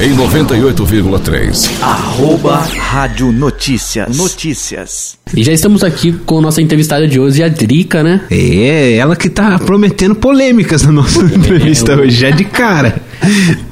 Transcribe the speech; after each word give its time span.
em 0.00 0.14
98,3. 0.14 1.68
Arroba 1.82 2.58
Rádio 2.78 3.32
Notícias. 3.32 4.16
Notícias. 4.16 5.18
E 5.34 5.42
já 5.42 5.52
estamos 5.52 5.82
aqui 5.82 6.12
com 6.24 6.40
nossa 6.40 6.62
entrevistada 6.62 7.06
de 7.08 7.18
hoje, 7.18 7.42
a 7.42 7.48
Drica, 7.48 8.02
né? 8.02 8.20
É, 8.30 8.94
ela 8.94 9.16
que 9.16 9.28
tá 9.28 9.58
prometendo 9.58 10.14
polêmicas 10.14 10.84
na 10.84 10.92
nossa 10.92 11.20
entrevista 11.24 11.96
hoje, 11.96 12.16
já 12.16 12.30
de 12.30 12.44
cara. 12.44 13.02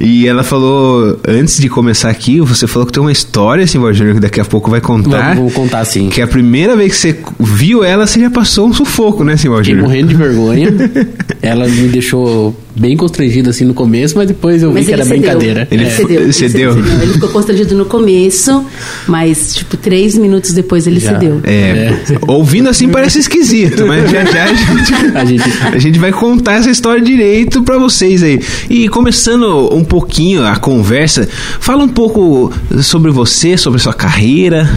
E 0.00 0.26
ela 0.26 0.42
falou, 0.42 1.20
antes 1.26 1.58
de 1.58 1.68
começar 1.68 2.10
aqui, 2.10 2.40
você 2.40 2.66
falou 2.66 2.86
que 2.86 2.92
tem 2.92 3.00
uma 3.00 3.12
história, 3.12 3.62
assim, 3.64 3.78
Júnior, 3.92 4.14
que 4.14 4.20
daqui 4.20 4.40
a 4.40 4.44
pouco 4.44 4.68
vai 4.70 4.80
contar. 4.80 5.34
Vou, 5.36 5.44
vou 5.48 5.50
contar 5.62 5.84
sim. 5.84 6.08
Que 6.08 6.20
a 6.20 6.26
primeira 6.26 6.74
vez 6.76 6.92
que 6.92 6.98
você 6.98 7.16
viu 7.38 7.84
ela, 7.84 8.04
você 8.06 8.18
já 8.20 8.30
passou 8.30 8.66
um 8.68 8.72
sufoco, 8.72 9.22
né, 9.22 9.36
Simão 9.36 9.58
Fiquei 9.58 9.74
morrendo 9.76 10.08
de 10.08 10.14
vergonha. 10.16 10.68
ela 11.40 11.68
me 11.68 11.88
deixou 11.88 12.54
bem 12.74 12.96
constrangido 12.96 13.50
assim 13.50 13.64
no 13.64 13.74
começo, 13.74 14.16
mas 14.16 14.26
depois 14.28 14.62
eu 14.62 14.72
Mas 14.72 14.80
vi 14.80 14.86
que 14.86 14.92
era 14.94 15.04
cedeu. 15.04 15.18
brincadeira. 15.18 15.68
Ele 15.70 15.84
É. 15.84 15.90
cedeu. 15.90 16.20
ele 16.22 16.32
Cedeu. 16.32 16.74
cedeu. 16.74 17.02
Ele 17.02 17.12
ficou 17.12 17.28
constrangido 17.28 17.74
no 17.76 17.84
começo, 17.84 18.64
mas, 19.06 19.54
tipo, 19.54 19.76
três 19.76 20.16
minutos 20.16 20.52
depois 20.52 20.86
ele 20.86 20.98
Já. 20.98 21.12
cedeu. 21.12 21.40
É, 21.44 21.94
ouvindo 22.26 22.68
assim 22.68 22.88
parece 22.88 23.18
esquisito, 23.20 23.86
mas 23.86 24.10
já 24.10 24.24
já 24.24 24.44
a 24.44 24.54
gente, 24.54 24.94
A 25.14 25.24
gente- 25.24 25.50
a 25.74 25.78
gente 25.78 25.98
vai 25.98 26.10
contar 26.12 26.54
essa 26.54 26.70
história 26.70 27.02
direito 27.02 27.62
pra 27.62 27.78
vocês 27.78 28.22
aí. 28.22 28.40
E 28.68 28.79
começando 28.88 29.68
um 29.74 29.84
pouquinho 29.84 30.44
a 30.46 30.56
conversa, 30.56 31.28
fala 31.60 31.82
um 31.84 31.88
pouco 31.88 32.52
sobre 32.82 33.10
você, 33.10 33.56
sobre 33.56 33.80
sua 33.80 33.92
carreira. 33.94 34.68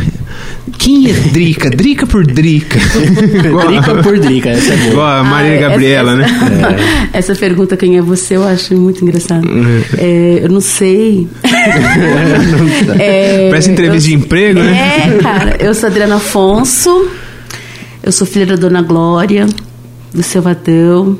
Quem 0.78 1.10
é 1.10 1.14
Drica? 1.14 1.70
Drica 1.70 2.06
por 2.08 2.26
Drica. 2.26 2.80
Drica 3.68 3.96
por 4.02 4.18
Drica, 4.20 4.50
essa 4.50 4.74
é 4.74 4.78
boa. 4.78 4.90
Igual 4.92 5.08
a 5.08 5.24
Maria 5.24 5.52
Ah, 5.52 5.56
essa- 5.56 5.70
Gabriela, 5.70 6.16
né? 6.16 6.26
essa, 7.14 7.14
Essa 7.34 7.36
pergunta, 7.36 7.78
quem 7.78 7.98
é 7.98 8.02
você, 8.02 8.36
eu 8.36 8.44
acho 8.44 8.76
muito 8.76 9.04
engraçado. 9.04 9.48
Uhum. 9.48 9.82
É, 9.98 10.40
eu 10.44 10.50
não 10.50 10.62
sei. 10.62 11.28
É, 13.00 13.50
Parece 13.50 13.72
entrevista 13.72 14.10
de 14.10 14.16
emprego, 14.16 14.60
né? 14.60 15.08
É, 15.18 15.18
cara. 15.22 15.56
Eu 15.60 15.74
sou 15.74 15.88
Adriana 15.90 16.16
Afonso. 16.16 17.08
Eu 18.02 18.12
sou 18.12 18.28
filha 18.28 18.46
da 18.46 18.56
Dona 18.56 18.82
Glória, 18.82 19.46
do 20.14 20.22
seu 20.24 20.42
Vadão. 20.42 21.18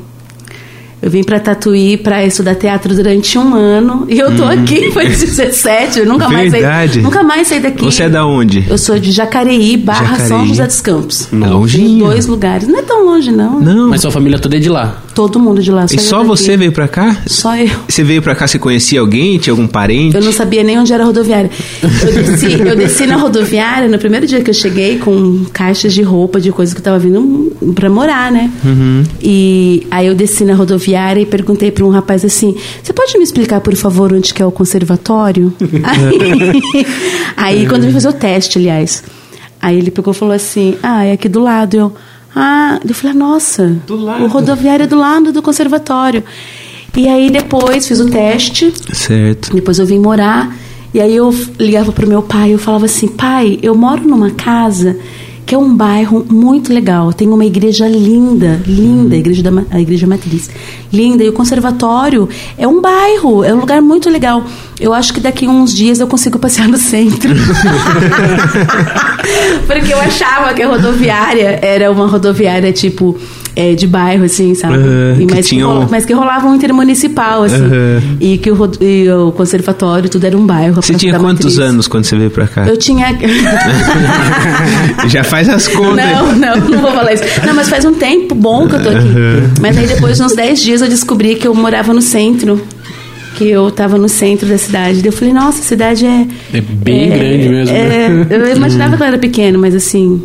Eu 1.04 1.10
vim 1.10 1.22
pra 1.22 1.38
Tatuí 1.38 1.98
pra 1.98 2.24
estudar 2.24 2.54
teatro 2.54 2.94
durante 2.94 3.36
um 3.38 3.54
ano. 3.54 4.06
E 4.08 4.18
eu 4.18 4.34
tô 4.34 4.42
aqui, 4.44 4.90
foi 4.90 5.04
17, 5.12 5.98
eu 5.98 6.06
nunca 6.06 6.30
mais. 6.30 6.50
Verdade. 6.50 6.94
saí. 6.94 7.02
Nunca 7.02 7.22
mais 7.22 7.46
saí 7.46 7.60
daqui. 7.60 7.84
Você 7.84 8.04
é 8.04 8.08
da 8.08 8.24
onde? 8.26 8.64
Eu 8.66 8.78
sou 8.78 8.98
de 8.98 9.12
Jacareí, 9.12 9.76
barra 9.76 10.06
Jacareí. 10.06 10.28
São 10.28 10.46
José 10.46 10.66
dos 10.66 10.80
Campos. 10.80 11.28
Longinho. 11.30 12.06
Dois 12.06 12.26
lugares. 12.26 12.66
Não 12.66 12.78
é 12.78 12.82
tão 12.82 13.04
longe, 13.04 13.30
não. 13.30 13.60
Não. 13.60 13.90
Mas 13.90 14.00
sua 14.00 14.10
família 14.10 14.38
toda 14.38 14.56
é 14.56 14.58
de 14.58 14.70
lá. 14.70 15.02
Todo 15.14 15.38
mundo 15.38 15.62
de 15.62 15.70
lá. 15.70 15.86
E 15.90 15.94
eu 15.94 16.00
só 16.00 16.18
daqui. 16.18 16.28
você 16.28 16.56
veio 16.56 16.72
pra 16.72 16.88
cá? 16.88 17.22
Só 17.26 17.56
eu. 17.56 17.70
Você 17.88 18.02
veio 18.02 18.20
pra 18.20 18.34
cá, 18.34 18.46
você 18.46 18.58
conhecia 18.58 19.00
alguém? 19.00 19.38
Tinha 19.38 19.52
algum 19.52 19.66
parente? 19.66 20.16
Eu 20.16 20.22
não 20.22 20.32
sabia 20.32 20.62
nem 20.62 20.78
onde 20.78 20.92
era 20.92 21.02
a 21.02 21.06
rodoviária. 21.06 21.50
Eu 21.82 22.12
desci, 22.24 22.52
eu 22.60 22.76
desci 22.76 23.06
na 23.06 23.16
rodoviária 23.16 23.88
no 23.88 23.98
primeiro 23.98 24.26
dia 24.26 24.40
que 24.42 24.50
eu 24.50 24.54
cheguei 24.54 24.98
com 24.98 25.44
caixas 25.52 25.92
de 25.94 26.02
roupa, 26.02 26.40
de 26.40 26.50
coisas 26.50 26.74
que 26.74 26.80
eu 26.80 26.84
tava 26.84 26.98
vindo 26.98 27.52
pra 27.74 27.88
morar, 27.88 28.32
né? 28.32 28.50
E 29.22 29.86
aí 29.90 30.06
eu 30.06 30.14
desci 30.14 30.44
na 30.44 30.54
rodoviária 30.54 31.20
e 31.20 31.26
perguntei 31.26 31.70
pra 31.70 31.84
um 31.84 31.90
rapaz 31.90 32.24
assim: 32.24 32.56
Você 32.82 32.92
pode 32.92 33.16
me 33.16 33.24
explicar, 33.24 33.60
por 33.60 33.74
favor, 33.76 34.12
onde 34.12 34.34
que 34.34 34.42
é 34.42 34.46
o 34.46 34.52
conservatório? 34.52 35.52
aí, 35.84 36.86
aí 37.36 37.66
quando 37.66 37.84
ele 37.84 37.92
fez 37.92 38.04
o 38.04 38.12
teste, 38.12 38.58
aliás, 38.58 39.02
aí 39.60 39.78
ele 39.78 39.90
pegou 39.90 40.12
e 40.12 40.16
falou 40.16 40.34
assim: 40.34 40.76
Ah, 40.82 41.04
é 41.04 41.12
aqui 41.12 41.28
do 41.28 41.40
lado. 41.40 41.76
Eu, 41.76 41.92
ah, 42.34 42.80
eu 42.86 42.94
falei, 42.94 43.16
nossa, 43.16 43.76
o 43.88 44.26
rodoviário 44.26 44.84
é 44.84 44.86
do 44.86 44.96
lado 44.96 45.32
do 45.32 45.40
conservatório. 45.42 46.24
E 46.96 47.08
aí 47.08 47.30
depois 47.30 47.86
fiz 47.88 48.00
o 48.00 48.08
teste. 48.08 48.72
Certo. 48.92 49.52
Depois 49.52 49.78
eu 49.78 49.86
vim 49.86 49.98
morar 49.98 50.54
e 50.92 51.00
aí 51.00 51.16
eu 51.16 51.34
ligava 51.58 51.90
pro 51.90 52.06
meu 52.06 52.22
pai, 52.22 52.54
eu 52.54 52.58
falava 52.58 52.84
assim: 52.84 53.08
"Pai, 53.08 53.58
eu 53.62 53.74
moro 53.74 54.06
numa 54.06 54.30
casa 54.30 54.96
que 55.46 55.54
é 55.54 55.58
um 55.58 55.74
bairro 55.74 56.24
muito 56.28 56.72
legal. 56.72 57.12
Tem 57.12 57.28
uma 57.28 57.44
igreja 57.44 57.86
linda, 57.86 58.60
linda, 58.66 59.14
a 59.14 59.18
igreja 59.18 59.42
da 59.42 59.50
a 59.70 59.80
igreja 59.80 60.06
matriz. 60.06 60.50
Linda 60.92 61.22
e 61.22 61.28
o 61.28 61.32
conservatório 61.32 62.28
é 62.56 62.66
um 62.66 62.80
bairro, 62.80 63.44
é 63.44 63.52
um 63.52 63.60
lugar 63.60 63.82
muito 63.82 64.08
legal. 64.08 64.42
Eu 64.80 64.94
acho 64.94 65.12
que 65.12 65.20
daqui 65.20 65.46
a 65.46 65.50
uns 65.50 65.74
dias 65.74 66.00
eu 66.00 66.06
consigo 66.06 66.38
passear 66.38 66.68
no 66.68 66.78
centro. 66.78 67.30
Porque 69.66 69.92
eu 69.92 70.00
achava 70.00 70.54
que 70.54 70.62
a 70.62 70.68
rodoviária 70.68 71.58
era 71.62 71.90
uma 71.90 72.06
rodoviária 72.06 72.72
tipo 72.72 73.18
é, 73.56 73.74
de 73.74 73.86
bairro, 73.86 74.24
assim, 74.24 74.54
sabe? 74.54 74.74
Aham, 74.74 75.16
E 75.20 75.26
que 75.26 75.34
mas, 75.34 75.44
que 75.44 75.50
tinha 75.50 75.66
um- 75.68 75.72
rola- 75.72 75.88
mas 75.90 76.04
que 76.04 76.12
rolava 76.12 76.46
um 76.46 76.54
intermunicipal, 76.54 77.42
assim. 77.44 77.56
Aham. 77.56 78.02
E 78.20 78.38
que 78.38 78.50
o, 78.50 78.70
e 78.80 79.08
o 79.10 79.32
conservatório, 79.32 80.08
tudo 80.08 80.24
era 80.26 80.36
um 80.36 80.44
bairro. 80.46 80.74
Você 80.76 80.94
tinha 80.94 81.18
quantos 81.18 81.54
Matriz. 81.54 81.58
anos 81.58 81.86
quando 81.88 82.04
você 82.04 82.16
veio 82.16 82.30
pra 82.30 82.46
cá? 82.46 82.66
Eu 82.66 82.76
tinha. 82.76 83.06
Já 85.08 85.22
faz 85.24 85.48
as 85.48 85.68
contas. 85.68 85.96
Não, 86.04 86.34
não, 86.36 86.56
não 86.56 86.78
vou 86.80 86.92
falar 86.92 87.12
isso. 87.12 87.22
Não, 87.46 87.54
mas 87.54 87.68
faz 87.68 87.84
um 87.84 87.94
tempo 87.94 88.34
bom 88.34 88.66
que 88.68 88.74
eu 88.76 88.82
tô 88.82 88.88
aqui. 88.88 89.08
Mas 89.60 89.76
aí 89.78 89.86
depois 89.86 90.16
de 90.16 90.22
uns 90.22 90.34
10 90.34 90.62
dias 90.62 90.80
eu 90.82 90.88
descobri 90.88 91.34
que 91.36 91.46
eu 91.46 91.54
morava 91.54 91.92
no 91.92 92.02
centro. 92.02 92.60
Que 93.36 93.48
eu 93.50 93.68
tava 93.70 93.98
no 93.98 94.08
centro 94.08 94.46
da 94.46 94.56
cidade. 94.56 94.98
Daí 95.00 95.06
eu 95.08 95.12
falei, 95.12 95.34
nossa, 95.34 95.58
a 95.58 95.62
cidade 95.64 96.06
é. 96.06 96.26
É 96.52 96.60
bem 96.60 97.08
grande 97.10 97.48
mesmo, 97.48 97.76
é, 97.76 98.08
né? 98.08 98.26
eu 98.30 98.56
imaginava 98.56 98.96
que 98.96 99.02
ela 99.02 99.10
era 99.12 99.18
pequena, 99.18 99.58
mas 99.58 99.74
assim. 99.74 100.22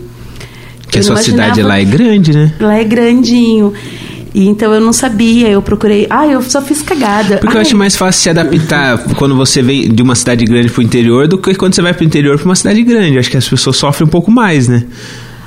Porque 1.00 1.12
a 1.12 1.14
eu 1.14 1.18
sua 1.18 1.32
cidade 1.32 1.62
lá 1.62 1.80
é 1.80 1.86
grande, 1.86 2.34
né? 2.34 2.54
Lá 2.60 2.76
é 2.76 2.84
grandinho. 2.84 3.74
E 4.34 4.48
então 4.48 4.74
eu 4.74 4.82
não 4.82 4.94
sabia, 4.94 5.50
eu 5.50 5.62
procurei. 5.62 6.06
Ah, 6.10 6.28
eu 6.28 6.42
só 6.42 6.62
fiz 6.62 6.82
cagada. 6.82 7.38
Porque 7.38 7.56
eu 7.56 7.60
Ai, 7.60 7.66
acho 7.66 7.76
mais 7.76 7.96
fácil 7.96 8.22
se 8.22 8.30
adaptar 8.30 8.98
quando 9.16 9.36
você 9.36 9.62
vem 9.62 9.92
de 9.92 10.02
uma 10.04 10.16
cidade 10.16 10.46
grande 10.46 10.70
pro 10.70 10.82
interior 10.82 11.28
do 11.28 11.38
que 11.38 11.56
quando 11.56 11.74
você 11.74 11.82
vai 11.82 11.94
pro 11.94 12.04
interior 12.04 12.38
pra 12.38 12.46
uma 12.46 12.56
cidade 12.56 12.84
grande. 12.84 13.16
Eu 13.16 13.20
acho 13.20 13.30
que 13.30 13.38
as 13.38 13.48
pessoas 13.48 13.78
sofrem 13.78 14.08
um 14.08 14.12
pouco 14.12 14.32
mais, 14.32 14.68
né? 14.68 14.84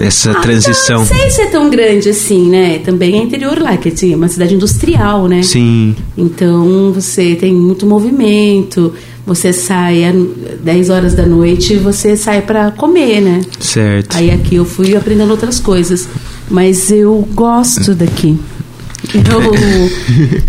Essa 0.03 0.33
Ah, 0.33 0.41
transição. 0.41 0.99
Não 0.99 1.07
sei 1.07 1.31
se 1.31 1.43
é 1.43 1.47
tão 1.47 1.71
grande 1.71 2.09
assim, 2.09 2.49
né? 2.49 2.79
Também 2.79 3.19
é 3.19 3.23
interior 3.23 3.59
lá, 3.61 3.77
que 3.77 3.89
é 4.13 4.17
uma 4.17 4.29
cidade 4.29 4.55
industrial, 4.55 5.29
né? 5.29 5.43
Sim. 5.43 5.95
Então 6.19 6.93
você 6.93 7.35
tem 7.37 7.55
muito 7.55 7.87
movimento, 7.87 8.93
você 9.27 9.53
sai 9.53 10.05
às 10.05 10.15
10 10.63 10.91
horas 10.91 11.15
da 11.15 11.25
noite, 11.25 11.77
você 11.77 12.17
sai 12.17 12.43
pra 12.43 12.71
comer, 12.73 13.21
né? 13.21 13.41
Certo. 13.61 14.17
Aí 14.17 14.31
aqui 14.31 14.57
eu 14.57 14.65
fui 14.65 14.97
aprendendo 14.97 15.31
outras 15.31 15.61
coisas, 15.61 16.09
mas 16.51 16.91
eu 16.91 17.27
gosto 17.33 17.95
daqui. 17.95 18.37
Eu... 19.15 19.91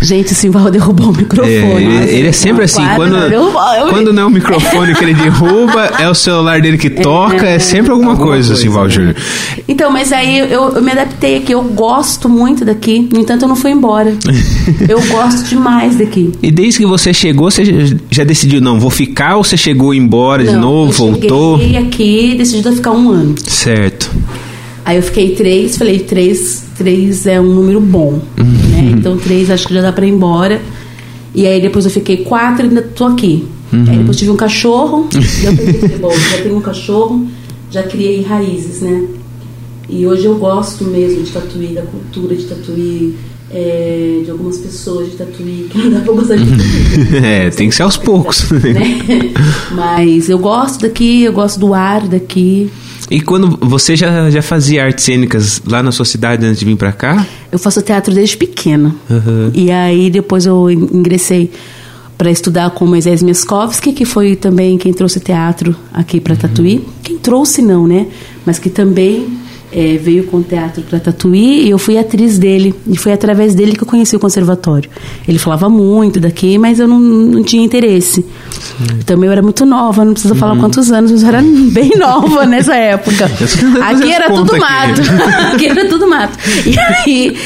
Gente, 0.00 0.32
o 0.32 0.34
Simval 0.34 0.70
derrubou 0.70 1.08
o 1.08 1.14
É, 1.14 1.18
microfone. 1.18 1.84
ele, 1.84 2.10
ele 2.10 2.28
é 2.28 2.32
sempre 2.32 2.64
assim, 2.64 2.82
quando, 2.94 3.28
derrubou, 3.28 3.62
eu 3.74 3.88
quando 3.88 4.12
não 4.12 4.22
é 4.22 4.26
o 4.26 4.30
microfone 4.30 4.94
que 4.94 5.04
ele 5.04 5.14
derruba, 5.14 5.90
é 5.98 6.08
o 6.08 6.14
celular 6.14 6.60
dele 6.60 6.78
que 6.78 6.88
toca, 6.90 7.46
é, 7.46 7.58
sempre 7.58 7.90
alguma, 7.92 8.16
coisa, 8.16 8.54
assim, 8.54 8.68
Val 8.68 8.88
Júnior. 8.88 9.16
Então, 9.68 9.90
mas 9.90 10.12
aí 10.12 10.38
eu, 10.38 10.70
eu 10.70 10.82
me 10.82 10.92
adaptei 10.92 11.38
aqui, 11.38 11.52
eu 11.52 11.62
gosto 11.62 12.28
muito 12.28 12.64
daqui, 12.64 13.08
no 13.12 13.20
entanto 13.20 13.42
eu 13.42 13.48
não 13.48 13.56
fui 13.56 13.70
embora. 13.70 14.14
eu 14.88 15.00
gosto 15.08 15.48
demais 15.48 15.96
daqui. 15.96 16.32
E 16.42 16.50
desde 16.50 16.78
que 16.80 16.86
você 16.86 17.12
chegou, 17.12 17.50
você 17.50 17.64
já- 18.10 18.24
decidiu, 18.24 18.60
não, 18.60 18.80
vou 18.80 18.90
ficar 18.90 19.36
ou 19.36 19.44
você 19.44 19.56
chegou 19.56 19.92
embora 19.92 20.44
de 20.44 20.52
Não, 20.52 20.60
novo, 20.60 20.90
eu 21.04 21.12
voltou? 21.12 21.58
Cheguei 21.58 21.76
aqui, 21.76 22.34
decidi 22.38 22.62
ficar 22.74 22.92
um 22.92 23.10
ano. 23.10 23.34
Certo. 23.44 24.10
Aí 24.84 24.96
eu 24.96 25.02
fiquei 25.02 25.34
três, 25.34 25.78
falei, 25.78 26.00
três, 26.00 26.64
três 26.76 27.26
é 27.26 27.40
um 27.40 27.54
número 27.54 27.80
bom. 27.80 28.20
Né? 28.36 28.94
Então 28.96 29.16
três 29.16 29.50
acho 29.50 29.66
que 29.66 29.74
já 29.74 29.80
dá 29.80 29.92
pra 29.92 30.06
ir 30.06 30.10
embora. 30.10 30.60
E 31.34 31.46
aí 31.46 31.60
depois 31.60 31.84
eu 31.84 31.90
fiquei 31.90 32.18
quatro 32.18 32.66
e 32.66 32.68
ainda 32.68 32.82
tô 32.82 33.06
aqui. 33.06 33.46
Aí 33.72 33.98
depois 33.98 34.16
tive 34.16 34.30
um 34.30 34.36
cachorro. 34.36 35.08
pensei, 35.10 35.80
falei, 35.80 35.98
bom, 35.98 36.12
já 36.12 36.42
tenho 36.42 36.56
um 36.56 36.60
cachorro, 36.60 37.26
já 37.70 37.82
criei 37.82 38.22
raízes, 38.22 38.82
né? 38.82 39.04
E 39.88 40.06
hoje 40.06 40.26
eu 40.26 40.36
gosto 40.36 40.84
mesmo 40.84 41.22
de 41.22 41.30
tatuí, 41.30 41.68
da 41.68 41.82
cultura 41.82 42.34
de 42.34 42.44
tatuí, 42.44 43.16
é, 43.50 44.22
de 44.24 44.30
algumas 44.30 44.58
pessoas 44.58 45.10
de 45.10 45.16
tatuí, 45.16 45.66
que 45.70 45.78
não 45.78 45.90
dá 45.90 46.00
pra 46.00 46.12
gostar 46.12 46.36
de 46.36 46.44
tatuí. 46.44 47.24
É, 47.24 47.50
tem 47.50 47.68
que 47.68 47.74
ser 47.74 47.82
aos 47.82 47.96
poucos. 47.96 48.50
né? 48.52 49.32
Mas 49.72 50.28
eu 50.28 50.38
gosto 50.38 50.82
daqui, 50.82 51.22
eu 51.22 51.32
gosto 51.32 51.58
do 51.58 51.74
ar 51.74 52.06
daqui. 52.06 52.70
E 53.10 53.20
quando 53.20 53.58
você 53.60 53.94
já, 53.96 54.30
já 54.30 54.40
fazia 54.42 54.84
artes 54.84 55.04
cênicas 55.04 55.60
lá 55.66 55.82
na 55.82 55.92
sua 55.92 56.04
cidade 56.04 56.44
antes 56.46 56.58
de 56.58 56.64
vir 56.64 56.76
pra 56.76 56.92
cá? 56.92 57.26
Eu 57.52 57.58
faço 57.58 57.82
teatro 57.82 58.14
desde 58.14 58.36
pequena. 58.36 58.94
Uhum. 59.10 59.50
E 59.54 59.70
aí 59.70 60.10
depois 60.10 60.46
eu 60.46 60.70
in- 60.70 60.88
ingressei 60.92 61.50
para 62.16 62.30
estudar 62.30 62.70
com 62.70 62.86
Moisés 62.86 63.22
Meskovski, 63.22 63.92
que 63.92 64.04
foi 64.04 64.36
também 64.36 64.78
quem 64.78 64.92
trouxe 64.92 65.20
teatro 65.20 65.74
aqui 65.92 66.20
para 66.20 66.36
Tatuí. 66.36 66.84
Quem 67.02 67.18
trouxe 67.18 67.60
não, 67.60 67.86
né? 67.86 68.06
Mas 68.46 68.58
que 68.58 68.70
também 68.70 69.26
eh, 69.74 69.98
veio 70.00 70.24
com 70.24 70.40
teatro 70.42 70.82
para 70.82 71.00
Tatuí 71.00 71.66
e 71.66 71.70
eu 71.70 71.78
fui 71.78 71.98
atriz 71.98 72.38
dele. 72.38 72.72
E 72.86 72.96
foi 72.96 73.12
através 73.12 73.54
dele 73.54 73.72
que 73.76 73.82
eu 73.82 73.86
conheci 73.86 74.14
o 74.14 74.20
conservatório. 74.20 74.88
Ele 75.26 75.38
falava 75.38 75.68
muito 75.68 76.20
daqui, 76.20 76.56
mas 76.58 76.78
eu 76.78 76.86
não, 76.86 77.00
não 77.00 77.42
tinha 77.42 77.64
interesse. 77.64 78.24
Também 79.04 79.26
eu 79.26 79.32
era 79.32 79.42
muito 79.42 79.66
nova, 79.66 80.04
não 80.04 80.12
precisa 80.12 80.34
Uhum. 80.34 80.40
falar 80.40 80.56
quantos 80.58 80.90
anos, 80.92 81.10
mas 81.12 81.22
eu 81.22 81.28
era 81.28 81.42
bem 81.72 81.90
nova 81.98 82.46
nessa 82.46 82.74
época. 82.74 83.24
Aqui 83.82 84.12
era 84.12 84.30
tudo 84.32 84.52
aqui. 84.52 84.60
mato. 84.60 85.00
aqui 85.54 85.66
era 85.66 85.88
tudo 85.88 86.08
mato. 86.08 86.38
E 86.66 86.78
aí, 86.78 87.36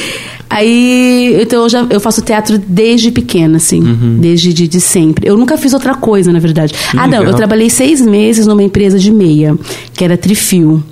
Aí, 0.51 1.39
então 1.43 1.63
eu 1.65 1.69
já 1.69 1.87
eu 1.91 2.01
faço 2.01 2.23
teatro 2.23 2.57
desde 2.59 3.11
pequena, 3.11 3.59
assim, 3.59 3.83
desde 4.19 4.53
de, 4.55 4.67
de 4.67 4.81
sempre. 4.81 5.29
Eu 5.29 5.37
nunca 5.37 5.59
fiz 5.59 5.75
outra 5.75 5.95
coisa, 5.95 6.33
na 6.33 6.39
verdade. 6.39 6.73
ah, 6.97 7.07
não, 7.07 7.19
legal. 7.19 7.27
eu 7.27 7.35
trabalhei 7.35 7.69
seis 7.69 8.01
meses 8.01 8.47
numa 8.47 8.63
empresa 8.63 8.99
de 8.99 9.13
meia, 9.13 9.55
que 9.93 10.03
era 10.03 10.17
Trifil. 10.17 10.83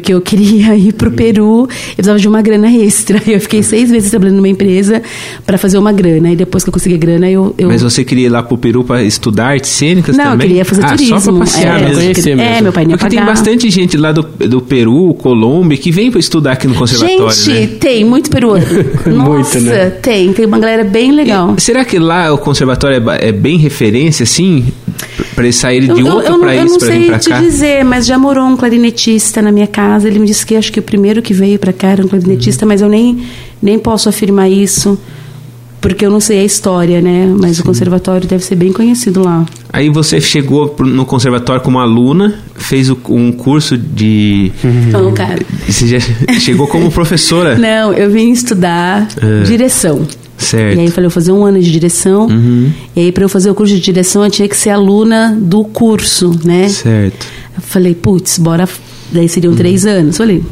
Porque 0.00 0.14
eu 0.14 0.20
queria 0.20 0.74
ir 0.76 0.92
pro 0.92 1.10
Peru, 1.10 1.62
eu 1.62 1.68
precisava 1.96 2.18
de 2.18 2.28
uma 2.28 2.40
grana 2.42 2.70
extra. 2.70 3.20
Eu 3.26 3.40
fiquei 3.40 3.62
seis 3.62 3.90
meses 3.90 4.10
trabalhando 4.10 4.36
numa 4.36 4.48
empresa 4.48 5.02
para 5.46 5.56
fazer 5.58 5.78
uma 5.78 5.92
grana. 5.92 6.30
E 6.32 6.36
depois 6.36 6.62
que 6.64 6.68
eu 6.68 6.72
consegui 6.72 6.94
a 6.96 6.98
grana, 6.98 7.30
eu. 7.30 7.54
eu... 7.58 7.68
Mas 7.68 7.82
você 7.82 8.04
queria 8.04 8.26
ir 8.26 8.28
lá 8.28 8.42
pro 8.42 8.56
Peru 8.58 8.84
pra 8.84 9.02
estudar 9.02 9.46
artes 9.48 9.70
cênicas 9.70 10.16
Não, 10.16 10.24
eu 10.24 10.30
também? 10.32 10.48
queria 10.48 10.64
fazer 10.64 10.84
ah, 10.84 10.88
turismo. 10.88 11.20
só 11.20 11.30
pra 11.30 11.40
passear 11.40 11.80
é, 11.80 11.84
mesmo. 11.84 12.02
conhecer 12.02 12.30
é, 12.30 12.34
mesmo. 12.36 12.62
meu 12.64 12.72
pai 12.72 12.84
nem 12.84 12.92
ia 12.92 12.98
Porque 12.98 13.10
tem 13.10 13.18
pagar. 13.20 13.30
bastante 13.32 13.70
gente 13.70 13.96
lá 13.96 14.12
do, 14.12 14.22
do 14.22 14.60
Peru, 14.60 15.14
Colômbia, 15.14 15.76
que 15.78 15.90
vem 15.90 16.10
pra 16.10 16.20
estudar 16.20 16.52
aqui 16.52 16.66
no 16.66 16.74
conservatório, 16.74 17.32
Gente, 17.32 17.72
né? 17.72 17.76
tem, 17.78 18.04
muito 18.04 18.30
peruano. 18.30 18.64
Nossa, 19.06 19.60
né? 19.60 19.90
tem, 19.90 20.32
tem 20.32 20.44
uma 20.46 20.58
galera 20.58 20.84
bem 20.84 21.12
legal. 21.12 21.54
E 21.56 21.60
será 21.60 21.84
que 21.84 21.98
lá 21.98 22.32
o 22.32 22.38
conservatório 22.38 23.02
é, 23.10 23.28
é 23.28 23.32
bem 23.32 23.56
referência, 23.58 24.24
assim? 24.24 24.66
Pra 25.34 25.44
eles 25.44 25.56
saírem 25.56 25.92
de 25.94 26.00
Eu, 26.00 26.06
eu, 26.06 26.14
outro 26.14 26.32
eu, 26.32 26.38
não- 26.38 26.48
eu 26.50 26.56
país 26.58 26.70
não 26.70 26.78
pra 26.78 26.88
vir 26.88 26.94
sei 26.98 27.06
pra 27.06 27.18
te 27.18 27.28
cá? 27.30 27.40
dizer, 27.40 27.84
mas 27.84 28.06
já 28.06 28.18
morou 28.18 28.44
um 28.46 28.56
clarinetista 28.56 29.40
na 29.42 29.50
minha 29.50 29.66
casa. 29.66 29.81
Ele 30.04 30.18
me 30.18 30.26
disse 30.26 30.44
que 30.46 30.54
acho 30.56 30.72
que 30.72 30.78
o 30.80 30.82
primeiro 30.82 31.20
que 31.22 31.32
veio 31.34 31.58
pra 31.58 31.72
cá 31.72 31.88
era 31.88 32.00
um 32.02 32.04
Uhum. 32.04 32.10
clarinetista, 32.10 32.64
mas 32.66 32.80
eu 32.80 32.88
nem, 32.88 33.22
nem 33.60 33.78
posso 33.78 34.08
afirmar 34.08 34.48
isso, 34.50 34.98
porque 35.80 36.06
eu 36.06 36.10
não 36.10 36.20
sei 36.20 36.40
a 36.40 36.44
história, 36.44 37.00
né? 37.00 37.26
Mas 37.40 37.58
o 37.58 37.64
conservatório 37.64 38.26
deve 38.28 38.44
ser 38.44 38.54
bem 38.54 38.72
conhecido 38.72 39.22
lá. 39.24 39.44
Aí 39.72 39.88
você 39.90 40.20
chegou 40.20 40.74
no 40.80 41.04
conservatório 41.04 41.60
como 41.62 41.78
aluna, 41.80 42.34
fez 42.54 42.88
o- 42.90 42.98
um 43.08 43.32
curso 43.32 43.76
de... 43.76 44.52
Então, 44.88 45.12
cara. 45.12 45.40
Você 45.68 45.86
já 45.88 45.98
chegou 46.38 46.66
como 46.68 46.90
professora, 46.90 47.56
Não, 47.58 47.92
eu 47.92 48.10
vim 48.10 48.30
estudar 48.30 49.08
É. 49.20 49.42
direção. 49.42 50.06
certo? 50.38 50.76
E 50.76 50.80
aí 50.80 50.86
eu 50.86 50.92
falei, 50.92 51.06
eu 51.06 51.10
vou 51.10 51.14
fazer 51.14 51.32
um 51.32 51.44
ano 51.44 51.60
de 51.60 51.70
direção. 51.70 52.26
Uhum. 52.26 52.70
E 52.96 53.00
aí, 53.00 53.12
para 53.12 53.24
eu 53.24 53.28
fazer 53.28 53.50
o 53.50 53.54
curso 53.54 53.74
de 53.74 53.80
direção, 53.80 54.24
eu 54.24 54.30
tinha 54.30 54.48
que 54.48 54.56
ser 54.56 54.70
aluna 54.70 55.36
do 55.40 55.64
curso, 55.64 56.30
né? 56.44 56.68
Certo. 56.68 57.26
Eu 57.56 57.62
falei, 57.62 57.94
putz, 57.94 58.38
bora. 58.38 58.68
Daí 59.12 59.28
seriam 59.28 59.54
três 59.54 59.84
anos. 59.86 60.16
Falei, 60.16 60.42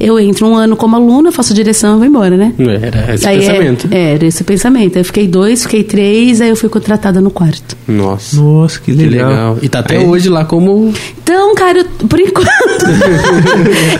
eu 0.00 0.18
entro 0.18 0.46
um 0.46 0.54
ano 0.54 0.76
como 0.76 0.94
aluna, 0.96 1.32
faço 1.32 1.52
direção 1.52 1.96
e 1.96 1.98
vou 1.98 2.06
embora, 2.06 2.36
né? 2.36 2.52
Era 2.80 3.14
esse 3.14 3.26
Aí, 3.28 3.36
é- 3.36 3.40
pensamento. 3.40 3.88
É, 3.90 4.14
era 4.14 4.26
esse 4.26 4.44
pensamento. 4.44 4.96
Aí 4.96 5.00
eu 5.00 5.04
fiquei 5.04 5.26
dois, 5.26 5.62
fiquei 5.64 5.82
três, 5.84 6.40
aí 6.40 6.48
eu 6.50 6.56
fui 6.56 6.68
contratada 6.68 7.20
no 7.20 7.30
quarto. 7.30 7.76
Nossa. 7.86 8.36
Nossa, 8.40 8.78
que 8.80 8.94
Que 8.94 9.04
legal. 9.06 9.28
legal. 9.30 9.58
E 9.60 9.68
tá 9.68 9.80
até 9.80 9.96
Aí- 9.98 10.06
hoje 10.06 10.28
lá 10.28 10.44
como. 10.44 10.92
Então, 11.22 11.54
cara, 11.54 11.78
eu- 11.80 12.06
por 12.08 12.20
enquanto. 12.20 12.48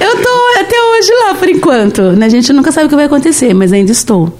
eu 0.00 0.22
tô 0.22 0.60
até 0.60 0.76
hoje 0.76 1.10
lá, 1.26 1.34
por 1.34 1.48
enquanto. 1.48 2.02
né? 2.12 2.26
A 2.26 2.28
gente 2.30 2.52
nunca 2.52 2.70
sabe 2.72 2.86
o 2.86 2.88
que 2.88 2.96
vai 2.96 3.04
acontecer, 3.06 3.52
mas 3.54 3.72
ainda 3.72 3.90
estou. 3.92 4.32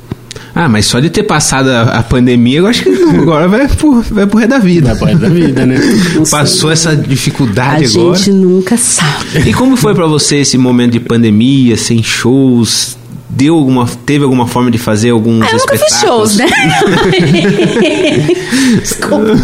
Ah, 0.60 0.68
mas 0.68 0.86
só 0.86 0.98
de 0.98 1.08
ter 1.08 1.22
passado 1.22 1.68
a, 1.70 1.82
a 1.82 2.02
pandemia, 2.02 2.58
eu 2.58 2.66
acho 2.66 2.82
que 2.82 2.90
não, 2.90 3.10
agora 3.22 3.46
vai 3.46 3.68
pro, 3.68 4.02
vai 4.02 4.26
pro 4.26 4.38
resto 4.38 4.50
da 4.50 4.58
vida. 4.58 4.88
Da 4.92 4.96
parte 4.96 5.14
da 5.14 5.28
vida, 5.28 5.64
né? 5.64 5.78
Passou 6.28 6.72
essa 6.72 6.90
A 6.90 6.94
dificuldade 6.96 7.96
agora. 7.96 8.18
gente 8.18 8.32
nunca 8.32 8.76
sabe. 8.76 9.48
E 9.48 9.54
como 9.54 9.76
foi 9.76 9.94
pra 9.94 10.06
você 10.06 10.38
esse 10.38 10.58
momento 10.58 10.94
de 10.94 11.00
pandemia, 11.00 11.76
sem 11.76 12.02
shows? 12.02 12.98
Deu 13.30 13.54
alguma, 13.54 13.86
teve 14.04 14.24
alguma 14.24 14.48
forma 14.48 14.68
de 14.68 14.78
fazer 14.78 15.10
alguns 15.10 15.44
Ah, 15.46 15.50
eu 15.52 15.58
nunca 15.58 15.78
fiz 15.78 15.92
espetáculos? 15.92 16.32
shows, 16.32 16.36
né? 16.38 16.46
Desculpa. 18.80 19.34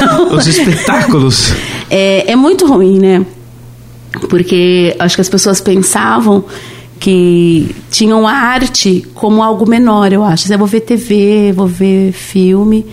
Não. 0.00 0.32
Os 0.36 0.46
espetáculos. 0.46 1.52
É, 1.88 2.32
é 2.32 2.36
muito 2.36 2.66
ruim, 2.66 2.98
né? 2.98 3.24
Porque 4.28 4.94
acho 4.98 5.14
que 5.14 5.20
as 5.20 5.28
pessoas 5.28 5.60
pensavam 5.60 6.44
que 6.98 7.74
tinham 7.90 8.26
a 8.26 8.32
arte 8.32 9.06
como 9.14 9.42
algo 9.42 9.68
menor, 9.68 10.12
eu 10.12 10.24
acho. 10.24 10.52
Eu 10.52 10.58
vou 10.58 10.66
ver 10.66 10.80
TV, 10.80 11.52
vou 11.52 11.66
ver 11.66 12.12
filme, 12.12 12.86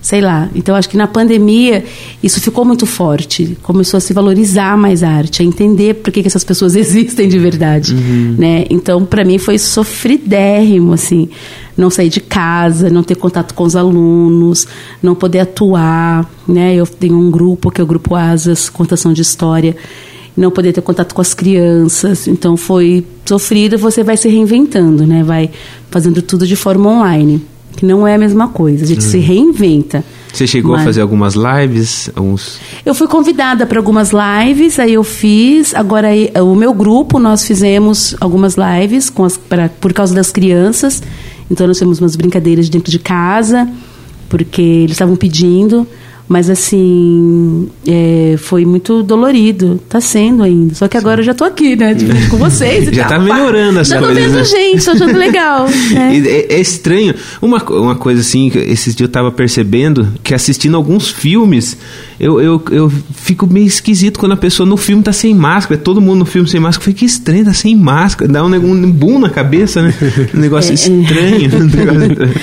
sei 0.00 0.20
lá. 0.20 0.48
Então 0.54 0.74
acho 0.74 0.88
que 0.88 0.96
na 0.96 1.06
pandemia 1.06 1.84
isso 2.22 2.40
ficou 2.40 2.64
muito 2.64 2.86
forte. 2.86 3.56
Começou 3.62 3.98
a 3.98 4.00
se 4.00 4.12
valorizar 4.12 4.76
mais 4.76 5.02
a 5.02 5.10
arte, 5.10 5.42
a 5.42 5.44
entender 5.44 5.94
por 5.94 6.12
que, 6.12 6.22
que 6.22 6.28
essas 6.28 6.44
pessoas 6.44 6.74
existem 6.76 7.28
de 7.28 7.38
verdade, 7.38 7.94
né? 7.94 8.64
Então 8.70 9.04
para 9.04 9.24
mim 9.24 9.38
foi 9.38 9.58
sofridérrimo, 9.58 10.94
assim, 10.94 11.28
não 11.76 11.90
sair 11.90 12.08
de 12.08 12.20
casa, 12.20 12.88
não 12.88 13.02
ter 13.02 13.16
contato 13.16 13.54
com 13.54 13.64
os 13.64 13.76
alunos, 13.76 14.66
não 15.02 15.14
poder 15.14 15.40
atuar, 15.40 16.30
né? 16.48 16.74
Eu 16.74 16.86
tenho 16.86 17.18
um 17.18 17.30
grupo 17.30 17.70
que 17.70 17.80
é 17.80 17.84
o 17.84 17.86
grupo 17.86 18.14
Asas, 18.14 18.68
contação 18.68 19.12
de 19.12 19.22
história 19.22 19.76
não 20.36 20.50
poder 20.50 20.72
ter 20.72 20.80
contato 20.80 21.14
com 21.14 21.20
as 21.20 21.34
crianças. 21.34 22.26
Então 22.28 22.56
foi 22.56 23.04
sofrido, 23.24 23.78
você 23.78 24.02
vai 24.02 24.16
se 24.16 24.28
reinventando, 24.28 25.06
né? 25.06 25.22
Vai 25.22 25.50
fazendo 25.90 26.22
tudo 26.22 26.46
de 26.46 26.56
forma 26.56 26.88
online, 26.90 27.42
que 27.76 27.84
não 27.84 28.06
é 28.06 28.14
a 28.14 28.18
mesma 28.18 28.48
coisa. 28.48 28.84
A 28.84 28.86
gente 28.86 29.04
se 29.04 29.18
reinventa. 29.18 30.04
Você 30.32 30.46
chegou 30.46 30.74
a 30.74 30.76
Mas- 30.78 30.86
fazer 30.86 31.00
algumas 31.00 31.34
lives? 31.34 32.08
Alguns... 32.14 32.60
Eu 32.86 32.94
fui 32.94 33.08
convidada 33.08 33.66
para 33.66 33.78
algumas 33.78 34.10
lives, 34.12 34.78
aí 34.78 34.94
eu 34.94 35.02
fiz. 35.02 35.74
Agora 35.74 36.08
aí, 36.08 36.30
o 36.40 36.54
meu 36.54 36.72
grupo 36.72 37.18
nós 37.18 37.44
fizemos 37.44 38.14
algumas 38.20 38.54
lives 38.56 39.10
com 39.10 39.24
as, 39.24 39.36
pra, 39.36 39.68
por 39.68 39.92
causa 39.92 40.14
das 40.14 40.30
crianças. 40.30 41.02
Então 41.50 41.66
nós 41.66 41.78
fizemos 41.78 41.98
umas 41.98 42.14
brincadeiras 42.14 42.68
dentro 42.68 42.92
de 42.92 42.98
casa, 43.00 43.68
porque 44.28 44.62
eles 44.62 44.92
estavam 44.92 45.16
pedindo. 45.16 45.84
Mas 46.30 46.48
assim, 46.48 47.68
é, 47.84 48.36
foi 48.38 48.64
muito 48.64 49.02
dolorido. 49.02 49.80
Tá 49.88 50.00
sendo 50.00 50.44
ainda. 50.44 50.76
Só 50.76 50.86
que 50.86 50.96
agora 50.96 51.22
eu 51.22 51.24
já 51.24 51.34
tô 51.34 51.42
aqui, 51.42 51.74
né? 51.74 51.92
Dividindo 51.92 52.30
com 52.30 52.36
vocês. 52.36 52.88
Já 52.94 53.08
tá 53.08 53.18
melhorando 53.18 53.80
as 53.80 53.88
já 53.88 53.98
coisas, 53.98 54.16
tô 54.16 54.22
vendo 54.22 54.36
né? 54.36 54.44
gente, 54.44 54.84
tô 54.84 54.90
achando 54.92 55.18
legal. 55.18 55.66
né? 55.90 56.22
É, 56.24 56.54
é 56.54 56.60
estranho. 56.60 57.16
Uma, 57.42 57.58
uma 57.70 57.96
coisa 57.96 58.20
assim, 58.20 58.48
que 58.48 58.58
esses 58.58 58.94
dias 58.94 59.08
eu 59.08 59.12
tava 59.12 59.32
percebendo, 59.32 60.06
que 60.22 60.32
assistindo 60.32 60.76
alguns 60.76 61.08
filmes, 61.08 61.76
eu, 62.20 62.40
eu, 62.40 62.62
eu 62.70 62.92
fico 63.12 63.46
meio 63.46 63.66
esquisito 63.66 64.20
quando 64.20 64.32
a 64.32 64.36
pessoa 64.36 64.68
no 64.68 64.76
filme 64.76 65.02
tá 65.02 65.12
sem 65.12 65.34
máscara. 65.34 65.80
Todo 65.80 66.00
mundo 66.00 66.20
no 66.20 66.26
filme 66.26 66.48
sem 66.48 66.60
máscara. 66.60 66.80
Eu 66.80 66.84
falei, 66.84 66.98
que 66.98 67.06
estranho, 67.06 67.44
tá 67.46 67.52
sem 67.52 67.74
máscara. 67.74 68.30
Dá 68.30 68.44
um, 68.44 68.54
um 68.54 68.92
boom 68.92 69.18
na 69.18 69.30
cabeça, 69.30 69.82
né? 69.82 69.92
Um 70.32 70.38
É, 70.40 70.40
negócio 70.40 70.74
estranho. 70.74 71.00
um 71.00 71.64
negócio 71.64 72.12
estranho. 72.12 72.34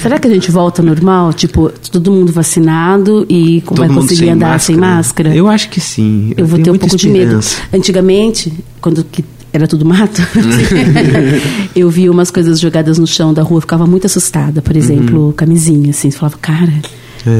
Será 0.00 0.18
que 0.18 0.28
a 0.28 0.30
gente 0.30 0.50
volta 0.50 0.80
ao 0.82 0.86
normal? 0.86 1.32
Tipo, 1.32 1.70
todo 1.90 2.12
mundo 2.12 2.32
vacinado 2.32 3.26
e 3.34 3.60
Todo 3.60 3.78
vai 3.78 3.88
mundo 3.88 4.02
conseguir 4.02 4.30
andar 4.30 4.60
sem 4.60 4.76
máscara? 4.76 5.34
Eu 5.34 5.48
acho 5.48 5.68
que 5.68 5.80
sim. 5.80 6.32
Eu 6.36 6.46
vou 6.46 6.56
tenho 6.56 6.64
ter 6.64 6.70
um 6.70 6.78
pouco 6.78 6.96
de 6.96 7.08
medo. 7.08 7.38
esperança. 7.38 7.56
Antigamente, 7.72 8.52
quando 8.80 9.02
que 9.02 9.24
era 9.52 9.66
tudo 9.66 9.84
mato, 9.84 10.22
eu 11.74 11.90
via 11.90 12.10
umas 12.10 12.30
coisas 12.30 12.60
jogadas 12.60 12.98
no 12.98 13.06
chão 13.06 13.32
da 13.34 13.42
rua, 13.42 13.58
eu 13.58 13.60
ficava 13.60 13.86
muito 13.86 14.06
assustada. 14.06 14.62
Por 14.62 14.76
exemplo, 14.76 15.32
camisinha, 15.36 15.90
assim. 15.90 16.10
Falava, 16.10 16.38
cara, 16.40 16.72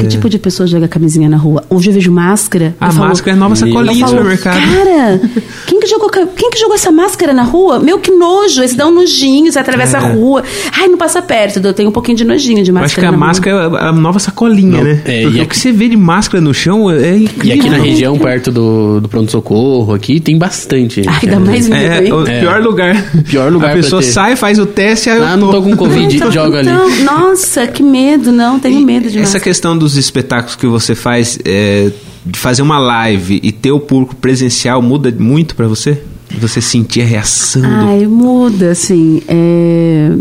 que 0.01 0.07
tipo 0.09 0.29
de 0.29 0.39
pessoa 0.39 0.67
joga 0.67 0.89
camisinha 0.89 1.29
na 1.29 1.37
rua? 1.37 1.63
Hoje 1.71 1.91
eu 1.91 1.95
vejo 1.95 2.11
máscara. 2.11 2.75
A 2.81 2.87
eu 2.89 2.93
falo- 2.93 3.09
máscara 3.09 3.31
é 3.31 3.35
a 3.35 3.41
nova 3.41 3.57
sacolinha 3.57 3.93
do 3.95 4.01
falo, 4.01 4.11
supermercado. 4.13 4.55
Cara, 4.61 5.21
quem 5.67 5.81
que, 5.81 5.87
jogou, 5.87 6.09
quem 6.09 6.51
que 6.51 6.59
jogou 6.59 6.75
essa 6.75 6.91
máscara 6.91 7.33
na 7.33 7.43
rua? 7.43 7.79
Meu, 7.79 7.99
que 7.99 8.11
nojo. 8.11 8.63
Esse 8.63 8.77
dá 8.77 8.87
um 8.87 8.91
nojinho, 8.95 9.53
você 9.53 9.59
atravessa 9.59 9.99
a 9.99 10.01
rua. 10.01 10.43
Ai, 10.73 10.89
não 10.89 10.97
passa 10.99 11.21
perto. 11.21 11.61
Eu 11.65 11.73
tenho 11.75 11.89
um 11.89 11.93
pouquinho 11.93 12.17
de 12.17 12.25
nojinho 12.25 12.63
de 12.65 12.73
máscara. 12.73 12.87
acho 12.87 12.97
que 13.01 13.05
a 13.07 13.13
máscara 13.13 13.57
é 13.83 13.89
a 13.89 13.93
nova 13.93 14.19
sacolinha, 14.19 14.79
Não, 14.79 14.85
né? 14.85 15.03
é, 15.05 15.23
Porque 15.23 15.39
e 15.39 15.43
o 15.43 15.47
que 15.47 15.59
você 15.59 15.73
vê 15.73 15.89
de 15.89 15.97
máscara 15.97 16.41
no 16.41 16.53
chão 16.55 16.91
é 16.91 17.17
E 17.17 17.25
incrível. 17.25 17.59
aqui 17.59 17.71
na 17.71 17.77
região, 17.79 18.19
perto 18.19 18.51
do, 18.51 19.01
do 19.01 19.09
pronto-socorro, 19.09 19.95
aqui 19.95 20.21
tem 20.21 20.39
bastante. 20.39 21.03
Ai, 21.07 21.27
dá 21.29 21.39
mais 21.41 21.69
medo, 21.69 21.83
É, 21.93 22.05
hein? 22.07 22.13
o 22.13 22.27
É. 22.27 22.41
pior 22.41 22.63
lugar. 22.63 22.95
Pior 23.29 23.53
lugar 23.53 23.71
A 23.73 23.75
pessoa 23.75 24.01
ter. 24.03 24.09
sai, 24.09 24.37
faz 24.37 24.59
o 24.59 24.67
teste, 24.67 25.11
aí 25.11 25.19
eu 25.19 25.25
Ah, 25.25 25.37
não 25.37 25.51
tô 25.51 25.63
com 25.63 25.77
Covid, 25.77 26.15
Então, 26.17 26.31
joga 26.31 26.59
ali. 26.61 26.69
então, 26.69 26.89
Nossa, 27.05 27.67
que 27.67 27.83
medo, 27.83 28.31
não, 28.33 28.59
tenho 28.59 28.81
E 28.81 28.85
medo 28.85 29.03
de 29.11 29.19
Essa 29.19 29.21
máscara. 29.21 29.45
questão 29.45 29.74
dos 29.77 29.97
espetáculos 29.97 30.57
que 30.57 30.67
você 30.67 30.95
faz, 30.95 31.39
é, 31.45 31.91
de 32.25 32.39
fazer 32.39 32.63
uma 32.63 32.79
live 32.79 33.41
e 33.43 33.53
ter 33.53 33.73
o 33.73 33.81
público 33.81 34.17
presencial, 34.17 34.81
muda 34.83 35.15
muito 35.19 35.55
pra 35.55 35.67
você? 35.69 36.01
Você 36.41 36.61
sentir 36.61 37.03
a 37.03 37.05
reação 37.05 37.63
do... 37.63 37.69
Ai, 37.69 38.07
muda, 38.07 38.71
assim. 38.73 39.23
é, 39.29 40.13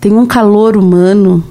Tem 0.00 0.12
um 0.12 0.26
calor 0.26 0.76
humano 0.76 1.42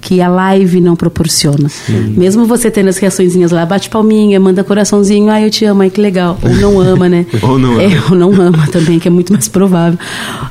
que 0.00 0.20
a 0.20 0.28
live 0.28 0.82
não 0.82 0.94
proporciona. 0.94 1.66
Mesmo 2.14 2.44
você 2.44 2.70
tendo 2.70 2.90
as 2.90 2.98
reaçõezinhas 2.98 3.50
lá, 3.50 3.64
bate 3.64 3.88
palminha, 3.88 4.38
manda 4.38 4.62
coraçãozinho, 4.62 5.30
ai, 5.30 5.46
eu 5.46 5.50
te 5.50 5.64
amo, 5.64 5.80
ai, 5.80 5.88
que 5.88 5.98
legal. 5.98 6.38
Ou 6.44 6.50
não 6.56 6.78
ama, 6.78 7.08
né? 7.08 7.24
Ou 7.42 7.58
não 7.58 7.80
É, 7.80 7.86
ama. 7.86 8.04
ou 8.10 8.14
não 8.16 8.32
ama 8.38 8.66
também, 8.70 8.98
que 8.98 9.08
é 9.08 9.10
muito 9.10 9.32
mais 9.32 9.48
provável. 9.48 9.98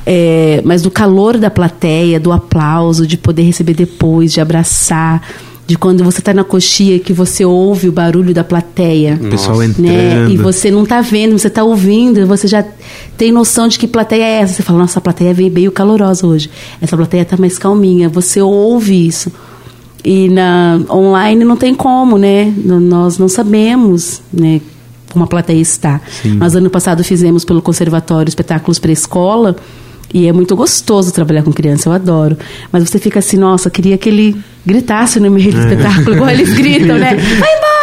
É, 0.04 0.60
mas 0.64 0.82
do 0.82 0.90
calor 0.90 1.38
da 1.38 1.50
plateia, 1.50 2.18
do 2.18 2.32
aplauso, 2.32 3.06
de 3.06 3.16
poder 3.16 3.42
receber 3.42 3.74
depois, 3.74 4.32
de 4.32 4.40
abraçar, 4.40 5.22
de 5.66 5.76
quando 5.78 6.04
você 6.04 6.20
tá 6.20 6.34
na 6.34 6.44
coxia 6.44 6.98
que 6.98 7.12
você 7.12 7.44
ouve 7.44 7.88
o 7.88 7.92
barulho 7.92 8.34
da 8.34 8.44
plateia 8.44 9.18
O 9.20 9.30
pessoal 9.30 9.58
né? 9.58 9.66
entrando. 9.66 10.30
E 10.32 10.36
você 10.36 10.70
não 10.70 10.84
tá 10.84 11.00
vendo, 11.00 11.38
você 11.38 11.48
tá 11.48 11.64
ouvindo, 11.64 12.26
você 12.26 12.46
já 12.46 12.64
tem 13.16 13.32
noção 13.32 13.66
de 13.66 13.78
que 13.78 13.86
plateia 13.86 14.22
é 14.22 14.40
essa. 14.40 14.54
Você 14.54 14.62
fala, 14.62 14.80
nossa, 14.80 14.98
a 14.98 15.02
plateia 15.02 15.32
veio 15.32 15.50
meio 15.50 15.72
calorosa 15.72 16.26
hoje. 16.26 16.50
Essa 16.82 16.96
plateia 16.96 17.24
tá 17.24 17.36
mais 17.38 17.58
calminha. 17.58 18.08
Você 18.10 18.42
ouve 18.42 19.06
isso. 19.06 19.32
E 20.04 20.28
na 20.28 20.80
online 20.90 21.44
não 21.44 21.56
tem 21.56 21.74
como, 21.74 22.18
né? 22.18 22.52
Nós 22.64 23.16
não 23.16 23.26
sabemos, 23.26 24.20
né? 24.30 24.60
Como 25.10 25.24
a 25.24 25.28
plateia 25.28 25.60
está. 25.60 25.98
Nós 26.24 26.54
ano 26.54 26.68
passado 26.68 27.02
fizemos 27.02 27.42
pelo 27.42 27.62
conservatório 27.62 28.28
espetáculos 28.28 28.78
para 28.78 28.92
escola 28.92 29.56
E 30.12 30.28
é 30.28 30.32
muito 30.32 30.54
gostoso 30.54 31.12
trabalhar 31.12 31.42
com 31.42 31.52
criança, 31.52 31.88
eu 31.88 31.92
adoro. 31.92 32.36
Mas 32.70 32.88
você 32.88 32.98
fica 32.98 33.18
assim, 33.18 33.36
nossa, 33.36 33.70
queria 33.70 33.96
que 33.96 34.08
ele 34.08 34.36
gritasse 34.66 35.20
no 35.20 35.30
meio 35.30 35.52
do 35.52 35.60
espetáculo, 35.60 36.14
igual 36.16 36.30
eles 36.30 36.52
gritam, 36.54 36.96
né? 36.98 37.14
Vai 37.38 37.56
embora, 37.56 37.73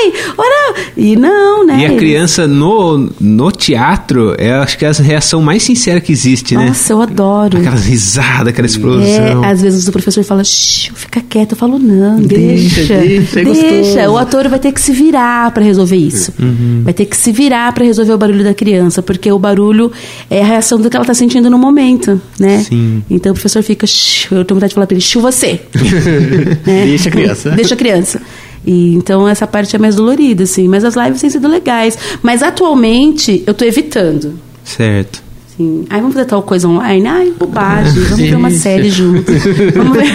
sai! 0.00 0.34
Ora! 0.36 0.74
E 0.96 1.16
não, 1.16 1.64
né? 1.66 1.80
E 1.80 1.86
a 1.86 1.96
criança 1.96 2.46
no, 2.46 3.10
no 3.20 3.50
teatro, 3.52 4.34
é, 4.38 4.52
acho 4.54 4.76
que 4.78 4.84
é 4.84 4.88
a 4.88 4.92
reação 4.92 5.42
mais 5.42 5.62
sincera 5.62 6.00
que 6.00 6.12
existe, 6.12 6.56
né? 6.56 6.66
Nossa, 6.66 6.92
eu 6.92 7.00
adoro. 7.02 7.58
Aquelas 7.58 7.86
risadas, 7.86 8.48
aquela 8.48 8.66
É, 8.66 8.70
explosão. 8.70 9.44
às 9.44 9.62
vezes 9.62 9.86
o 9.88 9.92
professor 9.92 10.22
fala, 10.24 10.44
Shh, 10.44 10.90
fica 10.94 11.20
quieto. 11.20 11.52
Eu 11.52 11.56
falo, 11.56 11.78
não, 11.78 12.20
Deixa, 12.20 12.76
deixa. 12.76 12.94
deixa, 12.98 13.40
é 13.40 13.44
gostoso. 13.44 14.10
O 14.12 14.18
ator 14.18 14.48
vai 14.48 14.58
ter 14.58 14.72
que 14.72 14.80
se 14.80 14.92
virar 14.92 15.50
para 15.52 15.62
resolver 15.64 15.96
isso. 15.96 16.32
Uhum. 16.38 16.82
Vai 16.84 16.92
ter 16.92 17.06
que 17.06 17.16
se 17.16 17.32
virar 17.32 17.72
para 17.72 17.84
resolver 17.84 18.12
o 18.12 18.18
barulho 18.18 18.44
da 18.44 18.54
criança, 18.54 19.02
porque 19.02 19.30
o 19.30 19.38
barulho 19.38 19.90
é 20.28 20.40
a 20.42 20.44
reação 20.44 20.80
do 20.80 20.88
que 20.90 20.96
ela 20.96 21.04
tá 21.04 21.14
sentindo 21.14 21.48
no 21.50 21.58
momento, 21.58 22.20
né? 22.38 22.58
Sim. 22.68 23.02
Então 23.10 23.32
o 23.32 23.34
professor 23.34 23.62
fica, 23.62 23.86
Shh, 23.86 24.26
eu 24.32 24.44
tenho 24.44 24.56
vontade 24.56 24.70
de 24.70 24.74
falar 24.74 24.86
pra 24.86 24.96
ele, 24.96 25.04
você. 25.20 25.60
né? 26.66 26.84
Deixa 26.86 27.08
a 27.08 27.12
criança. 27.12 27.50
Deixa 27.50 27.74
a 27.74 27.76
criança. 27.76 28.22
E, 28.70 28.94
então 28.94 29.26
essa 29.26 29.48
parte 29.48 29.74
é 29.74 29.78
mais 29.80 29.96
dolorida, 29.96 30.44
assim. 30.44 30.68
Mas 30.68 30.84
as 30.84 30.94
lives 30.94 31.20
têm 31.20 31.28
sido 31.28 31.48
legais. 31.48 31.98
Mas 32.22 32.40
atualmente 32.40 33.42
eu 33.44 33.52
tô 33.52 33.64
evitando. 33.64 34.38
Certo. 34.62 35.20
Assim, 35.48 35.86
ai, 35.90 36.00
vamos 36.00 36.14
fazer 36.14 36.26
tal 36.26 36.40
coisa 36.40 36.68
online? 36.68 37.04
Ai, 37.04 37.32
bobagem, 37.36 38.00
vamos 38.06 38.20
ver 38.20 38.36
uma 38.36 38.50
série 38.52 38.88
junto. 38.88 39.32
Vamos 39.74 39.96
ver. 39.96 40.14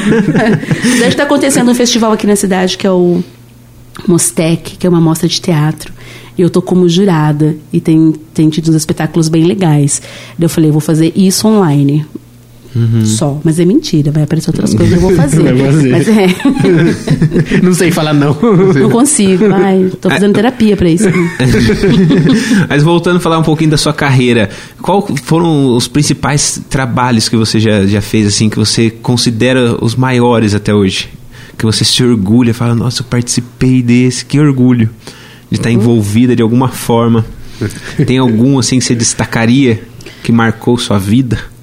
Deve 0.99 1.07
estar 1.09 1.23
acontecendo 1.23 1.69
um 1.69 1.75
festival 1.75 2.13
aqui 2.13 2.25
na 2.25 2.37
cidade 2.37 2.77
que 2.77 2.87
é 2.87 2.91
o 2.91 3.21
Mostec, 4.07 4.77
que 4.77 4.87
é 4.87 4.89
uma 4.89 5.01
mostra 5.01 5.27
de 5.27 5.41
teatro. 5.41 5.91
E 6.37 6.41
eu 6.41 6.49
tô 6.49 6.61
como 6.61 6.87
jurada 6.87 7.57
e 7.73 7.81
tem, 7.81 8.13
tem 8.33 8.47
tido 8.49 8.69
uns 8.69 8.75
espetáculos 8.75 9.27
bem 9.27 9.43
legais. 9.43 10.01
Daí 10.39 10.45
eu 10.45 10.49
falei, 10.49 10.69
eu 10.69 10.73
vou 10.73 10.81
fazer 10.81 11.11
isso 11.13 11.45
online. 11.45 12.05
Só. 13.05 13.39
Mas 13.43 13.59
é 13.59 13.65
mentira, 13.65 14.11
vai 14.11 14.23
aparecer 14.23 14.49
outras 14.49 14.73
coisas 14.73 14.97
que 14.97 15.03
eu 15.03 15.07
vou 15.07 15.15
fazer. 15.15 15.53
Vai 15.53 15.71
fazer. 15.71 15.91
Mas 15.91 16.07
é. 16.07 16.27
Não 17.63 17.73
sei 17.73 17.91
falar 17.91 18.13
não. 18.13 18.37
Não 18.73 18.89
consigo. 18.89 19.45
Ai, 19.53 19.91
tô 20.01 20.09
fazendo 20.09 20.33
terapia 20.33 20.75
pra 20.75 20.89
isso. 20.89 21.05
Mas 22.67 22.83
voltando 22.83 23.17
a 23.17 23.19
falar 23.19 23.39
um 23.39 23.43
pouquinho 23.43 23.71
da 23.71 23.77
sua 23.77 23.93
carreira, 23.93 24.49
qual 24.81 25.07
foram 25.23 25.75
os 25.75 25.87
principais 25.87 26.61
trabalhos 26.69 27.29
que 27.29 27.37
você 27.37 27.59
já, 27.59 27.85
já 27.85 28.01
fez, 28.01 28.27
assim, 28.27 28.49
que 28.49 28.57
você 28.57 28.89
considera 28.89 29.77
os 29.83 29.95
maiores 29.95 30.53
até 30.53 30.73
hoje? 30.73 31.09
Que 31.57 31.65
você 31.65 31.85
se 31.85 32.03
orgulha, 32.03 32.53
fala, 32.53 32.75
nossa, 32.75 33.01
eu 33.01 33.05
participei 33.05 33.81
desse, 33.81 34.25
que 34.25 34.37
orgulho 34.39 34.89
de 35.49 35.57
estar 35.57 35.71
envolvida 35.71 36.35
de 36.35 36.41
alguma 36.41 36.67
forma. 36.67 37.25
Tem 38.05 38.17
algum, 38.17 38.59
assim, 38.59 38.79
que 38.79 38.85
você 38.85 38.93
destacaria 38.95 39.81
que 40.21 40.31
marcou 40.31 40.77
sua 40.77 40.97
vida? 40.99 41.54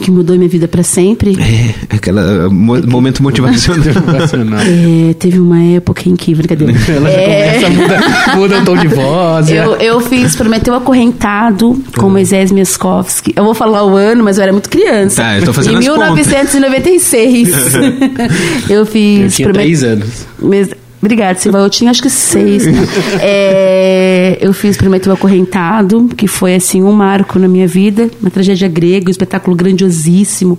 Que 0.00 0.10
mudou 0.10 0.36
minha 0.36 0.48
vida 0.48 0.66
pra 0.66 0.82
sempre. 0.82 1.36
É, 1.38 1.94
aquele 1.94 2.18
momento 2.48 3.22
motivacional. 3.22 4.60
É, 4.60 5.12
teve 5.14 5.38
uma 5.38 5.62
época 5.62 6.08
em 6.08 6.16
que. 6.16 6.34
Brincadeira. 6.34 6.72
Ela 6.88 7.10
já 7.10 7.16
É, 7.20 7.52
começa, 7.60 7.70
muda, 7.70 8.36
muda 8.36 8.58
o 8.60 8.64
tom 8.64 8.76
de 8.76 8.88
voz. 8.88 9.48
já. 9.48 9.54
eu, 9.56 9.74
eu 9.76 10.00
fiz 10.00 10.34
Prometeu 10.34 10.74
Acorrentado 10.74 11.80
com 11.96 12.08
Moisés 12.08 12.50
Miaskovsky. 12.50 13.32
Eu 13.36 13.44
vou 13.44 13.54
falar 13.54 13.84
o 13.84 13.94
ano, 13.94 14.24
mas 14.24 14.38
eu 14.38 14.42
era 14.44 14.52
muito 14.52 14.68
criança. 14.70 15.22
Tá, 15.22 15.38
eu 15.38 15.44
tô 15.44 15.52
fazendo 15.52 15.74
Em 15.74 15.78
as 15.78 15.94
contas. 15.94 16.26
1996. 16.26 17.48
eu 18.70 18.76
Eu 18.78 18.86
fiz. 18.86 19.36
tinha 19.36 19.46
Promet- 19.48 19.62
três 19.64 19.84
anos. 19.84 20.26
Mas- 20.40 20.68
Obrigada, 21.02 21.36
Silva. 21.36 21.58
Eu 21.58 21.68
tinha 21.68 21.90
acho 21.90 22.00
que 22.00 22.08
seis. 22.08 22.64
né? 22.64 22.78
É, 23.20 24.38
eu 24.40 24.52
fiz 24.52 24.76
Prometeu 24.76 25.12
Acorrentado, 25.12 26.08
que 26.16 26.28
foi 26.28 26.54
assim 26.54 26.82
um 26.82 26.92
marco 26.92 27.40
na 27.40 27.48
minha 27.48 27.66
vida, 27.66 28.08
uma 28.20 28.30
tragédia 28.30 28.68
grega, 28.68 29.08
um 29.08 29.10
espetáculo 29.10 29.56
grandiosíssimo. 29.56 30.58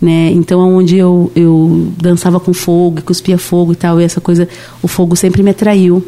Né? 0.00 0.30
Então, 0.32 0.60
onde 0.76 0.98
eu, 0.98 1.32
eu 1.34 1.88
dançava 2.00 2.38
com 2.38 2.52
fogo, 2.52 3.02
cuspia 3.02 3.38
fogo 3.38 3.72
e 3.72 3.76
tal, 3.76 4.00
e 4.00 4.04
essa 4.04 4.20
coisa, 4.20 4.46
o 4.82 4.86
fogo 4.86 5.16
sempre 5.16 5.42
me 5.42 5.50
atraiu. 5.50 6.04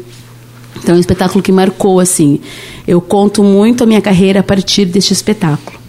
Então, 0.77 0.93
é 0.93 0.97
um 0.97 1.01
espetáculo 1.01 1.43
que 1.43 1.51
marcou, 1.51 1.99
assim. 1.99 2.39
Eu 2.87 3.01
conto 3.01 3.43
muito 3.43 3.83
a 3.83 3.87
minha 3.87 3.99
carreira 3.99 4.41
a 4.41 4.43
partir 4.43 4.85
deste 4.85 5.11
espetáculo. 5.11 5.79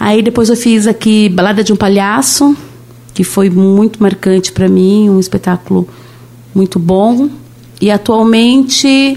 Aí 0.00 0.22
depois 0.22 0.48
eu 0.48 0.56
fiz 0.56 0.86
aqui 0.86 1.28
Balada 1.28 1.62
de 1.62 1.72
um 1.72 1.76
Palhaço, 1.76 2.56
que 3.12 3.24
foi 3.24 3.50
muito 3.50 4.02
marcante 4.02 4.52
para 4.52 4.68
mim, 4.68 5.10
um 5.10 5.20
espetáculo 5.20 5.88
muito 6.58 6.80
bom. 6.80 7.30
E 7.80 7.88
atualmente 7.88 9.16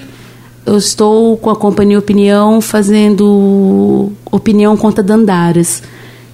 eu 0.63 0.77
estou 0.77 1.36
com 1.38 1.50
a 1.50 1.55
Companhia 1.55 1.98
Opinião 1.98 2.62
fazendo 2.62 4.12
Opinião 4.31 4.77
Conta 4.77 5.01
Dandaras, 5.01 5.81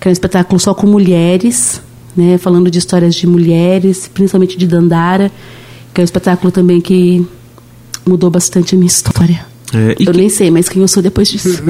que 0.01 0.07
é 0.07 0.09
um 0.09 0.11
espetáculo 0.11 0.59
só 0.59 0.73
com 0.73 0.85
mulheres, 0.85 1.81
né, 2.15 2.37
falando 2.37 2.69
de 2.69 2.77
histórias 2.77 3.15
de 3.15 3.25
mulheres, 3.25 4.09
principalmente 4.13 4.57
de 4.57 4.67
Dandara, 4.67 5.31
que 5.93 6.01
é 6.01 6.03
um 6.03 6.03
espetáculo 6.03 6.51
também 6.51 6.81
que 6.81 7.25
mudou 8.05 8.29
bastante 8.29 8.75
a 8.75 8.77
minha 8.77 8.87
história. 8.87 9.45
É, 9.73 9.91
eu 9.99 10.11
que- 10.13 10.17
nem 10.17 10.29
sei 10.29 10.49
mais 10.49 10.69
quem 10.69 10.81
eu 10.81 10.87
sou 10.87 11.03
depois 11.03 11.27
disso. 11.27 11.61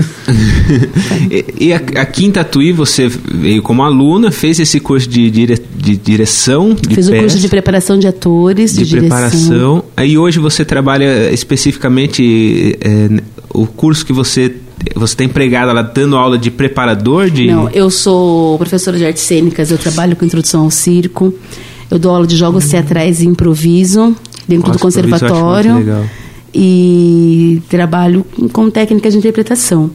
E, 1.32 1.68
e 1.68 1.74
a- 1.74 1.82
aqui 2.02 2.26
em 2.26 2.32
Tatuí 2.32 2.72
você 2.72 3.08
veio 3.10 3.62
como 3.62 3.84
aluna, 3.84 4.32
fez 4.32 4.60
esse 4.60 4.80
curso 4.80 5.10
de, 5.10 5.30
dire- 5.32 5.62
de 5.76 5.98
direção, 5.98 6.74
de 6.76 6.96
Fiz 6.96 7.08
o 7.08 7.16
curso 7.16 7.40
de 7.40 7.48
preparação 7.50 7.98
de 7.98 8.08
atores, 8.08 8.74
de, 8.74 8.84
de 8.84 8.90
direção. 8.92 9.10
preparação. 9.10 9.84
Aí 9.96 10.18
hoje 10.18 10.40
você 10.40 10.64
trabalha 10.64 11.32
especificamente 11.32 12.78
é, 12.82 13.22
o 13.54 13.66
curso 13.66 14.06
que 14.06 14.14
você 14.14 14.54
você 14.96 15.14
está 15.16 15.24
empregada 15.24 15.74
lá 15.74 15.82
dando 15.82 16.16
aula 16.16 16.38
de 16.38 16.52
preparador 16.52 17.32
de 17.32 17.48
Não, 17.48 17.68
eu 17.72 17.90
sou 17.90 18.58
professora 18.60 18.96
de 18.98 19.06
artes 19.06 19.24
cênicas, 19.24 19.72
eu 19.72 19.78
trabalho 19.78 20.16
com 20.16 20.24
introdução 20.24 20.62
ao 20.66 20.72
circo, 20.72 21.34
eu 21.90 21.98
dou 21.98 22.14
aula 22.14 22.28
de 22.28 22.38
jogos 22.38 22.68
teatrais 22.70 23.20
e 23.20 23.26
improviso 23.26 24.16
dentro 24.48 24.68
Nossa, 24.68 24.78
do 24.78 24.82
conservatório 24.82 25.32
improviso 25.32 25.36
eu 25.42 25.56
acho 25.56 25.70
muito 25.74 25.88
legal. 25.88 26.27
E 26.60 27.62
trabalho 27.70 28.26
com- 28.52 28.70
técnicas 28.72 29.14
de 29.14 29.20
interpretação. 29.20 29.92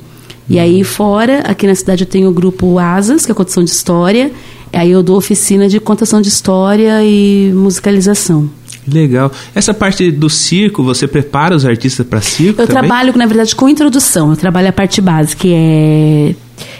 E 0.48 0.58
aí 0.58 0.84
fora, 0.84 1.40
aqui 1.40 1.66
na 1.66 1.74
cidade 1.74 2.04
eu 2.04 2.08
tenho 2.08 2.28
o 2.28 2.32
grupo 2.32 2.78
Asas, 2.78 3.26
que 3.26 3.32
é 3.32 3.34
contação 3.34 3.64
de 3.64 3.70
história, 3.70 4.30
aí 4.72 4.90
eu 4.90 5.02
dou 5.02 5.16
oficina 5.16 5.68
de 5.68 5.80
contação 5.80 6.20
de 6.20 6.28
história 6.28 7.02
e 7.04 7.50
musicalização. 7.54 8.48
Legal. 8.86 9.30
Essa 9.54 9.72
parte 9.72 10.10
do 10.10 10.28
circo, 10.28 10.82
você 10.82 11.06
prepara 11.06 11.54
os 11.54 11.64
artistas 11.64 12.04
para 12.06 12.20
circo 12.20 12.60
Eu 12.60 12.66
também? 12.66 12.82
trabalho, 12.82 13.12
na 13.16 13.26
verdade, 13.26 13.54
com 13.54 13.68
introdução. 13.68 14.30
Eu 14.30 14.36
trabalho 14.36 14.68
a 14.68 14.72
parte 14.72 15.00
base, 15.00 15.36
que 15.36 15.52
é 15.54 16.34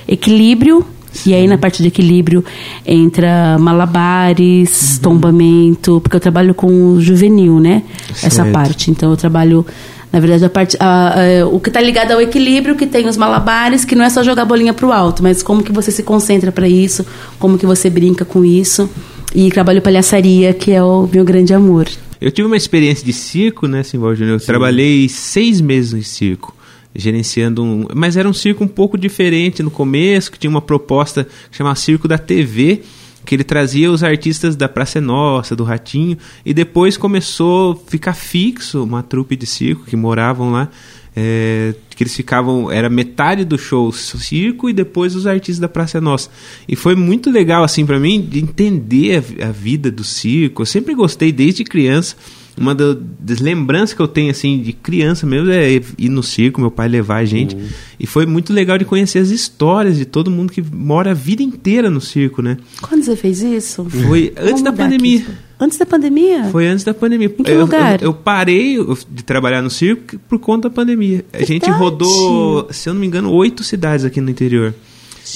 equilíbrio. 0.09 0.85
E 1.27 1.35
aí, 1.35 1.47
na 1.47 1.59
parte 1.59 1.83
de 1.83 1.89
equilíbrio, 1.89 2.45
entra 2.87 3.57
malabares, 3.59 4.95
Uhum. 4.97 5.03
tombamento, 5.03 6.01
porque 6.01 6.17
eu 6.17 6.21
trabalho 6.21 6.55
com 6.55 6.67
o 6.95 7.01
juvenil, 7.01 7.61
né? 7.61 7.83
Essa 8.11 8.31
Certo. 8.31 8.53
parte. 8.53 8.91
Então, 8.91 9.11
eu 9.11 9.17
trabalho, 9.17 9.65
na 10.13 10.21
verdade, 10.21 10.45
a 10.45 10.51
parte. 10.51 10.77
a- 10.81 11.15
a- 11.43 11.47
o 11.47 11.61
que 11.61 11.69
está 11.69 11.81
ligado 11.81 12.13
ao 12.13 12.21
equilíbrio, 12.21 12.75
que 12.77 12.87
tem 12.87 13.07
os 13.09 13.17
malabares, 13.17 13.85
que 13.85 13.95
não 13.95 14.05
é 14.05 14.11
só 14.11 14.23
jogar 14.23 14.43
a 14.43 14.47
bolinha 14.47 14.73
pro 14.73 14.91
alto, 14.93 15.23
mas 15.23 15.43
como 15.43 15.63
que 15.63 15.73
você 15.73 15.91
se 15.91 16.03
concentra 16.03 16.51
para 16.51 16.69
isso, 16.69 17.05
como 17.39 17.59
que 17.59 17.67
você 17.67 17.89
brinca 17.91 18.25
com 18.25 18.45
isso. 18.45 18.89
E 19.35 19.51
trabalho 19.51 19.81
palhaçaria, 19.81 20.53
que 20.53 20.71
é 20.73 20.83
o 20.83 21.09
meu 21.11 21.25
grande 21.25 21.55
amor. 21.55 21.87
Eu 22.21 22.31
tive 22.31 22.47
uma 22.47 22.57
experiência 22.57 23.05
de 23.05 23.13
circo, 23.13 23.67
né, 23.67 23.83
Simbal 23.83 24.15
Júnior? 24.15 24.39
Eu 24.39 24.45
trabalhei 24.47 25.09
seis 25.09 25.61
meses 25.61 25.93
em 25.95 26.03
circo, 26.03 26.55
gerenciando 26.95 27.63
um. 27.63 27.87
Mas 27.95 28.17
era 28.17 28.29
um 28.29 28.33
circo 28.33 28.65
um 28.65 28.69
pouco 28.69 28.99
diferente 28.99 29.63
no 29.63 29.71
começo, 29.71 30.31
que 30.31 30.39
tinha 30.39 30.51
uma 30.51 30.63
proposta 30.63 31.25
que 31.51 31.57
chamava 31.57 31.77
Circo 31.77 32.07
da 32.07 32.19
TV, 32.19 32.83
que 33.25 33.35
ele 33.35 33.45
trazia 33.45 33.91
os 33.91 34.03
artistas 34.03 34.57
da 34.57 34.69
Praça 34.69 34.99
é 34.99 35.01
Nossa, 35.01 35.55
do 35.55 35.65
Ratinho, 35.65 36.19
e 36.45 36.53
depois 36.53 36.97
começou 36.97 37.73
a 37.73 37.91
ficar 37.91 38.15
fixo 38.15 38.83
uma 38.83 39.03
trupe 39.03 39.37
de 39.37 39.47
circo 39.47 39.85
que 39.85 39.97
moravam 39.97 40.51
lá. 40.51 40.69
é, 41.15 41.75
que 41.95 42.03
eles 42.03 42.17
ficavam, 42.17 42.71
era 42.71 42.89
metade 42.89 43.45
do 43.45 43.59
show 43.59 43.93
circo 43.93 44.71
e 44.71 44.73
depois 44.73 45.15
os 45.15 45.27
artistas 45.27 45.59
da 45.59 45.69
Praça 45.69 45.99
é 45.99 46.01
Nossa. 46.01 46.31
E 46.67 46.75
foi 46.75 46.95
muito 46.95 47.31
legal, 47.31 47.63
assim, 47.63 47.85
para 47.85 48.01
mim, 48.01 48.21
de 48.21 48.41
entender 48.41 49.23
a 49.43 49.49
a, 49.49 49.53
vida 49.53 49.91
do 49.91 50.03
circo. 50.03 50.63
Eu 50.63 50.67
sempre 50.67 50.95
gostei 50.95 51.31
desde 51.31 51.65
criança. 51.65 52.17
Uma 52.59 52.75
da- 52.75 52.97
das 53.19 53.39
lembranças 53.41 53.95
que 53.95 54.01
eu 54.03 54.07
tenho, 54.07 54.31
assim, 54.31 54.61
de 54.61 54.73
criança 54.75 55.27
mesmo 55.27 55.51
é 55.51 55.73
ir 55.99 56.09
no 56.11 56.23
circo, 56.23 56.61
meu 56.61 56.71
pai 56.71 56.87
levar 56.89 57.17
a 57.17 57.25
gente. 57.25 57.57
E 57.99 58.07
foi 58.07 58.27
muito 58.27 58.53
legal 58.53 58.77
de 58.77 58.85
conhecer 58.85 59.21
as 59.21 59.31
histórias 59.31 59.97
de 59.97 60.05
todo 60.05 60.31
mundo 60.31 60.53
que 60.53 60.63
mora 60.63 61.13
a 61.13 61.15
vida 61.15 61.43
inteira 61.43 61.89
no 61.89 62.01
circo, 62.01 62.43
né? 62.43 62.59
Quando 62.83 63.03
você 63.03 63.17
fez 63.17 63.41
isso? 63.43 63.85
Foi 63.89 64.33
antes 64.37 64.45
Vamos 64.61 64.63
da 64.63 64.73
pandemia. 64.73 65.19
aqui. 65.21 65.31
Antes 65.59 65.79
da 65.79 65.87
pandemia? 65.87 66.45
Foi 66.51 66.67
antes 66.67 66.85
da 66.85 66.93
pandemia. 66.93 67.33
Em 67.39 67.43
que 67.43 67.51
eu, 67.53 67.61
lugar? 67.61 68.03
Eu, 68.03 68.09
eu 68.09 68.15
parei 68.15 68.77
de 69.11 69.23
trabalhar 69.23 69.63
no 69.63 69.71
circo 69.71 70.19
por 70.29 70.39
conta 70.39 70.69
da 70.69 70.75
pandemia. 70.75 71.25
A 71.33 71.39
gente 71.39 71.63
Verdade. 71.63 71.79
rodou, 71.79 72.69
se 72.71 72.89
eu 72.89 72.93
não 72.95 73.01
me 73.01 73.07
engano, 73.07 73.31
oito 73.33 73.63
cidades 73.65 74.05
aqui 74.05 74.21
no 74.21 74.29
interior. 74.29 74.75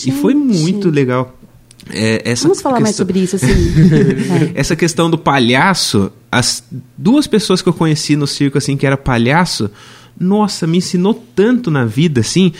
E 0.04 0.10
foi 0.10 0.34
Gente. 0.34 0.58
muito 0.58 0.90
legal. 0.90 1.35
É, 1.90 2.22
essa 2.30 2.42
Vamos 2.44 2.60
falar 2.60 2.80
mais 2.80 2.96
questão- 2.96 3.06
sobre 3.06 3.20
isso, 3.20 3.36
assim. 3.36 3.46
Vai. 4.26 4.52
essa 4.56 4.74
questão 4.74 5.08
do 5.08 5.16
palhaço, 5.16 6.10
as 6.30 6.62
duas 6.96 7.26
pessoas 7.26 7.62
que 7.62 7.68
eu 7.68 7.72
conheci 7.72 8.16
no 8.16 8.26
circo 8.26 8.58
assim 8.58 8.76
que 8.76 8.86
era 8.86 8.96
palhaço, 8.96 9.70
nossa, 10.18 10.66
me 10.66 10.78
ensinou 10.78 11.14
tanto 11.34 11.70
na 11.70 11.84
vida, 11.84 12.22
assim. 12.22 12.52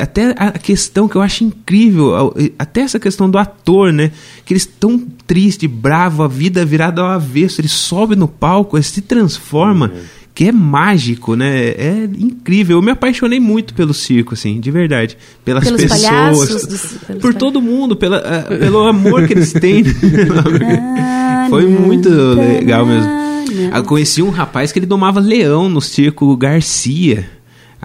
Até 0.00 0.34
a 0.36 0.50
questão 0.52 1.08
que 1.08 1.16
eu 1.16 1.22
acho 1.22 1.44
incrível, 1.44 2.34
até 2.58 2.80
essa 2.80 2.98
questão 2.98 3.30
do 3.30 3.38
ator, 3.38 3.92
né? 3.92 4.10
Que 4.44 4.52
eles 4.52 4.66
tão 4.66 4.98
triste, 5.26 5.68
bravo, 5.68 6.22
a 6.24 6.28
vida 6.28 6.64
virada 6.64 7.00
ao 7.00 7.08
avesso, 7.08 7.60
ele 7.60 7.68
sobe 7.68 8.16
no 8.16 8.26
palco, 8.28 8.76
ele 8.76 8.84
se 8.84 9.00
transforma. 9.00 9.92
Que 10.36 10.48
é 10.48 10.52
mágico, 10.52 11.34
né? 11.34 11.68
É 11.70 12.04
incrível. 12.18 12.76
Eu 12.76 12.82
me 12.82 12.90
apaixonei 12.90 13.40
muito 13.40 13.72
pelo 13.72 13.94
circo, 13.94 14.34
assim, 14.34 14.60
de 14.60 14.70
verdade. 14.70 15.16
Pelas 15.42 15.64
Pelos 15.64 15.80
pessoas. 15.80 16.66
pelos 17.06 17.22
por 17.22 17.32
todo 17.32 17.58
mundo, 17.62 17.96
pela, 17.96 18.18
ah, 18.18 18.42
pelo 18.42 18.86
amor 18.86 19.26
que 19.26 19.32
eles 19.32 19.54
têm. 19.54 19.82
Foi 21.48 21.66
muito 21.66 22.10
legal 22.10 22.84
mesmo. 22.84 23.10
Eu 23.74 23.82
conheci 23.84 24.22
um 24.22 24.28
rapaz 24.28 24.72
que 24.72 24.78
ele 24.78 24.84
domava 24.84 25.20
leão 25.20 25.70
no 25.70 25.80
circo 25.80 26.36
Garcia. 26.36 27.26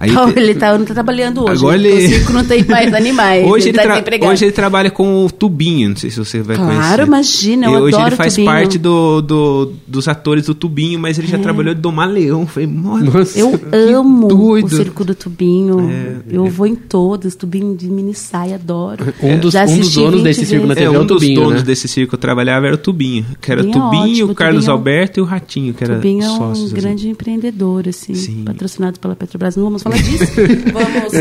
Aí 0.02 0.10
te- 0.34 0.40
ele 0.40 0.56
tá, 0.56 0.78
não 0.78 0.86
tá 0.86 0.94
trabalhando 0.94 1.44
hoje. 1.44 1.62
Agora 1.62 1.78
né? 1.78 1.88
ele- 1.90 2.06
O 2.06 2.10
circo 2.10 2.34
não 2.34 2.44
tem 2.44 2.66
mais 2.66 2.94
animais. 2.94 3.46
Hoje 3.48 3.70
ele, 3.70 3.78
ele, 3.78 3.88
tá 3.88 3.94
desempregado. 3.94 4.32
hoje 4.34 4.46
ele 4.46 4.52
trabalha 4.52 4.90
com 4.92 5.26
o 5.26 5.32
Tubinho, 5.32 5.90
não 5.90 5.96
sei 5.96 6.10
se 6.10 6.18
você 6.18 6.42
vai 6.42 6.56
Claro, 6.56 6.74
conhecer. 6.74 7.04
imagina, 7.08 7.66
eu 7.68 7.72
E 7.74 7.78
hoje 7.84 7.96
adoro 7.96 8.10
ele 8.10 8.16
faz 8.16 8.34
Tubinho. 8.34 8.52
parte 8.52 8.78
do, 8.80 9.22
do- 9.22 9.74
dos 9.88 10.08
atores 10.08 10.46
do 10.48 10.56
Tubinho, 10.56 11.00
mas 11.00 11.18
ele 11.20 11.28
já 11.28 11.38
trabalhou 11.38 11.74
de 11.74 11.82
domar 11.82 12.10
leão. 12.10 12.46
Foi, 12.48 12.66
mano, 12.68 13.12
Nossa. 13.12 13.40
Eu 13.40 13.60
amo 14.00 14.28
doido. 14.28 14.66
o 14.66 14.70
circo 14.70 15.06
do 15.06 15.14
Tubinho. 15.16 15.80
É, 15.90 16.16
eu 16.30 16.46
vou 16.48 16.66
em 16.68 16.76
todos. 16.76 17.36
Tubinho 17.36 17.76
de 17.76 17.88
mini 17.90 18.14
saia, 18.14 18.56
adoro. 18.56 19.14
Um 19.22 19.38
dos, 19.38 19.54
Já 19.54 19.66
um 19.66 19.78
dos 19.78 19.94
donos 19.94 20.14
20 20.16 20.24
desse 20.24 20.46
circo 20.46 20.66
na. 20.68 20.74
TV 20.76 20.86
É, 20.90 20.94
é, 20.96 20.98
um 21.00 21.02
o 21.02 21.06
dos 21.06 21.18
Tubinho, 21.22 21.42
donos 21.42 21.60
né? 21.60 21.66
desse 21.66 21.88
circo 21.88 22.10
que 22.10 22.16
eu 22.16 22.20
trabalhava 22.20 22.66
era 22.66 22.76
o 22.76 22.78
Tubinho, 22.78 23.26
que 23.40 23.52
era 23.52 23.62
o 23.62 23.66
Tubinho 23.66 23.84
é 23.84 23.90
Tubinho, 23.90 24.12
ótimo, 24.14 24.32
o 24.32 24.36
Carlos 24.36 24.66
Tubinho 24.66 24.72
é 24.72 24.78
Alberto 24.78 25.20
e 25.20 25.22
o 25.22 25.26
Ratinho, 25.26 25.74
que 25.74 25.84
era 25.84 25.96
Tubinho 25.96 26.24
é 26.24 26.30
um 26.32 26.38
sócios. 26.38 26.66
assim. 26.72 26.76
grande 26.82 27.10
empreendedor, 27.10 27.88
assim, 27.88 28.14
Sim. 28.16 28.44
patrocinado 28.46 29.00
pela 29.00 29.16
Petrobras. 29.16 29.56
Não 29.56 29.64
vamos 29.66 29.84
falar 29.84 29.91
disso. 29.98 30.32
vamos. 30.74 31.14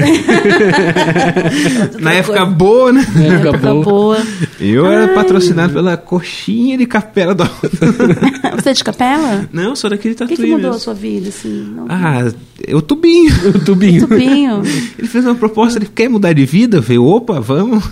Na 2.00 2.12
época 2.14 2.44
boa, 2.46 2.92
né? 2.92 3.06
Na 3.14 3.24
época 3.24 3.48
época 3.48 3.58
boa. 3.74 3.84
boa. 3.84 4.18
Eu 4.60 4.86
era 4.86 5.06
Ai. 5.06 5.14
patrocinado 5.14 5.72
pela 5.72 5.96
coxinha 5.96 6.76
de 6.78 6.86
capela 6.86 7.34
do 7.34 7.44
Você 8.56 8.70
é 8.70 8.72
de 8.72 8.84
capela? 8.84 9.48
Não, 9.52 9.74
sou 9.74 9.88
daquele 9.90 10.14
O 10.14 10.16
que, 10.16 10.24
tatuí 10.24 10.36
que 10.36 10.46
mudou 10.46 10.70
a 10.70 10.72
mesmo. 10.72 10.78
sua 10.80 10.94
vida, 10.94 11.28
assim? 11.28 11.72
Não- 11.74 11.86
Ah, 11.88 12.30
é 12.66 12.74
o 12.74 12.82
Tubinho. 12.82 13.30
O 13.54 13.58
Tubinho. 13.64 14.06
Tubinho. 14.06 14.62
Ele 14.98 15.08
fez 15.08 15.24
uma 15.24 15.34
proposta, 15.34 15.78
ele 15.78 15.88
quer 15.92 16.08
mudar 16.08 16.32
de 16.32 16.44
vida? 16.44 16.78
Eu 16.78 16.82
falei, 16.82 16.98
opa, 16.98 17.40
vamos. 17.40 17.84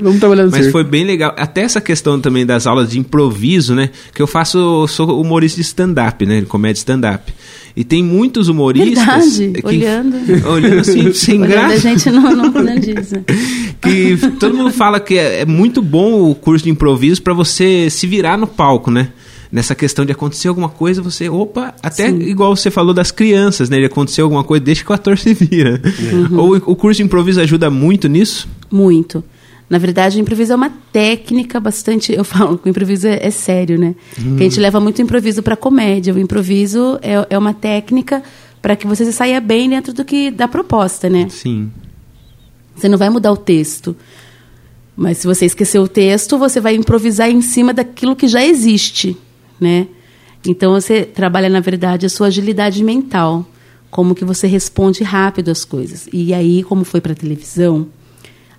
Vamos 0.00 0.18
trabalhar 0.20 0.44
no 0.44 0.50
Mas 0.50 0.60
circo. 0.64 0.72
foi 0.72 0.84
bem 0.84 1.04
legal. 1.04 1.34
Até 1.36 1.62
essa 1.62 1.80
questão 1.80 2.20
também 2.20 2.44
das 2.44 2.66
aulas 2.66 2.90
de 2.90 2.98
improviso, 2.98 3.74
né? 3.74 3.90
Que 4.14 4.20
eu 4.22 4.26
faço, 4.26 4.86
sou 4.88 5.20
humorista 5.20 5.56
de 5.56 5.62
stand-up, 5.66 6.24
né? 6.26 6.42
Comédia 6.48 6.78
stand-up. 6.80 7.32
E 7.74 7.84
tem 7.84 8.02
muitos 8.02 8.48
humoristas. 8.48 9.38
Verdade, 9.38 9.52
que- 9.62 9.66
olhando. 9.66 10.16
Olhando 10.48 10.80
assim, 10.80 11.12
sem 11.14 11.40
Olhando, 11.40 11.52
a 11.52 11.68
graça. 11.68 11.78
gente 11.78 12.10
não, 12.10 12.22
não, 12.36 12.50
não 12.50 12.78
diz, 12.78 13.12
né? 13.12 13.24
que 13.80 14.16
todo 14.38 14.54
mundo 14.54 14.70
fala 14.70 15.00
que 15.00 15.16
é, 15.16 15.40
é 15.40 15.46
muito 15.46 15.80
bom 15.80 16.30
o 16.30 16.34
curso 16.34 16.64
de 16.64 16.70
improviso 16.70 17.22
para 17.22 17.32
você 17.32 17.88
se 17.88 18.06
virar 18.06 18.36
no 18.36 18.46
palco, 18.46 18.90
né? 18.90 19.08
Nessa 19.50 19.74
questão 19.74 20.04
de 20.04 20.12
acontecer 20.12 20.48
alguma 20.48 20.70
coisa, 20.70 21.02
você, 21.02 21.28
opa, 21.28 21.74
até 21.82 22.08
Sim. 22.08 22.20
igual 22.22 22.56
você 22.56 22.70
falou 22.70 22.94
das 22.94 23.10
crianças, 23.10 23.68
né? 23.68 23.78
De 23.78 23.84
acontecer 23.84 24.22
alguma 24.22 24.42
coisa, 24.44 24.64
deixa 24.64 24.82
que 24.82 24.90
o 24.90 24.94
ator 24.94 25.18
se 25.18 25.34
vira. 25.34 25.78
Uhum. 26.12 26.38
Ou 26.38 26.56
o 26.56 26.74
curso 26.76 26.98
de 26.98 27.02
improviso 27.02 27.38
ajuda 27.40 27.68
muito 27.68 28.08
nisso? 28.08 28.48
Muito. 28.70 29.22
Na 29.72 29.78
verdade, 29.78 30.18
o 30.18 30.20
improviso 30.20 30.52
é 30.52 30.54
uma 30.54 30.68
técnica 30.68 31.58
bastante. 31.58 32.12
Eu 32.12 32.24
falo 32.24 32.58
que 32.58 32.68
o 32.68 32.68
improviso 32.68 33.08
é, 33.08 33.26
é 33.26 33.30
sério, 33.30 33.78
né? 33.78 33.94
Que 34.36 34.42
a 34.42 34.46
gente 34.46 34.60
leva 34.60 34.78
muito 34.78 35.00
improviso 35.00 35.42
para 35.42 35.56
comédia. 35.56 36.12
O 36.12 36.18
improviso 36.18 36.98
é, 37.00 37.26
é 37.30 37.38
uma 37.38 37.54
técnica 37.54 38.22
para 38.60 38.76
que 38.76 38.86
você 38.86 39.10
saia 39.10 39.40
bem 39.40 39.70
dentro 39.70 39.94
do 39.94 40.04
que 40.04 40.30
da 40.30 40.46
proposta, 40.46 41.08
né? 41.08 41.26
Sim. 41.30 41.72
Você 42.76 42.86
não 42.86 42.98
vai 42.98 43.08
mudar 43.08 43.32
o 43.32 43.36
texto. 43.38 43.96
Mas 44.94 45.16
se 45.16 45.26
você 45.26 45.46
esquecer 45.46 45.78
o 45.78 45.88
texto, 45.88 46.36
você 46.36 46.60
vai 46.60 46.74
improvisar 46.74 47.30
em 47.30 47.40
cima 47.40 47.72
daquilo 47.72 48.14
que 48.14 48.28
já 48.28 48.44
existe, 48.44 49.16
né? 49.58 49.86
Então 50.46 50.72
você 50.72 51.02
trabalha, 51.02 51.48
na 51.48 51.60
verdade, 51.60 52.04
a 52.04 52.10
sua 52.10 52.26
agilidade 52.26 52.84
mental, 52.84 53.46
como 53.90 54.14
que 54.14 54.22
você 54.22 54.46
responde 54.46 55.02
rápido 55.02 55.50
às 55.50 55.64
coisas. 55.64 56.10
E 56.12 56.34
aí, 56.34 56.62
como 56.62 56.84
foi 56.84 57.00
para 57.00 57.14
televisão, 57.14 57.88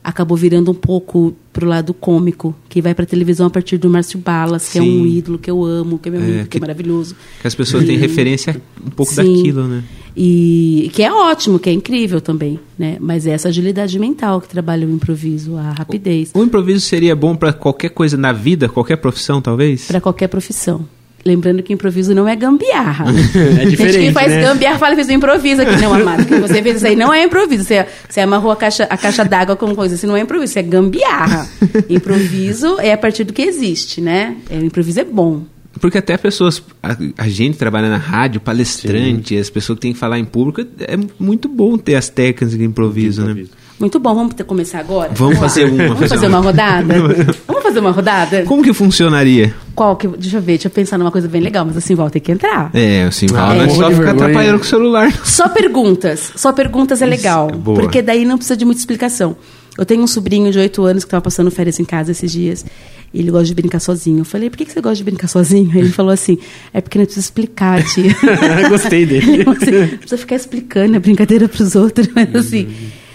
acabou 0.04 0.36
virando 0.38 0.70
um 0.72 0.76
pouco 0.76 1.34
pro 1.54 1.68
lado 1.68 1.94
cômico, 1.94 2.54
que 2.68 2.82
vai 2.82 2.94
para 2.94 3.06
televisão 3.06 3.46
a 3.48 3.50
partir 3.50 3.78
do 3.78 3.90
Márcio 3.90 4.20
Balas, 4.20 4.70
que 4.70 4.78
é 4.80 4.82
um 4.82 4.86
Sim. 4.86 5.08
ídolo 5.18 5.38
que 5.38 5.50
eu 5.50 5.64
amo, 5.64 5.98
que 6.00 6.10
é 6.10 6.12
meu 6.12 6.22
É, 6.22 6.24
amigo, 6.24 6.44
que, 6.44 6.50
que- 6.50 6.58
é 6.58 6.60
maravilhoso. 6.62 7.16
Que 7.42 7.48
as 7.48 7.56
pessoas 7.56 7.86
têm 7.86 7.98
referência 7.98 8.60
um 8.86 8.90
pouco 8.90 9.14
Sim. 9.14 9.18
daquilo, 9.36 9.68
né? 9.68 9.84
E 10.16 10.92
que 10.94 11.02
é 11.02 11.12
ótimo, 11.12 11.58
que 11.58 11.70
é 11.70 11.74
incrível 11.74 12.22
também, 12.22 12.60
né? 12.78 12.98
Mas 13.00 13.26
é 13.26 13.32
essa 13.32 13.48
agilidade 13.50 13.98
mental 13.98 14.40
que 14.42 14.48
trabalha 14.48 14.88
o 14.88 14.92
improviso, 14.92 15.56
a 15.58 15.72
rapidez, 15.72 16.32
O 16.36 16.44
improviso 16.44 16.82
seria 16.82 17.16
bom 17.16 17.36
para 17.36 17.52
qualquer 17.54 17.90
coisa 17.90 18.16
na 18.18 18.32
vida, 18.32 18.70
qualquer 18.70 18.98
profissão, 18.98 19.42
talvez? 19.42 19.86
para 19.88 20.00
qualquer 20.02 20.28
profissão. 20.28 20.86
Lembrando 21.26 21.64
que 21.64 21.72
improviso 21.72 22.14
não 22.14 22.28
é 22.28 22.36
gambiarra. 22.36 23.06
É 23.34 23.56
Gente 23.64 23.70
diferente, 23.70 24.08
que 24.08 24.12
faz 24.12 24.30
né? 24.30 24.42
gambiarra 24.42 24.78
fala 24.78 24.96
fez 24.96 25.08
um 25.08 25.14
improviso 25.14 25.62
aqui. 25.62 25.82
Não, 25.82 25.94
amado. 25.94 26.26
que 26.26 26.36
você 26.36 26.62
fez 26.62 26.78
isso 26.78 26.88
aí 26.88 26.96
não 26.96 27.14
é 27.14 27.24
improviso. 27.24 27.64
Você, 27.64 27.86
você 28.10 28.20
amarrou 28.20 28.52
a 28.52 28.56
caixa, 28.56 28.84
a 28.90 28.98
caixa 28.98 29.24
d'água 29.24 29.56
com 29.56 29.74
coisa. 29.74 29.96
Isso 29.96 30.06
não 30.06 30.18
é 30.18 30.22
improviso, 30.22 30.52
isso 30.52 30.60
é 30.60 30.64
gambiarra. 30.64 31.48
Improviso 31.90 32.78
é 32.80 32.92
a 32.94 32.98
partir 32.98 33.24
do 33.24 33.32
que 33.34 33.42
existe, 33.42 34.02
né? 34.02 34.36
É, 34.50 34.58
o 34.58 34.66
improviso 34.66 35.00
é 35.00 35.04
bom. 35.06 35.44
Porque 35.80 35.98
até 35.98 36.18
pessoas, 36.18 36.62
a, 36.82 36.96
a 37.18 37.28
gente 37.28 37.58
trabalha 37.58 37.90
na 37.90 37.98
rádio, 37.98 38.40
palestrante, 38.40 39.36
as 39.38 39.50
pessoas 39.50 39.78
que 39.78 39.82
têm 39.84 39.94
que 39.94 40.00
falar 40.00 40.20
em 40.20 40.26
público, 40.26 40.62
é 40.82 40.98
muito 41.20 41.48
bom 41.48 41.78
ter 41.78 41.96
as 41.96 42.10
técnicas 42.10 42.52
de 42.58 42.64
improviso, 42.64 43.24
né? 43.26 43.46
Muito 43.80 44.00
bom. 44.00 44.14
Vamos 44.14 44.36
ter- 44.36 44.44
começar 44.44 44.80
agora? 44.80 45.12
Vamos 45.16 45.36
lá. 45.36 45.42
fazer 45.42 45.66
uma, 45.66 45.88
Vamos 45.88 46.10
fazer 46.10 46.28
uma 46.28 46.40
rodada? 46.40 46.94
Vamos 47.48 47.64
fazer 47.64 47.80
uma 47.80 47.92
rodada? 47.92 48.44
Como 48.44 48.62
que 48.64 48.72
funcionaria? 48.72 49.54
Qual 49.76 49.96
que... 49.96 50.08
Deixa 50.08 50.38
eu 50.38 50.42
ver, 50.42 50.54
deixa 50.54 50.68
eu 50.68 50.72
pensar 50.72 50.98
numa 50.98 51.12
coisa 51.12 51.28
bem 51.28 51.42
legal. 51.42 51.66
Mas 51.66 51.78
assim, 51.78 51.96
volta 51.96 52.14
tem 52.14 52.22
que 52.22 52.32
entrar. 52.32 52.70
É, 52.74 53.10
fala, 53.30 53.56
não 53.56 53.64
é 53.64 53.70
só 53.70 53.92
ficar 53.92 54.12
atrapalhando 54.12 54.60
com 54.60 54.66
o 54.66 54.68
celular. 54.68 55.12
Só 55.26 55.50
perguntas. 55.50 56.32
Só 56.36 56.54
perguntas 56.54 57.02
é 57.02 57.06
legal. 57.06 57.50
Isso, 57.50 57.60
boa. 57.60 57.80
Porque 57.80 58.02
daí 58.02 58.26
não 58.26 58.38
precisa 58.38 58.58
de 58.58 58.66
muita 58.66 58.80
explicação. 58.80 59.36
Eu 59.78 59.86
tenho 59.86 60.04
um 60.04 60.08
sobrinho 60.08 60.52
de 60.52 60.60
8 60.60 60.84
anos 60.84 61.04
que 61.04 61.08
estava 61.08 61.22
passando 61.22 61.50
férias 61.50 61.80
em 61.80 61.86
casa 61.86 62.12
esses 62.12 62.32
dias. 62.32 62.66
E 63.12 63.20
ele 63.20 63.32
gosta 63.32 63.46
de 63.46 63.56
brincar 63.56 63.80
sozinho. 63.80 64.20
Eu 64.20 64.26
falei, 64.26 64.50
por 64.50 64.58
que 64.58 64.66
que 64.66 64.72
você 64.72 64.82
gosta 64.82 64.98
de 64.98 65.04
brincar 65.04 65.28
sozinho? 65.28 65.72
Aí 65.74 65.80
ele 65.80 65.92
falou 65.92 66.12
assim, 66.12 66.38
é 66.74 66.82
porque 66.82 66.98
não 66.98 67.06
precisa 67.06 67.26
explicar, 67.26 67.84
tia. 67.84 68.16
Gostei 68.70 69.06
dele. 69.06 69.32
Ele 69.32 69.44
falou 69.44 69.60
assim, 69.60 69.72
não 69.72 69.98
precisa 69.98 70.18
ficar 70.18 70.36
explicando 70.36 70.98
a 70.98 71.00
brincadeira 71.00 71.48
para 71.48 71.64
os 71.64 71.76
outros. 71.76 72.08
Mas 72.14 72.36
assim, 72.36 72.68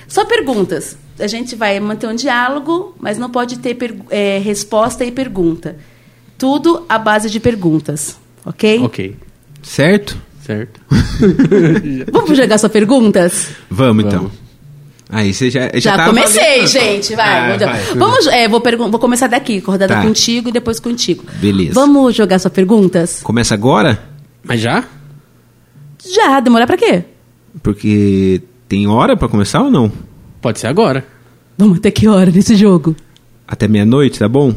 só 0.07 0.25
perguntas. 0.25 0.97
A 1.18 1.27
gente 1.27 1.57
vai 1.57 1.79
manter 1.81 2.07
um 2.09 2.14
diálogo, 2.14 2.94
mas 3.01 3.18
não 3.18 3.29
pode 3.29 3.59
ter 3.59 3.77
é, 4.11 4.38
resposta 4.38 5.05
e 5.05 5.11
pergunta. 5.11 5.77
Tudo 6.38 6.85
à 6.88 6.98
base 6.98 7.29
de 7.29 7.40
perguntas. 7.40 8.16
Ok? 8.46 8.81
ok, 8.85 9.16
Certo? 9.62 10.16
certo. 10.46 10.81
Vamos 12.12 12.37
jogar 12.38 12.57
só 12.59 12.68
perguntas? 12.68 13.51
Vamos, 13.68 14.05
então. 14.07 14.31
Aí 15.11 15.33
você 15.35 15.51
já. 15.51 15.68
Já, 15.74 15.96
Já, 15.96 16.07
comecei, 16.07 16.42
valendo. 16.42 16.66
gente. 16.68 17.14
Vai. 17.14 17.27
Ah, 17.29 17.46
vamos, 17.57 17.64
vai. 17.64 17.94
vamos 17.96 18.27
é, 18.29 18.48
vou, 18.48 18.62
vou 18.90 18.98
começar 19.01 19.27
daqui, 19.27 19.61
com 19.61 19.70
a 19.70 19.74
rodada 19.74 19.94
Tá. 19.94 20.03
contigo 20.03 20.48
e 20.51 20.53
depois 20.53 20.79
contigo. 20.79 21.24
Beleza. 21.40 21.72
Vamos 21.74 22.14
jogar 22.14 22.38
só 22.38 22.48
perguntas? 22.51 23.20
Começa 23.22 23.55
agora? 23.55 23.98
Mas 24.44 24.61
já? 24.61 24.85
Já, 26.14 26.40
demorar 26.40 26.66
pra 26.66 26.77
quê? 26.77 27.05
Porque 27.62 28.42
tem 28.68 28.87
hora 28.87 29.16
pra 29.16 29.29
começar 29.29 29.62
ou 29.62 29.70
não? 29.70 29.90
Pode 30.40 30.59
ser 30.61 30.66
agora. 30.68 31.05
Vamos 31.57 31.79
até 31.79 31.90
que 31.90 32.07
hora 32.07 32.31
nesse 32.31 32.55
jogo? 32.55 32.94
Até 33.46 33.66
meia-noite, 33.66 34.18
tá 34.18 34.29
bom? 34.29 34.55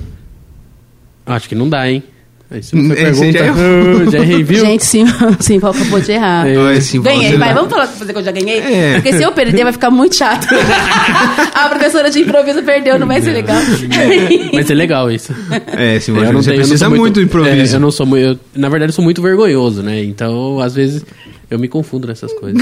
Acho 1.35 1.49
que 1.49 1.55
não 1.55 1.67
dá, 1.69 1.89
hein? 1.89 2.03
Aí 2.53 2.61
você 2.61 2.75
não 2.75 2.91
É, 2.91 2.95
pergunta. 2.95 3.31
já 3.31 3.45
Ah, 3.53 4.11
já 4.11 4.19
errei, 4.19 4.43
viu? 4.43 4.59
Gente, 4.65 4.85
sim, 4.85 5.05
sim, 5.39 5.57
Val 5.57 5.71
acabou 5.71 6.01
de 6.01 6.11
errar. 6.11 6.45
É. 6.45 6.53
Ganhei, 7.01 7.37
vai, 7.37 7.53
vamos 7.53 7.69
falar 7.71 7.87
fazer 7.87 8.11
que 8.11 8.19
eu 8.19 8.23
já 8.25 8.31
ganhei? 8.33 8.59
É. 8.59 8.93
Porque 8.95 9.13
se 9.13 9.23
eu 9.23 9.31
perder, 9.31 9.63
vai 9.63 9.71
ficar 9.71 9.89
muito 9.89 10.15
chato. 10.17 10.47
a 11.55 11.69
professora 11.69 12.09
de 12.11 12.19
improviso 12.19 12.61
perdeu, 12.63 12.99
não 12.99 13.07
vai 13.07 13.21
ser 13.21 13.31
legal. 13.31 13.55
Mas 14.53 14.69
é 14.69 14.73
legal 14.73 15.09
isso. 15.09 15.33
É, 15.77 15.97
sim, 16.01 16.11
Eu 16.11 16.17
você 16.25 16.31
não 16.33 16.41
tenho- 16.41 16.45
não 16.51 16.55
precisa 16.55 16.89
muito 16.89 17.13
do 17.15 17.21
improviso. 17.21 17.73
É, 17.73 17.77
eu 17.77 17.79
não 17.79 17.89
sou 17.91 18.05
muito. 18.05 18.21
eu- 18.21 18.39
na 18.53 18.67
verdade, 18.67 18.89
eu 18.91 18.95
sou 18.95 19.03
muito 19.03 19.21
vergonhoso, 19.21 19.81
né? 19.81 20.03
Então, 20.03 20.59
às 20.59 20.75
vezes, 20.75 21.05
eu 21.49 21.57
me 21.57 21.69
confundo 21.69 22.05
nessas 22.05 22.33
coisas. 22.33 22.61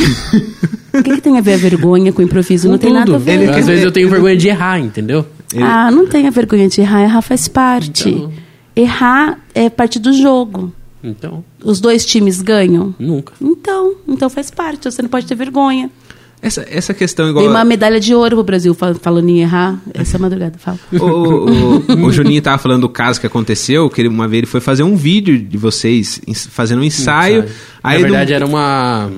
O 0.94 1.02
que, 1.02 1.14
que 1.16 1.22
tem 1.22 1.36
a 1.38 1.42
ver 1.42 1.54
a 1.56 1.58
vergonha 1.58 2.12
com 2.14 2.22
o 2.22 2.26
improviso? 2.26 2.70
Não 2.70 2.78
tem 2.78 2.94
nada 2.94 3.06
a 3.12 3.14
Tudo. 3.16 3.20
ver. 3.26 3.42
Ele 3.42 3.50
Às 3.50 3.66
vezes 3.66 3.84
eu 3.84 3.92
tenho 3.92 4.08
vergonha 4.08 4.38
de 4.38 4.48
errar, 4.50 4.80
entendeu? 4.80 5.26
Ah, 5.60 5.90
não 5.90 6.06
tenha 6.06 6.30
vergonha 6.30 6.68
de 6.70 6.82
errar. 6.82 7.02
Errar 7.02 7.22
faz 7.24 7.48
parte. 7.48 8.08
Então. 8.10 8.32
Errar 8.82 9.40
é 9.54 9.70
parte 9.70 10.00
do 10.00 10.14
jogo. 10.14 10.72
Então, 11.04 11.44
Os 11.64 11.80
dois 11.80 12.06
times 12.06 12.42
ganham? 12.42 12.94
nunca. 13.00 13.34
Então, 13.42 13.94
então 14.08 14.30
faz 14.30 14.50
parte. 14.52 14.90
Você 14.92 15.02
não 15.02 15.10
pode 15.10 15.26
ter 15.26 15.36
vergonha. 15.36 15.90
Essa, 16.42 16.66
essa 16.70 16.94
questão 16.94 17.30
igual. 17.30 17.44
Dei 17.44 17.54
uma 17.54 17.66
medalha 17.66 18.00
de 18.00 18.16
ouro 18.16 18.38
pro 18.38 18.44
Brasil 18.46 18.74
fal- 18.74 18.96
falando 18.96 19.28
em 19.28 19.42
errar. 19.42 19.78
Essa 19.94 20.18
madrugada, 20.18 20.58
fala. 20.58 20.80
O, 20.94 21.06
o, 21.06 22.06
o 22.06 22.12
Juninho 22.14 22.42
tava 22.42 22.58
falando 22.58 22.82
do 22.82 22.90
caso 22.90 23.20
que 23.20 23.28
aconteceu, 23.28 23.90
que 23.90 24.02
ele, 24.02 24.08
uma 24.08 24.28
vez 24.28 24.40
ele 24.40 24.48
foi 24.48 24.62
fazer 24.62 24.84
um 24.84 24.96
vídeo 24.96 25.38
de 25.38 25.58
vocês 25.58 26.22
fazendo 26.50 26.80
um 26.80 26.84
ensaio. 26.86 27.42
Sabe? 27.42 27.54
Aí 27.84 27.98
Na 27.98 28.04
verdade, 28.08 28.30
não- 28.32 28.36
era 28.38 28.46
uma. 28.46 29.12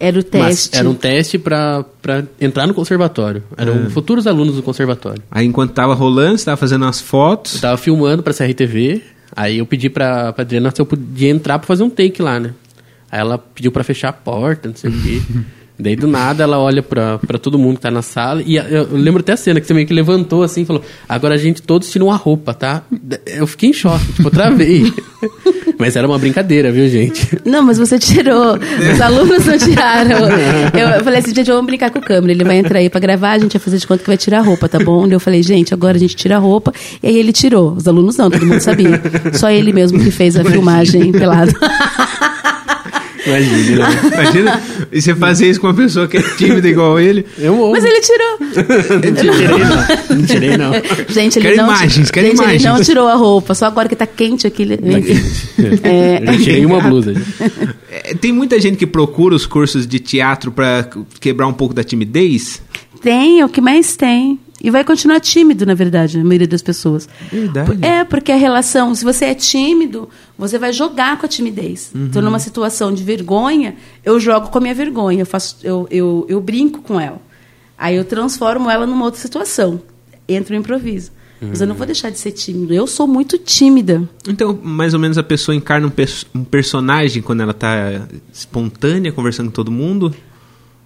Era 0.00 0.20
o 0.20 0.24
Mas 0.32 0.68
teste. 0.68 0.76
era 0.78 0.88
um 0.88 0.94
teste 0.94 1.38
pra, 1.38 1.84
pra 2.00 2.22
entrar 2.40 2.66
no 2.66 2.74
conservatório. 2.74 3.42
Eram 3.56 3.86
É. 3.86 3.90
futuros 3.90 4.26
alunos 4.26 4.54
do 4.54 4.62
conservatório. 4.62 5.22
Aí 5.30 5.44
enquanto 5.46 5.72
tava 5.72 5.94
rolando, 5.94 6.38
você 6.38 6.44
tava 6.44 6.56
fazendo 6.56 6.82
umas 6.84 7.00
Eu 7.00 7.06
fotos. 7.06 7.60
tava 7.60 7.76
filmando 7.76 8.22
pra 8.22 8.32
CRTV, 8.32 9.02
aí 9.34 9.58
eu 9.58 9.66
pedi 9.66 9.90
pra, 9.90 10.32
pra 10.32 10.42
Adriana 10.42 10.70
se 10.74 10.80
eu 10.80 10.86
podia 10.86 11.28
entrar 11.30 11.58
pra 11.58 11.66
fazer 11.66 11.82
um 11.82 11.90
take 11.90 12.22
lá, 12.22 12.38
né? 12.38 12.54
Aí 13.10 13.18
ela 13.20 13.38
pediu 13.38 13.72
pra 13.72 13.82
fechar 13.82 14.10
a 14.10 14.12
porta, 14.12 14.68
não 14.68 14.76
sei 14.76 14.90
o 14.90 15.02
quê. 15.02 15.20
Daí 15.78 15.94
do 15.94 16.08
nada 16.08 16.42
ela 16.42 16.58
olha 16.58 16.82
pra, 16.82 17.18
pra 17.18 17.38
todo 17.38 17.58
mundo 17.58 17.76
que 17.76 17.82
tá 17.82 17.90
na 17.90 18.02
sala 18.02 18.42
e 18.44 18.56
eu, 18.56 18.88
lembro 18.90 19.20
até 19.20 19.32
a 19.32 19.36
cena 19.36 19.60
que 19.60 19.66
você 19.66 19.72
meio 19.72 19.86
que 19.86 19.94
levantou 19.94 20.42
assim 20.42 20.62
e 20.62 20.64
falou: 20.64 20.82
Agora 21.08 21.34
a 21.34 21.38
gente 21.38 21.62
todos 21.62 21.88
tiram 21.90 22.10
a 22.10 22.16
roupa, 22.16 22.52
tá? 22.52 22.82
Eu 23.26 23.46
fiquei 23.46 23.70
em 23.70 23.72
choque, 23.72 24.12
tipo, 24.12 24.30
travei. 24.30 24.92
Mas 25.78 25.94
era 25.94 26.08
uma 26.08 26.18
brincadeira, 26.18 26.72
viu, 26.72 26.88
gente? 26.88 27.38
Não, 27.44 27.62
mas 27.62 27.78
você 27.78 28.00
tirou. 28.00 28.58
Os 28.92 29.00
alunos 29.00 29.46
não 29.46 29.56
tiraram. 29.56 30.18
Eu, 30.76 30.88
eu 30.88 31.04
falei 31.04 31.20
assim, 31.20 31.32
gente, 31.32 31.46
vamos 31.46 31.66
brincar 31.66 31.90
com 31.90 32.00
o 32.00 32.02
câmera. 32.02 32.32
Ele 32.32 32.42
vai 32.42 32.58
entrar 32.58 32.80
aí 32.80 32.90
pra 32.90 32.98
gravar, 32.98 33.32
a 33.32 33.38
gente 33.38 33.52
vai 33.52 33.60
fazer 33.60 33.78
de 33.78 33.86
conta 33.86 34.02
que 34.02 34.08
vai 34.08 34.16
tirar 34.16 34.38
a 34.40 34.42
roupa, 34.42 34.68
tá 34.68 34.80
bom? 34.80 35.02
Daí 35.04 35.12
Eu 35.12 35.20
falei, 35.20 35.40
gente, 35.40 35.72
agora 35.72 35.96
a 35.96 36.00
gente 36.00 36.16
tira 36.16 36.34
a 36.34 36.38
roupa. 36.40 36.72
E 37.00 37.06
aí 37.06 37.16
ele 37.16 37.32
tirou. 37.32 37.74
Os 37.74 37.86
alunos 37.86 38.16
não, 38.16 38.28
todo 38.28 38.44
mundo 38.44 38.60
sabia. 38.60 39.00
Só 39.34 39.50
ele 39.50 39.72
mesmo 39.72 40.00
que 40.00 40.10
fez 40.10 40.36
a 40.36 40.44
filmagem 40.44 41.12
pelado. 41.12 41.52
Imagina, 43.28 43.88
né? 43.88 44.00
Imagina, 44.12 44.62
e 44.90 45.02
você 45.02 45.14
fazer 45.14 45.50
isso 45.50 45.60
com 45.60 45.66
uma 45.66 45.74
pessoa 45.74 46.08
que 46.08 46.16
é 46.16 46.22
tímida 46.22 46.68
igual 46.68 46.98
ele. 46.98 47.26
Eu 47.38 47.54
amo. 47.54 47.72
Mas 47.72 47.84
ele 47.84 48.00
tirou. 48.00 48.38
não 49.04 49.14
tirei, 49.14 49.46
não. 49.48 50.16
Não 50.16 50.26
tirei, 50.26 50.56
não. 50.56 50.72
Gente, 51.08 51.38
ele 51.38 51.48
Quero 51.48 51.56
não, 51.58 51.64
imagens, 51.64 52.10
quero 52.10 52.26
gente, 52.26 52.36
imagens. 52.36 52.64
ele 52.64 52.72
não 52.72 52.82
tirou 52.82 53.08
a 53.08 53.14
roupa. 53.14 53.54
Só 53.54 53.66
agora 53.66 53.88
que 53.88 53.96
tá 53.96 54.06
quente 54.06 54.46
aqui. 54.46 54.62
Ele... 54.62 54.78
É. 55.82 56.22
Eu 56.22 56.32
já 56.32 56.38
tirei 56.38 56.64
uma 56.66 56.80
blusa. 56.88 57.14
É, 57.90 58.14
Tem 58.14 58.32
muita 58.32 58.60
gente 58.60 58.76
que 58.76 58.86
procura 58.86 59.34
os 59.34 59.46
cursos 59.46 59.86
de 59.86 59.98
teatro 59.98 60.50
pra 60.50 60.88
quebrar 61.20 61.46
um 61.46 61.52
pouco 61.52 61.74
da 61.74 61.84
timidez. 61.84 62.62
Tem, 63.00 63.40
é 63.40 63.44
o 63.44 63.48
que 63.48 63.60
mais 63.60 63.96
tem. 63.96 64.38
E 64.62 64.70
vai 64.70 64.82
continuar 64.84 65.20
tímido, 65.20 65.64
na 65.64 65.74
verdade, 65.74 66.18
a 66.18 66.24
maioria 66.24 66.48
das 66.48 66.62
pessoas. 66.62 67.08
Verdade. 67.30 67.78
É, 67.84 68.02
porque 68.02 68.32
a 68.32 68.36
relação, 68.36 68.94
se 68.94 69.04
você 69.04 69.26
é 69.26 69.34
tímido, 69.34 70.08
você 70.36 70.58
vai 70.58 70.72
jogar 70.72 71.18
com 71.18 71.26
a 71.26 71.28
timidez. 71.28 71.92
Então, 71.94 72.20
numa 72.20 72.40
situação 72.40 72.92
de 72.92 73.04
vergonha, 73.04 73.76
eu 74.04 74.18
jogo 74.18 74.48
com 74.48 74.58
a 74.58 74.60
minha 74.60 74.74
vergonha, 74.74 75.22
eu, 75.22 75.26
faço, 75.26 75.58
eu, 75.62 75.86
eu, 75.90 76.26
eu 76.28 76.40
brinco 76.40 76.82
com 76.82 77.00
ela. 77.00 77.20
Aí 77.76 77.94
eu 77.94 78.04
transformo 78.04 78.68
ela 78.68 78.84
numa 78.84 79.04
outra 79.04 79.20
situação. 79.20 79.80
Entra 80.28 80.56
o 80.56 80.58
improviso. 80.58 81.12
Mas 81.40 81.60
eu 81.60 81.66
não 81.66 81.74
vou 81.74 81.86
deixar 81.86 82.10
de 82.10 82.18
ser 82.18 82.32
tímido. 82.32 82.74
Eu 82.74 82.86
sou 82.86 83.06
muito 83.06 83.38
tímida. 83.38 84.08
Então, 84.28 84.58
mais 84.60 84.92
ou 84.92 85.00
menos 85.00 85.16
a 85.18 85.22
pessoa 85.22 85.54
encarna 85.54 85.86
um, 85.86 86.40
um 86.40 86.44
personagem 86.44 87.22
quando 87.22 87.42
ela 87.42 87.54
tá 87.54 88.08
espontânea, 88.32 89.12
conversando 89.12 89.46
com 89.46 89.52
todo 89.52 89.70
mundo. 89.70 90.12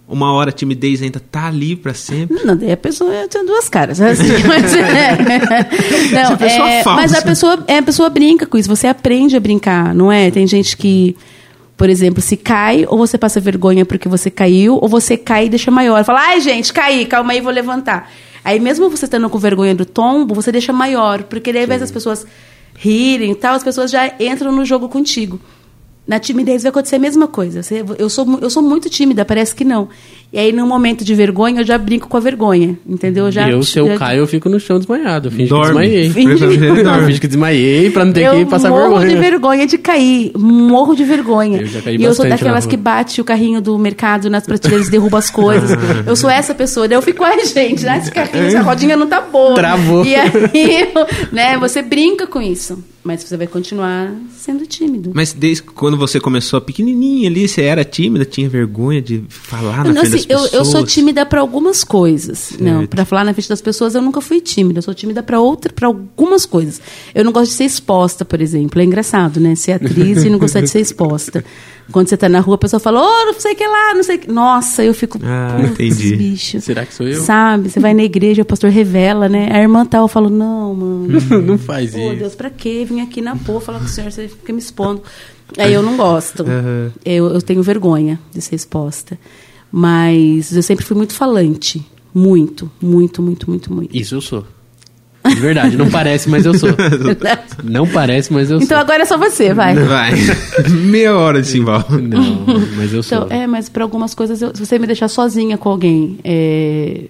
Uma 0.07 0.33
hora 0.33 0.49
a 0.49 0.53
timidez 0.53 1.01
ainda 1.01 1.19
tá 1.19 1.47
ali 1.47 1.75
pra 1.75 1.93
sempre. 1.93 2.43
Não, 2.43 2.57
daí 2.57 2.71
a 2.71 2.77
pessoa 2.77 3.11
tem 3.29 3.45
duas 3.45 3.69
caras. 3.69 4.01
assim, 4.01 4.27
mas, 4.45 4.75
é, 4.75 5.17
não, 6.11 6.19
Essa 6.19 6.37
pessoa 6.37 6.69
é, 6.69 6.83
falsa. 6.83 7.01
mas 7.01 7.13
a 7.13 7.21
pessoa, 7.21 7.63
é, 7.67 7.77
a 7.77 7.83
pessoa 7.83 8.09
brinca 8.09 8.45
com 8.45 8.57
isso. 8.57 8.67
Você 8.67 8.85
aprende 8.85 9.35
a 9.35 9.39
brincar, 9.39 9.95
não 9.95 10.11
é? 10.11 10.29
Tem 10.29 10.45
gente 10.45 10.75
que, 10.75 11.15
por 11.77 11.89
exemplo, 11.89 12.21
se 12.21 12.35
cai, 12.35 12.85
ou 12.87 12.97
você 12.97 13.17
passa 13.17 13.39
vergonha 13.39 13.85
porque 13.85 14.09
você 14.09 14.29
caiu, 14.29 14.77
ou 14.81 14.89
você 14.89 15.15
cai 15.15 15.45
e 15.45 15.49
deixa 15.49 15.71
maior. 15.71 16.03
Fala, 16.03 16.19
ai, 16.19 16.41
gente, 16.41 16.73
caí, 16.73 17.05
calma 17.05 17.31
aí, 17.31 17.39
vou 17.39 17.51
levantar. 17.51 18.11
Aí, 18.43 18.59
mesmo 18.59 18.89
você 18.89 19.05
estando 19.05 19.29
com 19.29 19.39
vergonha 19.39 19.73
do 19.73 19.85
tombo, 19.85 20.35
você 20.35 20.51
deixa 20.51 20.73
maior. 20.73 21.23
Porque 21.23 21.53
daí, 21.53 21.61
ao 21.61 21.65
invés 21.65 21.79
das 21.79 21.91
pessoas 21.91 22.27
rirem 22.75 23.31
e 23.31 23.35
tal, 23.35 23.55
as 23.55 23.63
pessoas 23.63 23.89
já 23.89 24.13
entram 24.19 24.51
no 24.51 24.65
jogo 24.65 24.89
contigo. 24.89 25.39
Na 26.05 26.19
timidez 26.19 26.63
vai 26.63 26.69
acontecer 26.69 26.97
a 26.97 26.99
mesma 26.99 27.27
coisa. 27.27 27.61
Eu 27.97 28.09
sou, 28.09 28.39
eu 28.41 28.49
sou 28.49 28.61
muito 28.61 28.89
tímida, 28.89 29.23
parece 29.23 29.55
que 29.55 29.63
não. 29.63 29.87
E 30.33 30.39
aí, 30.39 30.51
num 30.51 30.65
momento 30.65 31.05
de 31.05 31.13
vergonha, 31.13 31.61
eu 31.61 31.65
já 31.65 31.77
brinco 31.77 32.07
com 32.09 32.17
a 32.17 32.19
vergonha. 32.19 32.75
Entendeu? 32.87 33.25
Eu 33.27 33.31
já, 33.31 33.47
eu, 33.51 33.61
se 33.61 33.77
eu 33.77 33.85
já- 33.87 33.97
caio, 33.99 34.19
eu 34.21 34.25
fico 34.27 34.49
no 34.49 34.59
chão 34.59 34.79
desmaiado. 34.79 35.27
Eu 35.27 35.31
finge 35.31 35.47
Dorme. 35.53 35.67
que 35.67 35.73
desmaiei. 35.75 36.07
Eu 36.07 37.05
finge 37.05 37.19
que 37.19 37.27
desmaiei 37.27 37.89
pra 37.91 38.03
não 38.03 38.11
ter 38.13 38.23
eu 38.23 38.33
que 38.37 38.45
passar 38.47 38.69
morro 38.69 38.97
vergonha. 38.97 39.09
de 39.09 39.15
vergonha 39.15 39.67
de 39.67 39.77
cair. 39.77 40.31
Morro 40.35 40.95
de 40.95 41.03
vergonha. 41.03 41.61
Eu 41.61 41.67
já 41.67 41.81
caí 41.83 41.97
e 41.97 42.03
eu 42.03 42.15
sou 42.15 42.27
daquelas 42.27 42.65
que 42.65 42.75
bate 42.75 43.21
o 43.21 43.23
carrinho 43.23 43.61
do 43.61 43.77
mercado 43.77 44.27
nas 44.27 44.43
prateleiras 44.45 44.87
e 44.87 44.91
derruba 44.91 45.19
as 45.19 45.29
coisas. 45.29 45.69
eu 46.07 46.15
sou 46.15 46.29
essa 46.31 46.55
pessoa. 46.55 46.87
Daí 46.87 46.97
eu 46.97 47.01
fico, 47.03 47.23
ai, 47.23 47.45
gente, 47.45 47.85
né, 47.85 47.99
esse 47.99 48.09
carrinho, 48.11 48.45
essa 48.45 48.61
rodinha 48.61 48.97
não 48.97 49.05
tá 49.07 49.21
boa. 49.21 49.53
Travou. 49.53 50.03
E 50.03 50.15
aí, 50.15 50.31
eu- 50.95 51.07
né, 51.31 51.57
você 51.59 51.83
brinca 51.83 52.25
com 52.25 52.41
isso. 52.41 52.83
Mas 53.05 53.21
você 53.21 53.35
vai 53.35 53.47
continuar 53.47 54.13
sendo 54.31 54.65
tímido. 54.65 55.11
Mas 55.13 55.33
desde 55.33 55.61
quando 55.63 55.97
você 55.97 56.21
começou 56.21 56.61
pequenininha 56.61 57.29
ali, 57.29 57.49
você 57.49 57.61
era 57.63 57.83
tímida, 57.83 58.23
tinha 58.23 58.47
vergonha 58.47 59.01
de 59.01 59.25
falar 59.27 59.79
na 59.83 59.91
Não, 59.91 60.01
frente 60.01 60.15
assim, 60.15 60.22
das 60.27 60.37
eu, 60.37 60.43
pessoas? 60.43 60.53
eu 60.67 60.71
sou 60.71 60.85
tímida 60.85 61.25
para 61.25 61.39
algumas 61.41 61.83
coisas. 61.83 62.53
Não, 62.59 62.85
para 62.85 63.05
falar 63.05 63.23
na 63.23 63.33
frente 63.33 63.49
das 63.49 63.61
pessoas 63.61 63.95
eu 63.95 64.01
nunca 64.01 64.21
fui 64.21 64.39
tímida. 64.41 64.79
Eu 64.79 64.83
sou 64.83 64.93
tímida 64.93 65.21
para 65.23 65.39
outra, 65.39 65.71
para 65.73 65.87
algumas 65.87 66.45
coisas. 66.45 66.81
Eu 67.13 67.23
não 67.23 67.31
gosto 67.31 67.51
de 67.51 67.57
ser 67.57 67.65
exposta, 67.65 68.23
por 68.25 68.41
exemplo. 68.41 68.79
É 68.81 68.83
engraçado, 68.83 69.39
né? 69.39 69.55
Ser 69.55 69.73
atriz 69.73 70.23
e 70.23 70.29
não 70.29 70.39
gostar 70.39 70.61
de 70.61 70.69
ser 70.69 70.79
exposta. 70.79 71.43
Quando 71.91 72.07
você 72.07 72.15
tá 72.15 72.29
na 72.29 72.39
rua, 72.39 72.55
a 72.55 72.57
pessoa 72.57 72.79
fala, 72.79 73.01
ô, 73.01 73.25
não 73.25 73.33
sei 73.37 73.51
o 73.51 73.55
que 73.57 73.67
lá, 73.67 73.93
não 73.93 74.03
sei 74.03 74.15
o 74.15 74.19
que. 74.19 74.31
Nossa, 74.31 74.83
eu 74.85 74.93
fico. 74.93 75.19
Ah, 75.21 75.57
"Putz, 75.59 75.71
entendi. 75.71 76.15
bicho. 76.15 76.61
Será 76.61 76.85
que 76.85 76.93
sou 76.93 77.05
eu? 77.05 77.21
Sabe? 77.21 77.69
Você 77.69 77.77
vai 77.79 77.93
na 77.93 78.03
igreja, 78.03 78.41
o 78.41 78.45
pastor 78.45 78.69
revela, 78.69 79.27
né? 79.27 79.49
A 79.51 79.59
irmã 79.61 79.85
tal, 79.85 80.03
eu 80.05 80.07
falo, 80.07 80.29
não, 80.29 80.73
mano. 80.73 81.07
não 81.43 81.57
faz 81.57 81.91
Pô, 81.91 81.97
isso. 81.97 82.15
Deus, 82.15 82.35
pra 82.35 82.49
quê? 82.49 82.85
Vim 82.87 83.01
aqui 83.01 83.19
na 83.21 83.35
porra 83.35 83.59
falar 83.59 83.79
com 83.79 83.85
o 83.85 83.89
senhor, 83.89 84.09
você 84.09 84.29
fica 84.29 84.53
me 84.53 84.59
expondo. 84.59 85.03
Aí 85.57 85.73
eu 85.73 85.83
não 85.83 85.97
gosto. 85.97 86.43
Aham. 86.43 86.91
eu, 87.03 87.27
eu 87.27 87.41
tenho 87.41 87.61
vergonha 87.61 88.17
de 88.33 88.41
ser 88.41 88.55
exposta. 88.55 89.19
Mas 89.75 90.55
eu 90.55 90.61
sempre 90.61 90.85
fui 90.85 90.95
muito 90.95 91.13
falante. 91.15 91.83
Muito, 92.13 92.69
muito, 92.79 93.23
muito, 93.23 93.49
muito, 93.49 93.73
muito. 93.73 93.97
Isso 93.97 94.13
eu 94.13 94.21
sou. 94.21 94.45
De 95.27 95.33
verdade, 95.35 95.75
não 95.75 95.89
parece, 95.89 96.29
mas 96.29 96.45
eu 96.45 96.53
sou. 96.53 96.69
Não 97.63 97.87
parece, 97.87 98.31
mas 98.31 98.51
eu 98.51 98.57
Então 98.57 98.67
sou. 98.67 98.77
agora 98.77 99.01
é 99.03 99.05
só 99.05 99.17
você, 99.17 99.53
vai. 99.53 99.73
Vai. 99.73 100.11
Meia 100.69 101.17
hora 101.17 101.41
de 101.41 101.47
simbal. 101.47 101.83
Não, 101.89 102.45
mas 102.75 102.93
eu 102.93 103.01
sou. 103.01 103.19
Então, 103.25 103.27
é, 103.35 103.47
mas 103.47 103.67
para 103.69 103.83
algumas 103.83 104.13
coisas, 104.13 104.41
eu- 104.41 104.53
se 104.53 104.63
você 104.63 104.77
me 104.77 104.85
deixar 104.85 105.07
sozinha 105.07 105.57
com 105.57 105.69
alguém, 105.69 106.19
é, 106.25 107.05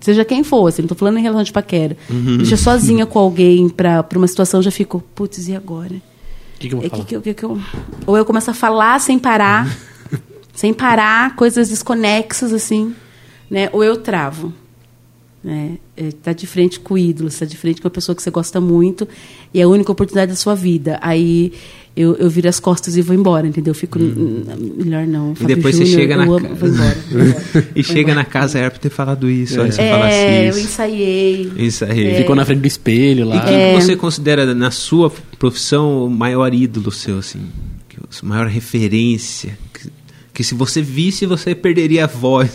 seja 0.00 0.24
quem 0.24 0.42
for, 0.42 0.66
assim, 0.68 0.80
não 0.82 0.88
tô 0.88 0.94
falando 0.94 1.18
em 1.18 1.22
relação 1.22 1.42
de 1.44 1.52
paquera, 1.52 1.96
Uhum. 2.08 2.38
deixa 2.38 2.56
sozinha 2.56 3.04
com 3.04 3.18
alguém 3.18 3.68
pra, 3.68 4.02
pra 4.02 4.16
uma 4.18 4.26
situação, 4.26 4.60
eu 4.60 4.64
já 4.64 4.70
fico, 4.70 5.04
putz, 5.14 5.46
e 5.46 5.54
agora? 5.54 5.92
O 5.94 6.58
que, 6.58 6.68
que 6.68 6.74
eu 6.74 6.78
vou 6.78 6.86
É 6.86 6.88
falar? 6.90 7.04
que, 7.04 7.14
que, 7.16 7.20
que, 7.20 7.34
que 7.34 7.44
eu... 7.44 7.58
Ou 8.06 8.16
eu 8.16 8.24
começo 8.24 8.50
a 8.50 8.54
falar 8.54 8.98
sem 9.00 9.18
parar, 9.18 9.68
sem 10.54 10.72
parar, 10.74 11.36
coisas 11.36 11.68
desconexas, 11.68 12.52
assim, 12.52 12.94
né? 13.50 13.68
Ou 13.72 13.82
eu 13.84 13.96
travo. 13.96 14.52
Né? 15.42 15.78
É, 15.96 16.10
tá 16.22 16.34
de 16.34 16.46
frente 16.46 16.78
com 16.78 16.92
o 16.94 16.98
ídolo, 16.98 17.30
você 17.30 17.38
tá 17.40 17.46
de 17.46 17.56
frente 17.56 17.80
com 17.80 17.88
uma 17.88 17.90
pessoa 17.90 18.14
que 18.14 18.22
você 18.22 18.30
gosta 18.30 18.60
muito 18.60 19.08
e 19.54 19.58
é 19.60 19.62
a 19.62 19.68
única 19.68 19.90
oportunidade 19.90 20.32
da 20.32 20.36
sua 20.36 20.54
vida. 20.54 20.98
Aí 21.00 21.54
eu, 21.96 22.14
eu 22.16 22.28
viro 22.28 22.46
as 22.46 22.60
costas 22.60 22.94
e 22.94 23.00
vou 23.00 23.16
embora, 23.16 23.46
entendeu? 23.46 23.70
Eu 23.70 23.74
fico, 23.74 23.98
"Hum, 23.98 24.44
melhor 24.76 25.06
não. 25.06 25.32
E 25.40 25.44
depois 25.46 25.76
você 25.76 25.86
chega 25.86 26.14
na 26.14 26.26
eu 26.26 26.38
ca- 26.38 26.46
amo, 26.46 26.54
vou 26.56 26.68
embora. 26.68 26.96
vou 27.10 27.20
embora, 27.22 27.68
E 27.74 27.82
chega 27.82 28.00
embora. 28.00 28.14
na 28.16 28.24
casa, 28.26 28.58
era 28.58 28.70
pra 28.70 28.78
ter 28.80 28.90
falado 28.90 29.30
isso, 29.30 29.58
olha, 29.58 29.72
você 29.72 29.80
É, 29.80 29.90
falasse 29.90 30.16
eu 30.18 30.50
isso. 30.50 30.60
ensaiei. 30.60 31.52
Isso 31.56 31.84
aí. 31.86 32.16
Ficou 32.16 32.36
na 32.36 32.44
frente 32.44 32.60
do 32.60 32.66
espelho 32.66 33.20
E 33.22 33.24
lá. 33.24 33.40
quem 33.40 33.56
É. 33.56 33.74
que 33.76 33.80
você 33.82 33.96
considera 33.96 34.54
na 34.54 34.70
sua 34.70 35.10
profissão 35.38 36.04
o 36.04 36.10
maior 36.10 36.52
ídolo 36.52 36.92
seu, 36.92 37.16
assim? 37.18 37.40
A 38.22 38.26
maior 38.26 38.46
referência? 38.46 39.58
Que, 40.40 40.44
se 40.44 40.54
você 40.54 40.80
visse, 40.80 41.26
você 41.26 41.54
perderia 41.54 42.04
a 42.04 42.06
voz. 42.06 42.50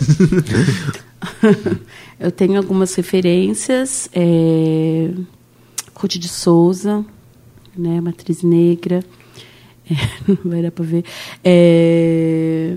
Eu 2.18 2.32
tenho 2.32 2.58
algumas 2.58 2.92
referências. 2.96 4.10
É... 4.12 5.12
Ruth 5.94 6.14
de 6.14 6.28
Souza, 6.28 7.04
né, 7.78 8.00
uma 8.00 8.10
atriz 8.10 8.42
negra. 8.42 9.04
É, 9.88 9.94
não 10.26 10.50
vai 10.50 10.62
dar 10.62 10.72
para 10.72 10.84
ver. 10.84 11.04
É... 11.44 12.74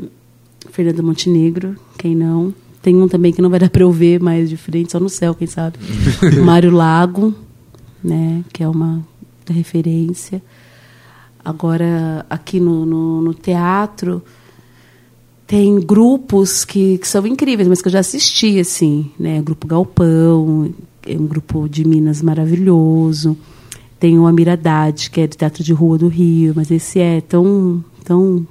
Fernanda 0.69 1.01
Montenegro, 1.01 1.75
quem 1.97 2.15
não? 2.15 2.53
Tem 2.79 2.95
um 2.95 3.07
também 3.07 3.33
que 3.33 3.41
não 3.41 3.49
vai 3.49 3.59
dar 3.59 3.71
para 3.71 3.81
eu 3.81 3.91
ver 3.91 4.21
mais 4.21 4.47
de 4.47 4.57
frente, 4.57 4.91
só 4.91 4.99
no 4.99 5.09
céu, 5.09 5.33
quem 5.33 5.47
sabe. 5.47 5.79
Mário 6.45 6.69
Lago, 6.69 7.33
né, 8.03 8.43
que 8.53 8.61
é 8.61 8.67
uma 8.67 9.03
referência. 9.49 10.39
Agora, 11.43 12.27
aqui 12.29 12.59
no, 12.59 12.85
no, 12.85 13.21
no 13.23 13.33
teatro, 13.33 14.21
tem 15.49 15.79
grupos 15.79 16.63
que, 16.63 16.99
que 16.99 17.07
são 17.07 17.25
incríveis, 17.25 17.67
mas 17.67 17.81
que 17.81 17.87
eu 17.87 17.91
já 17.91 18.01
assisti, 18.01 18.59
assim, 18.59 19.09
né? 19.19 19.41
Grupo 19.41 19.65
Galpão, 19.65 20.71
é 21.07 21.13
um 21.17 21.25
grupo 21.25 21.67
de 21.67 21.83
Minas 21.83 22.21
maravilhoso. 22.21 23.35
Tem 23.99 24.19
o 24.19 24.27
Amir 24.27 24.47
Haddad, 24.47 25.09
que 25.09 25.21
é 25.21 25.25
do 25.27 25.35
Teatro 25.35 25.63
de 25.63 25.73
Rua 25.73 25.97
do 25.97 26.07
Rio, 26.07 26.53
mas 26.55 26.69
esse 26.69 26.99
é 26.99 27.19
tão, 27.19 27.83
tão, 28.05 28.45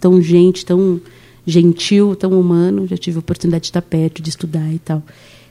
tão 0.00 0.22
gente, 0.22 0.64
tão 0.64 1.00
gentil, 1.44 2.14
tão 2.14 2.38
humano. 2.38 2.86
Já 2.86 2.96
tive 2.96 3.16
a 3.16 3.18
oportunidade 3.18 3.62
de 3.62 3.68
estar 3.70 3.82
perto, 3.82 4.22
de 4.22 4.30
estudar 4.30 4.72
e 4.72 4.78
tal. 4.78 5.02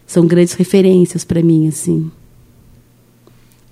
São 0.08 0.26
grandes 0.26 0.54
referências 0.54 1.26
para 1.26 1.44
mim, 1.44 1.68
assim. 1.68 2.10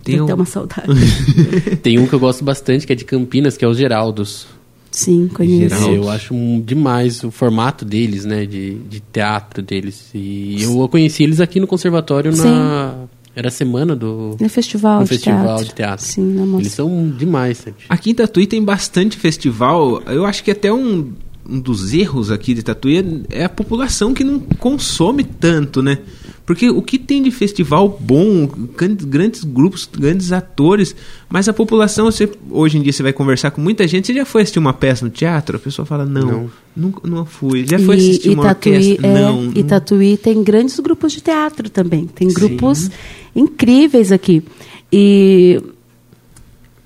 Tem 0.03 0.19
um- 0.19 0.25
até 0.25 0.33
uma 0.33 0.45
saudade. 0.45 0.89
Tem 1.81 1.97
um 1.99 2.05
que 2.05 2.13
eu 2.13 2.19
gosto 2.19 2.43
bastante, 2.43 2.85
que 2.85 2.91
é 2.91 2.95
de 2.97 3.05
Campinas, 3.05 3.55
que 3.55 3.63
é 3.63 3.67
os 3.67 3.77
Geraldos. 3.77 4.56
Sim, 4.97 5.27
conheço. 5.31 5.75
Geraldo. 5.75 5.95
Eu 5.95 6.09
acho 6.09 6.33
um- 6.33 6.59
demais 6.59 7.23
o 7.23 7.29
formato 7.29 7.85
deles, 7.85 8.25
né? 8.25 8.47
De, 8.47 8.79
de 8.89 8.99
teatro 8.99 9.61
deles. 9.61 10.09
E 10.15 10.57
eu 10.63 10.89
conheci 10.89 11.21
eles 11.21 11.39
aqui 11.39 11.59
no 11.59 11.67
conservatório 11.67 12.35
na. 12.35 12.95
Era 13.35 13.49
a 13.49 13.51
semana 13.51 13.95
do. 13.95 14.35
No 14.41 14.49
festival, 14.49 14.97
no 15.01 15.03
de, 15.03 15.09
festival 15.09 15.45
teatro. 15.45 15.65
de 15.65 15.73
teatro. 15.75 16.03
Sim, 16.05 16.33
na 16.33 16.41
mostra. 16.47 16.61
Eles 16.63 16.73
são 16.73 17.09
demais, 17.15 17.59
sabe? 17.59 17.75
Aqui 17.87 18.09
em 18.09 18.15
Tatuí 18.15 18.47
tem 18.47 18.63
bastante 18.63 19.15
festival. 19.17 20.01
Eu 20.07 20.25
acho 20.25 20.43
que 20.43 20.49
até 20.49 20.73
um, 20.73 21.13
um 21.47 21.59
dos 21.59 21.93
erros 21.93 22.31
aqui 22.31 22.55
de 22.55 22.63
Tatuí 22.63 22.97
é, 23.29 23.41
é 23.41 23.45
a 23.45 23.49
população 23.49 24.15
que 24.15 24.23
não 24.23 24.39
consome 24.39 25.23
tanto, 25.23 25.83
né? 25.83 25.99
Porque 26.47 26.69
o 26.69 26.81
que 26.81 26.97
tem 26.97 27.21
de 27.21 27.29
festival 27.29 27.97
bom, 27.99 28.47
gran- 28.77 28.95
grandes 28.95 29.43
grupos, 29.43 29.85
grandes 29.91 30.31
atores, 30.31 30.95
mas 31.29 31.49
a 31.49 31.53
população, 31.53 32.05
você, 32.05 32.27
hoje 32.49 32.77
em 32.77 32.81
dia 32.81 32.93
você 32.93 33.03
vai 33.03 33.11
conversar 33.11 33.51
com 33.51 33.59
muita 33.59 33.85
gente, 33.85 34.07
você 34.07 34.13
já 34.13 34.23
foi 34.25 34.43
assistir 34.43 34.57
uma 34.59 34.71
peça 34.73 35.03
no 35.03 35.11
teatro? 35.11 35.57
A 35.57 35.59
pessoa 35.59 35.85
fala, 35.85 36.05
não, 36.05 36.25
Não. 36.25 36.51
nunca, 36.73 37.05
não 37.05 37.25
fui. 37.25 37.65
Já 37.69 37.77
foi 37.77 37.97
E- 37.97 37.99
assistir 37.99 38.29
uma 38.29 38.43
Tatuí, 38.43 38.71
orquestra? 38.77 39.07
é, 39.07 39.13
não. 39.21 39.51
E 39.53 39.61
Tatuí 39.63 40.15
tem 40.15 40.41
grandes 40.41 40.79
grupos 40.79 41.11
de 41.11 41.19
teatro 41.19 41.69
também. 41.69 42.07
Tem 42.07 42.29
grupos 42.29 42.89
incríveis 43.35 44.13
aqui. 44.13 44.41
E 44.89 45.61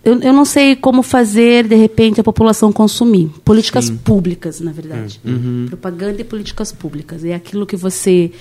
eu, 0.04 0.20
eu 0.22 0.34
não 0.34 0.44
sei 0.44 0.76
como 0.76 1.04
fazer, 1.04 1.68
de 1.68 1.76
repente, 1.76 2.20
a 2.20 2.24
população 2.24 2.72
consumir. 2.74 3.30
Políticas 3.46 3.92
públicas, 3.92 4.60
na 4.60 4.72
verdade. 4.72 5.22
Propaganda 5.68 6.20
e 6.20 6.24
políticas 6.24 6.72
públicas. 6.72 7.24
É 7.24 7.36
aquilo 7.36 7.68
que 7.68 7.76
você 7.76 8.32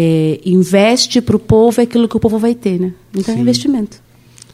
é, 0.00 0.38
investe 0.44 1.20
para 1.20 1.34
o 1.34 1.40
povo, 1.40 1.80
é 1.80 1.84
aquilo 1.84 2.06
que 2.06 2.16
o 2.16 2.20
povo 2.20 2.38
vai 2.38 2.54
ter, 2.54 2.78
né? 2.78 2.94
Então 3.12 3.34
é 3.34 3.38
investimento. 3.38 4.00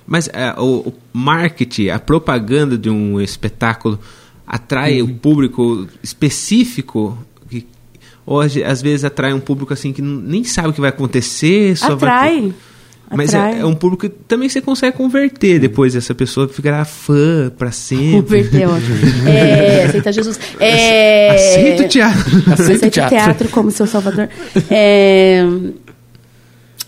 Mas 0.07 0.26
é, 0.33 0.54
o, 0.59 0.88
o 0.88 0.94
marketing, 1.12 1.88
a 1.88 1.98
propaganda 1.98 2.78
de 2.78 2.88
um 2.88 3.20
espetáculo 3.20 4.00
atrai 4.46 5.02
o 5.02 5.14
público 5.14 5.87
específico 6.02 7.18
que 7.50 7.66
ou 8.24 8.40
às 8.40 8.80
vezes 8.80 9.04
atrai 9.04 9.35
um 9.35 9.40
público 9.40 9.74
assim 9.74 9.92
que 9.92 10.00
nem 10.00 10.44
sabe 10.44 10.68
o 10.68 10.72
que 10.72 10.80
vai 10.80 10.88
acontecer, 10.88 11.76
só 11.76 11.94
vai 11.94 12.09
Atrai. 12.09 12.54
Mas 13.16 13.33
é, 13.35 13.61
é 13.61 13.64
um 13.66 13.74
público 13.74 14.09
que 14.09 14.14
também 14.27 14.48
você 14.48 14.61
consegue 14.61 14.96
converter 14.96 15.59
depois 15.59 15.94
essa 15.94 16.14
pessoa 16.14 16.48
ficará 16.48 16.85
fã 16.85 17.50
pra 17.57 17.70
sempre. 17.72 18.22
Converter, 18.22 18.62
é 18.62 18.68
ótimo. 18.68 18.94
É, 19.29 19.85
aceita 19.85 20.12
Jesus. 20.12 20.38
É, 20.61 21.31
Aceita 21.31 21.83
o 21.85 21.88
teatro. 21.88 22.37
Aceita 22.37 22.50
o 22.50 22.53
Aceita 22.53 22.87
o 22.87 22.90
teatro. 22.90 23.16
teatro 23.16 23.48
como 23.48 23.70
seu 23.70 23.87
salvador. 23.87 24.29
É, 24.70 25.42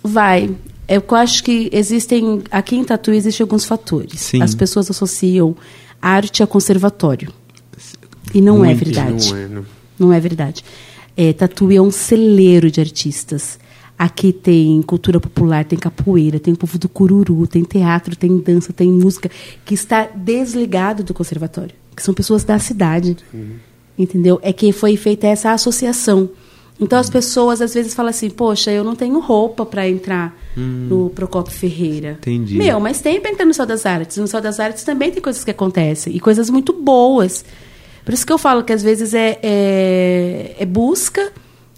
vai. 0.03 0.51
É, 0.89 0.97
Eu 0.97 1.05
acho 1.17 1.43
que 1.43 1.69
existem. 1.73 2.43
Aqui 2.51 2.77
em 2.77 2.85
Tatu 2.85 3.11
existem 3.13 3.45
alguns 3.45 3.65
fatores. 3.65 4.21
Sim. 4.21 4.43
As 4.43 4.55
pessoas 4.55 4.91
associam 4.91 5.57
arte 6.01 6.43
a 6.43 6.47
conservatório. 6.47 7.33
E 8.35 8.41
não 8.41 8.65
é 8.65 8.69
Muito, 8.69 8.85
verdade. 8.85 9.31
Não 9.31 9.37
é, 9.37 9.49
não. 9.49 9.65
Não 9.99 10.13
é 10.13 10.21
verdade. 10.21 10.65
É, 11.17 11.33
Tatuí 11.33 11.77
é 11.77 11.81
um 11.83 11.91
celeiro 11.91 12.71
de 12.71 12.81
artistas. 12.81 13.59
Aqui 13.99 14.33
tem 14.33 14.83
cultura 14.83 15.19
popular, 15.19 15.65
tem 15.65 15.79
capoeira, 15.79 16.39
tem 16.39 16.53
o 16.53 16.57
povo 16.57 16.79
do 16.79 16.89
cururu, 16.89 17.47
tem 17.47 17.63
teatro, 17.63 18.15
tem 18.15 18.37
dança, 18.39 18.73
tem 18.73 18.91
música, 18.91 19.31
que 19.65 19.75
está 19.75 20.07
desligado 20.15 21.03
do 21.03 21.15
conservatório, 21.15 21.75
que 21.95 22.03
são 22.03 22.13
pessoas 22.13 22.45
da 22.45 22.59
cidade. 22.59 23.17
Entendeu? 23.99 24.39
É 24.43 24.53
que 24.53 24.71
foi 24.73 24.97
feita 24.97 25.27
essa 25.27 25.53
associação. 25.53 26.29
Então 26.79 26.99
as 26.99 27.09
pessoas 27.09 27.63
às 27.63 27.73
vezes 27.73 27.95
falam 27.95 28.11
assim: 28.11 28.29
Poxa, 28.29 28.71
eu 28.71 28.85
não 28.85 28.95
tenho 28.95 29.19
roupa 29.19 29.65
para 29.65 29.89
entrar 29.89 30.37
no 30.55 31.09
Procopio 31.11 31.53
Ferreira. 31.53 32.19
Entendi. 32.21 32.59
Meu, 32.59 32.79
mas 32.79 33.01
tem 33.01 33.19
para 33.19 33.31
entrar 33.31 33.47
no 33.47 33.55
Céu 33.55 33.65
das 33.65 33.87
Artes. 33.87 34.19
No 34.19 34.27
Céu 34.27 34.43
das 34.43 34.61
Artes 34.61 34.85
também 34.85 35.11
tem 35.11 35.23
coisas 35.23 35.43
que 35.43 35.51
acontecem 35.51 36.15
e 36.15 36.21
coisas 36.21 36.51
muito 36.51 36.75
boas. 36.75 37.45
Por 38.05 38.13
isso 38.13 38.27
que 38.27 38.33
eu 38.33 38.39
falo 38.39 38.63
que 38.63 38.73
às 38.73 38.83
vezes 38.83 39.15
é, 39.15 39.39
é, 39.43 40.57
é 40.59 40.67
busca 40.67 41.33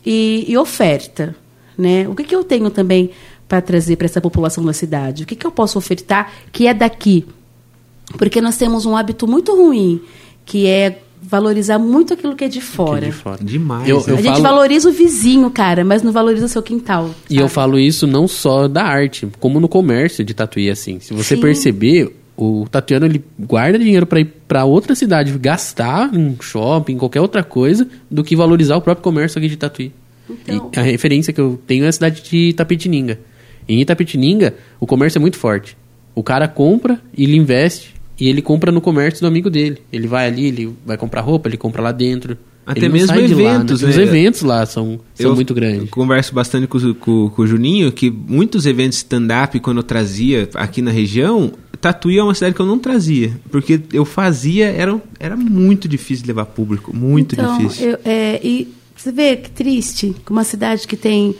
e, 0.04 0.44
e 0.48 0.58
oferta. 0.58 1.34
Né? 1.78 2.08
O 2.08 2.14
que, 2.14 2.24
que 2.24 2.34
eu 2.34 2.42
tenho 2.42 2.68
também 2.70 3.10
para 3.48 3.60
trazer 3.62 3.94
para 3.96 4.06
essa 4.06 4.20
população 4.20 4.64
da 4.64 4.72
cidade? 4.72 5.22
O 5.22 5.26
que, 5.26 5.36
que 5.36 5.46
eu 5.46 5.50
posso 5.52 5.78
ofertar 5.78 6.32
que 6.52 6.66
é 6.66 6.74
daqui? 6.74 7.24
Porque 8.18 8.40
nós 8.40 8.56
temos 8.56 8.84
um 8.84 8.96
hábito 8.96 9.26
muito 9.28 9.54
ruim, 9.54 10.00
que 10.44 10.66
é 10.66 11.00
valorizar 11.22 11.78
muito 11.78 12.14
aquilo 12.14 12.34
que 12.34 12.44
é 12.44 12.48
de 12.48 12.60
fora. 12.60 13.00
Que 13.00 13.06
de 13.06 13.12
fora. 13.12 13.38
Demais, 13.44 13.88
Eu, 13.88 13.98
né? 13.98 14.04
eu 14.08 14.16
a 14.16 14.20
gente 14.20 14.32
falo- 14.40 14.42
valoriza 14.42 14.88
o 14.88 14.92
vizinho, 14.92 15.50
cara, 15.50 15.84
mas 15.84 16.02
não 16.02 16.10
valoriza 16.12 16.46
o 16.46 16.48
seu 16.48 16.62
quintal. 16.62 17.10
E 17.28 17.36
eu 17.36 17.42
sabe? 17.42 17.52
falo 17.54 17.78
isso 17.78 18.06
não 18.06 18.26
só 18.26 18.66
da 18.66 18.82
arte, 18.84 19.28
como 19.38 19.60
no 19.60 19.68
comércio 19.68 20.24
de 20.24 20.32
tatuí, 20.34 20.70
assim. 20.70 20.98
Se 21.00 21.12
você 21.12 21.34
Sim. 21.36 21.40
perceber, 21.42 22.16
o 22.36 22.66
tatuiano 22.70 23.06
ele 23.06 23.22
guarda 23.38 23.78
dinheiro 23.78 24.06
para 24.06 24.20
ir 24.20 24.26
para 24.46 24.64
outra 24.64 24.94
cidade, 24.94 25.36
gastar 25.38 26.12
em 26.14 26.36
shopping, 26.40 26.92
em 26.94 26.98
qualquer 26.98 27.20
outra 27.20 27.42
coisa, 27.44 27.86
do 28.10 28.24
que 28.24 28.34
valorizar 28.34 28.76
o 28.76 28.80
próprio 28.80 29.02
comércio 29.04 29.38
aqui 29.38 29.48
de 29.48 29.56
tatuí. 29.56 29.92
Então- 30.30 30.70
E 30.74 30.78
a 30.78 30.82
referência 30.82 31.32
que 31.32 31.40
eu 31.40 31.58
tenho 31.66 31.84
é 31.84 31.88
a 31.88 31.92
cidade 31.92 32.22
de 32.22 32.36
Itapetininga. 32.50 33.18
Em 33.68 33.80
Itapetininga, 33.80 34.54
o 34.80 34.86
comércio 34.86 35.18
é 35.18 35.20
muito 35.20 35.36
forte. 35.36 35.76
O 36.14 36.22
cara 36.22 36.48
compra 36.48 37.00
e 37.16 37.24
ele 37.24 37.36
investe 37.36 37.94
e 38.18 38.28
ele 38.28 38.42
compra 38.42 38.72
no 38.72 38.80
comércio 38.80 39.20
do 39.20 39.26
amigo 39.26 39.48
dele. 39.50 39.78
Ele 39.92 40.06
vai 40.08 40.26
ali, 40.26 40.46
ele 40.46 40.74
vai 40.84 40.96
comprar 40.96 41.20
roupa, 41.20 41.48
ele 41.48 41.56
compra 41.56 41.82
lá 41.82 41.92
dentro. 41.92 42.36
Até 42.66 42.80
Ele 42.80 42.88
mesmo 42.90 43.14
de 43.14 43.34
lá, 43.34 43.54
eventos, 43.54 43.82
Os 43.82 43.96
né? 43.96 44.02
eventos 44.02 44.42
lá 44.42 44.66
são, 44.66 45.00
são 45.14 45.30
Eu 45.30 45.34
muito 45.34 45.54
grandes. 45.54 45.88
converso 45.88 46.34
bastante 46.34 46.66
com, 46.66 46.76
o- 46.76 46.94
com- 46.94 47.30
com 47.30 47.42
o 47.42 47.46
Juninho 47.46 47.90
que 47.90 48.10
muitos 48.10 48.66
eventos 48.66 48.98
stand-up, 48.98 49.58
quando 49.60 49.78
eu 49.78 49.82
trazia 49.82 50.46
aqui 50.54 50.82
na 50.82 50.90
região, 50.90 51.50
Tatuí 51.80 52.18
é 52.18 52.22
uma 52.22 52.34
cidade 52.34 52.54
que 52.54 52.60
eu 52.60 52.66
não 52.66 52.78
trazia. 52.78 53.30
Porque 53.50 53.80
eu 53.92 54.04
fazia, 54.04 54.66
era, 54.66 55.00
era 55.20 55.34
muito 55.36 55.88
difícil 55.88 56.24
de 56.24 56.28
levar 56.28 56.44
público. 56.46 56.94
Muito 56.94 57.34
então, 57.36 57.56
difícil. 57.56 57.90
eu- 57.90 57.98
é, 58.04 58.38
e 58.44 58.68
você 59.02 59.12
vê 59.12 59.36
que 59.36 59.50
triste, 59.50 60.14
que 60.24 60.30
uma 60.32 60.44
cidade 60.44 60.86
que 60.86 60.96
tem 60.96 61.34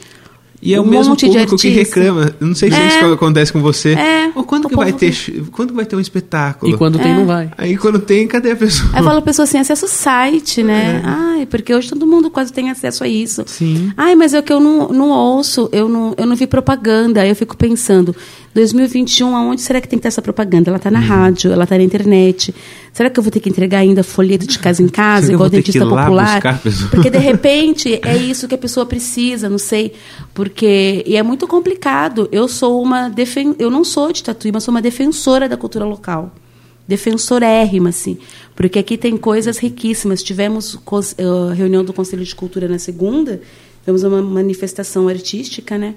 E 0.61 0.73
é 0.73 0.79
o 0.79 0.83
um 0.83 0.87
mesmo 0.87 1.11
monte 1.11 1.21
de 1.21 1.27
público 1.37 1.55
que 1.57 1.67
artista. 1.69 1.99
reclama. 1.99 2.33
Eu 2.39 2.47
Não 2.47 2.55
sei 2.55 2.69
se 2.69 2.77
É. 2.77 2.87
isso 2.87 3.05
acontece 3.13 3.53
com 3.53 3.61
você. 3.61 3.93
É. 3.93 4.31
Ou 4.35 4.43
quando 4.43 4.65
O 4.65 4.69
que 4.69 4.75
vai 4.75 4.91
ter, 4.91 5.11
que- 5.13 5.41
quando 5.51 5.73
vai 5.73 5.85
ter 5.85 5.95
um 5.95 5.99
espetáculo? 6.01 6.73
E 6.73 6.77
quando 6.77 6.99
tem, 6.99 7.11
É. 7.11 7.15
não 7.15 7.25
vai. 7.25 7.49
Aí 7.57 7.77
quando 7.77 7.97
tem, 7.99 8.27
cadê 8.27 8.51
a 8.51 8.55
pessoa? 8.57 8.89
Aí 8.93 9.01
fala 9.03 9.19
a 9.19 9.21
pessoa 9.21 9.45
assim, 9.45 9.57
acessa 9.57 9.85
o 9.85 9.89
site, 9.89 10.61
né? 10.61 11.01
Ai, 11.05 11.45
porque 11.45 11.73
hoje 11.73 11.87
todo 11.89 12.05
mundo 12.05 12.29
quase 12.29 12.51
tem 12.51 12.69
acesso 12.69 13.03
a 13.03 13.07
isso. 13.07 13.43
Sim. 13.47 13.91
Ai, 13.95 14.15
mas 14.15 14.33
é 14.33 14.41
que 14.41 14.51
eu 14.51 14.59
não, 14.59 14.89
não 14.89 15.09
ouço, 15.11 15.69
eu 15.71 15.87
não, 15.87 16.13
eu 16.17 16.25
não 16.25 16.35
vi 16.35 16.45
propaganda. 16.45 17.21
Aí 17.21 17.29
eu 17.29 17.35
fico 17.35 17.55
pensando, 17.55 18.13
2021, 18.53 19.35
aonde 19.35 19.61
será 19.61 19.79
que 19.79 19.87
tem 19.87 19.97
que 19.99 20.03
ter 20.03 20.07
essa 20.07 20.21
propaganda? 20.21 20.69
Ela 20.69 20.77
está 20.77 20.89
na 20.89 20.99
rádio, 20.99 21.51
ela 21.51 21.63
está 21.65 21.77
na 21.77 21.83
internet. 21.83 22.53
Será 22.91 23.09
que 23.09 23.19
eu 23.19 23.23
vou 23.23 23.31
ter 23.31 23.39
que 23.39 23.49
entregar 23.49 23.79
ainda 23.79 24.03
folheto 24.03 24.47
de 24.47 24.57
casa 24.59 24.81
em 24.81 24.87
casa, 24.87 25.27
Será 25.27 25.33
igual 25.35 25.49
que 25.49 25.55
dentista 25.57 25.79
popular? 25.85 26.41
a? 26.47 26.59
Porque 26.89 27.09
de 27.09 27.17
repente 27.19 27.99
é 28.03 28.17
isso 28.17 28.47
que 28.47 28.55
a 28.55 28.57
pessoa 28.57 28.85
precisa, 28.85 29.47
não 29.47 29.59
sei. 29.59 29.93
Porque 30.33 31.03
e 31.05 31.15
é 31.15 31.21
muito 31.23 31.47
complicado. 31.47 32.27
Eu 32.31 32.47
sou 32.47 32.81
uma 32.81 33.07
defen 33.09 33.55
eu 33.59 33.69
não 33.69 33.83
sou 33.83 34.11
de 34.11 34.23
Tatuí, 34.23 34.51
mas 34.51 34.63
sou 34.63 34.73
uma 34.73 34.81
defensora 34.81 35.47
da 35.47 35.55
cultura 35.55 35.85
local. 35.85 36.33
Defensorérrima, 36.87 37.89
assim. 37.89 38.17
Porque 38.55 38.79
aqui 38.79 38.97
tem 38.97 39.15
coisas 39.15 39.59
riquíssimas. 39.59 40.23
Tivemos 40.23 40.75
cons- 40.83 41.13
eh, 41.17 41.53
reunião 41.53 41.83
do 41.85 41.93
Conselho 41.93 42.25
de 42.25 42.33
Cultura 42.35 42.67
na 42.67 42.79
segunda, 42.79 43.39
tivemos 43.81 44.03
uma 44.03 44.21
manifestação 44.23 45.07
artística, 45.07 45.77
né? 45.77 45.93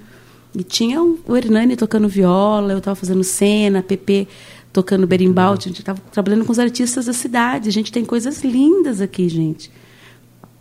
E 0.55 0.63
tinha 0.63 1.03
o 1.03 1.19
o 1.27 1.37
Hernani 1.37 1.77
tocando 1.77 2.09
viola, 2.09 2.73
eu 2.73 2.79
estava 2.79 2.95
fazendo 2.95 3.25
cena, 3.25 3.79
a 3.79 3.83
Pepe 3.83 4.29
tocando 4.73 5.07
berimbau, 5.07 5.53
a 5.53 5.57
gente 5.57 5.81
estava 5.81 6.01
trabalhando 6.11 6.45
com 6.45 6.53
os 6.53 6.59
artistas 6.59 7.07
da 7.07 7.13
cidade. 7.13 7.69
A 7.69 7.73
gente 7.73 7.93
tem 7.93 8.05
coisas 8.05 8.43
lindas 8.43 9.01
aqui, 9.01 9.29
gente. 9.29 9.71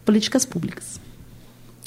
Políticas 0.03 0.45
públicas. 0.45 0.99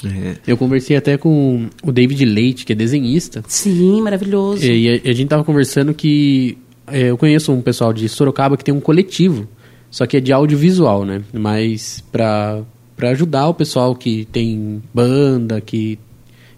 É. 0.03 0.37
Eu 0.45 0.57
conversei 0.57 0.97
até 0.97 1.17
com 1.17 1.69
o 1.83 1.91
David 1.91 2.25
Leite, 2.25 2.65
que 2.65 2.73
é 2.73 2.75
desenhista. 2.75 3.43
Sim, 3.47 4.01
maravilhoso. 4.01 4.65
E 4.65 4.89
a, 4.89 5.09
a 5.09 5.13
gente 5.13 5.27
tava 5.29 5.43
conversando 5.43 5.93
que 5.93 6.57
é, 6.87 7.09
eu 7.09 7.17
conheço 7.17 7.51
um 7.51 7.61
pessoal 7.61 7.93
de 7.93 8.07
Sorocaba 8.09 8.57
que 8.57 8.63
tem 8.63 8.73
um 8.73 8.81
coletivo, 8.81 9.47
só 9.89 10.05
que 10.05 10.17
é 10.17 10.19
de 10.19 10.33
audiovisual, 10.33 11.05
né? 11.05 11.23
Mas 11.33 12.03
pra, 12.11 12.61
pra 12.95 13.09
ajudar 13.09 13.47
o 13.47 13.53
pessoal 13.53 13.95
que 13.95 14.25
tem 14.31 14.81
banda, 14.93 15.61
que 15.61 15.97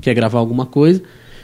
quer 0.01 0.13
gravar 0.13 0.39
alguma 0.39 0.65
coisa. 0.65 1.01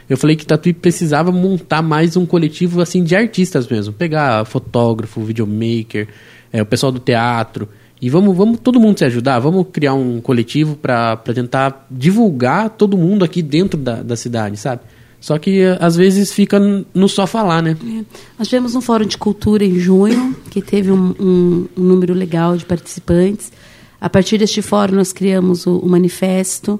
Eu 0.08 0.16
falei 0.16 0.36
que 0.36 0.44
Tatuí 0.44 0.72
precisava 0.72 1.32
montar 1.32 1.80
mais 1.82 2.16
um 2.16 2.26
coletivo 2.26 2.80
assim 2.80 3.02
de 3.02 3.16
artistas 3.16 3.66
mesmo. 3.66 3.92
Pegar 3.92 4.44
fotógrafo, 4.44 5.20
videomaker, 5.22 6.08
é, 6.52 6.60
o 6.62 6.66
pessoal 6.66 6.92
do 6.92 6.98
teatro. 6.98 7.68
E 8.02 8.10
vamos, 8.10 8.36
vamos 8.36 8.58
todo 8.60 8.78
mundo 8.78 8.98
se 8.98 9.04
ajudar, 9.06 9.38
vamos 9.38 9.66
criar 9.72 9.94
um 9.94 10.20
coletivo 10.20 10.76
para 10.76 11.16
tentar 11.16 11.86
divulgar 11.90 12.68
todo 12.70 12.98
mundo 12.98 13.24
aqui 13.24 13.40
dentro 13.40 13.78
da, 13.80 14.02
da 14.02 14.14
cidade, 14.16 14.58
sabe? 14.58 14.82
Só 15.18 15.38
que 15.38 15.62
às 15.80 15.96
vezes 15.96 16.30
fica 16.34 16.60
no 16.92 17.08
só 17.08 17.26
falar, 17.26 17.62
né? 17.62 17.74
É. 17.82 18.04
Nós 18.38 18.46
tivemos 18.46 18.74
um 18.74 18.82
fórum 18.82 19.06
de 19.06 19.16
cultura 19.16 19.64
em 19.64 19.78
junho, 19.78 20.36
que 20.50 20.60
teve 20.60 20.90
um, 20.92 21.14
um- 21.18 21.66
um 21.78 21.82
número 21.82 22.12
legal 22.12 22.58
de 22.58 22.66
participantes. 22.66 23.50
A 23.98 24.10
partir 24.10 24.36
deste 24.36 24.60
fórum, 24.60 24.96
nós 24.96 25.14
criamos 25.14 25.66
o, 25.66 25.78
o 25.78 25.88
manifesto 25.88 26.78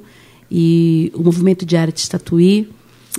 e 0.50 1.10
o 1.14 1.22
movimento 1.22 1.64
de 1.64 1.74
arte 1.74 2.06
Tatuí. 2.06 2.68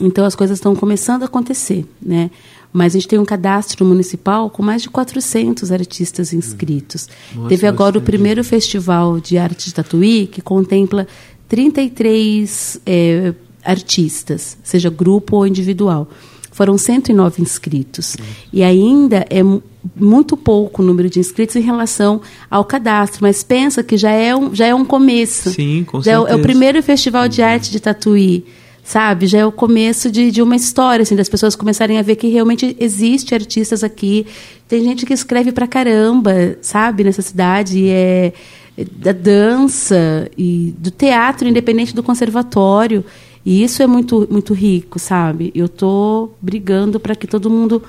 Então, 0.01 0.25
as 0.25 0.35
coisas 0.35 0.57
estão 0.57 0.75
começando 0.75 1.23
a 1.23 1.25
acontecer, 1.25 1.85
né? 2.01 2.29
Mas 2.73 2.93
a 2.93 2.99
gente 2.99 3.07
tem 3.07 3.17
um 3.17 3.23
cadastro 3.23 3.85
municipal 3.85 4.49
com 4.49 4.61
mais 4.61 4.81
de 4.81 4.89
400 4.89 5.71
artistas 5.71 6.33
inscritos. 6.33 7.07
Nossa, 7.33 7.47
Teve 7.47 7.65
agora 7.67 7.97
o 7.97 8.01
primeiro 8.01 8.43
festival 8.43 9.19
de 9.21 9.37
arte 9.37 9.65
de 9.67 9.73
Tatuí, 9.73 10.27
que 10.27 10.41
contempla 10.41 11.07
33 11.47 12.81
eh, 12.85 13.33
artistas, 13.63 14.57
seja 14.63 14.89
grupo 14.89 15.37
ou 15.37 15.47
individual. 15.47 16.07
Foram 16.51 16.77
109 16.77 17.41
inscritos. 17.41 18.15
E 18.51 18.63
ainda 18.63 19.25
é 19.29 19.43
mu- 19.43 19.61
muito 19.95 20.35
pouco 20.37 20.81
o 20.81 20.85
número 20.85 21.09
de 21.09 21.19
inscritos 21.19 21.55
em 21.55 21.61
relação 21.61 22.21
ao 22.49 22.63
cadastro, 22.65 23.19
mas 23.21 23.43
pensa 23.43 23.83
que 23.83 23.97
já 23.97 24.11
é 24.11 24.35
um, 24.35 24.53
já 24.55 24.65
é 24.67 24.73
um 24.75 24.85
começo. 24.85 25.49
Sim, 25.51 25.83
com 25.85 26.01
já 26.01 26.13
é, 26.13 26.17
o- 26.17 26.21
é 26.21 26.23
o 26.23 26.25
certeza. 26.27 26.41
primeiro 26.43 26.83
festival 26.83 27.27
de 27.27 27.41
arte 27.41 27.71
de 27.71 27.79
Tatuí, 27.79 28.45
sabe? 28.85 29.25
Já 29.27 29.39
é 29.39 29.45
o 29.45 29.51
começo 29.51 30.09
de, 30.09 30.31
de 30.31 30.41
uma 30.41 30.55
história, 30.55 31.03
assim, 31.03 31.15
das 31.15 31.27
pessoas 31.27 31.55
começarem 31.57 31.97
a 31.97 32.01
ver 32.01 32.15
que 32.15 32.27
realmente 32.27 32.77
existe 32.79 33.33
artistas 33.35 33.83
aqui. 33.83 34.25
Tem 34.67 34.81
gente 34.83 35.05
que 35.05 35.11
escreve 35.13 35.51
pra 35.51 35.67
caramba, 35.67 36.57
sabe, 36.61 37.03
nessa 37.03 37.21
cidade, 37.21 37.89
é 37.89 38.31
é 38.77 38.83
da 38.83 39.13
dança 39.13 40.29
e 40.37 40.73
do 40.77 40.91
teatro, 40.91 41.47
independente 41.47 41.95
do 41.95 42.03
conservatório. 42.03 43.05
E 43.45 43.63
isso 43.63 43.81
é 43.81 43.87
muito, 43.87 44.27
muito 44.29 44.53
rico, 44.53 44.99
sabe? 44.99 45.49
Eu 45.55 45.69
tô 45.69 46.31
brigando 46.41 46.99
para 46.99 47.15
que 47.15 47.25
todo 47.25 47.49
mundo 47.49 47.81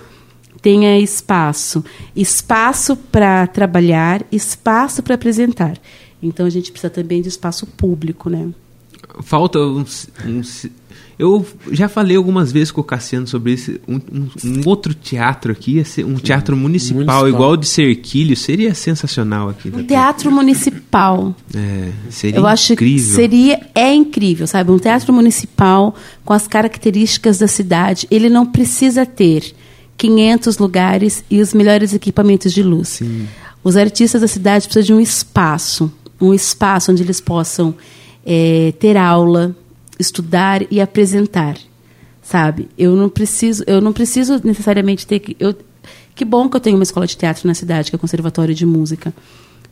tenha 0.63 0.97
espaço. 1.01 1.85
Espaço 2.15 2.95
para 2.97 3.49
trabalhar, 3.49 4.25
espaço 4.31 5.03
para 5.03 5.17
apresentar. 5.17 5.77
Então 6.23 6.47
a 6.47 6.51
gente 6.51 6.71
precisa 6.71 6.89
também 6.91 7.21
de 7.21 7.29
espaço 7.31 7.67
público, 7.67 8.31
né? 8.31 8.49
Falta 9.23 9.59
uns, 9.59 10.09
uns- 10.25 10.67
Eu 11.19 11.47
já 11.73 11.89
falei 11.89 12.15
algumas 12.17 12.53
vezes 12.53 12.71
com 12.71 12.83
o 12.83 12.85
Cassiano 12.85 13.27
sobre 13.27 13.53
isso. 13.55 13.79
Um, 13.89 13.95
um- 13.95 14.29
um 14.45 14.61
outro 14.67 14.93
teatro 14.93 15.51
aqui, 15.51 15.83
um 16.05 16.17
teatro 16.17 16.55
municipal, 16.57 16.97
Municipal. 16.99 17.29
igual 17.29 17.51
o 17.53 17.57
de 17.57 17.67
Cerquilho, 17.67 18.37
seria 18.37 18.75
sensacional 18.75 19.49
aqui. 19.49 19.73
Um 19.75 19.83
teatro 19.83 20.31
municipal. 20.31 21.35
É, 21.55 21.91
seria 22.11 22.39
Eu 22.39 22.47
acho 22.47 22.69
que 22.69 22.73
incrível. 22.85 23.15
seria 23.15 23.61
é 23.75 23.95
incrível, 23.95 24.47
sabe? 24.47 24.71
Um 24.71 24.79
teatro 24.79 25.11
municipal 25.13 25.95
com 26.25 26.35
as 26.35 26.47
características 26.47 27.39
da 27.39 27.49
cidade, 27.49 28.07
ele 28.11 28.29
não 28.29 28.45
precisa 28.45 29.07
ter 29.07 29.55
500 29.97 30.59
lugares 30.59 31.25
e 31.31 31.41
os 31.41 31.55
melhores 31.55 31.95
equipamentos 31.95 32.53
de 32.53 32.63
luz. 32.63 33.01
Os 33.65 33.75
artistas 33.77 34.21
da 34.21 34.29
cidade 34.29 34.67
precisam 34.69 34.85
de 34.87 34.93
um 34.93 35.01
espaço, 35.01 35.91
um 36.21 36.35
espaço 36.35 36.93
onde 36.93 37.03
eles 37.03 37.21
possam 37.21 37.75
eh, 38.27 38.75
ter 38.79 38.97
aula, 38.99 39.57
estudar 39.99 40.63
e 40.71 40.81
apresentar, 40.81 41.57
sabe? 42.23 42.69
Eu 42.77 42.95
não 42.95 43.09
preciso, 43.09 43.65
eu 43.67 43.81
não 43.81 43.93
preciso 43.93 44.41
necessariamente 44.45 45.07
ter 45.07 45.21
que 45.21 45.37
eu, 45.39 45.55
que 46.15 46.25
bom 46.25 46.49
que 46.49 46.57
eu 46.57 46.61
tenho 46.61 46.77
uma 46.77 46.83
escola 46.83 47.07
de 47.07 47.17
teatro 47.17 47.47
na 47.47 47.55
cidade, 47.55 47.91
que 47.91 47.97
é 47.97 47.99
o 47.99 48.01
Conservatório 48.01 48.55
de 48.55 48.65
Música. 48.65 49.13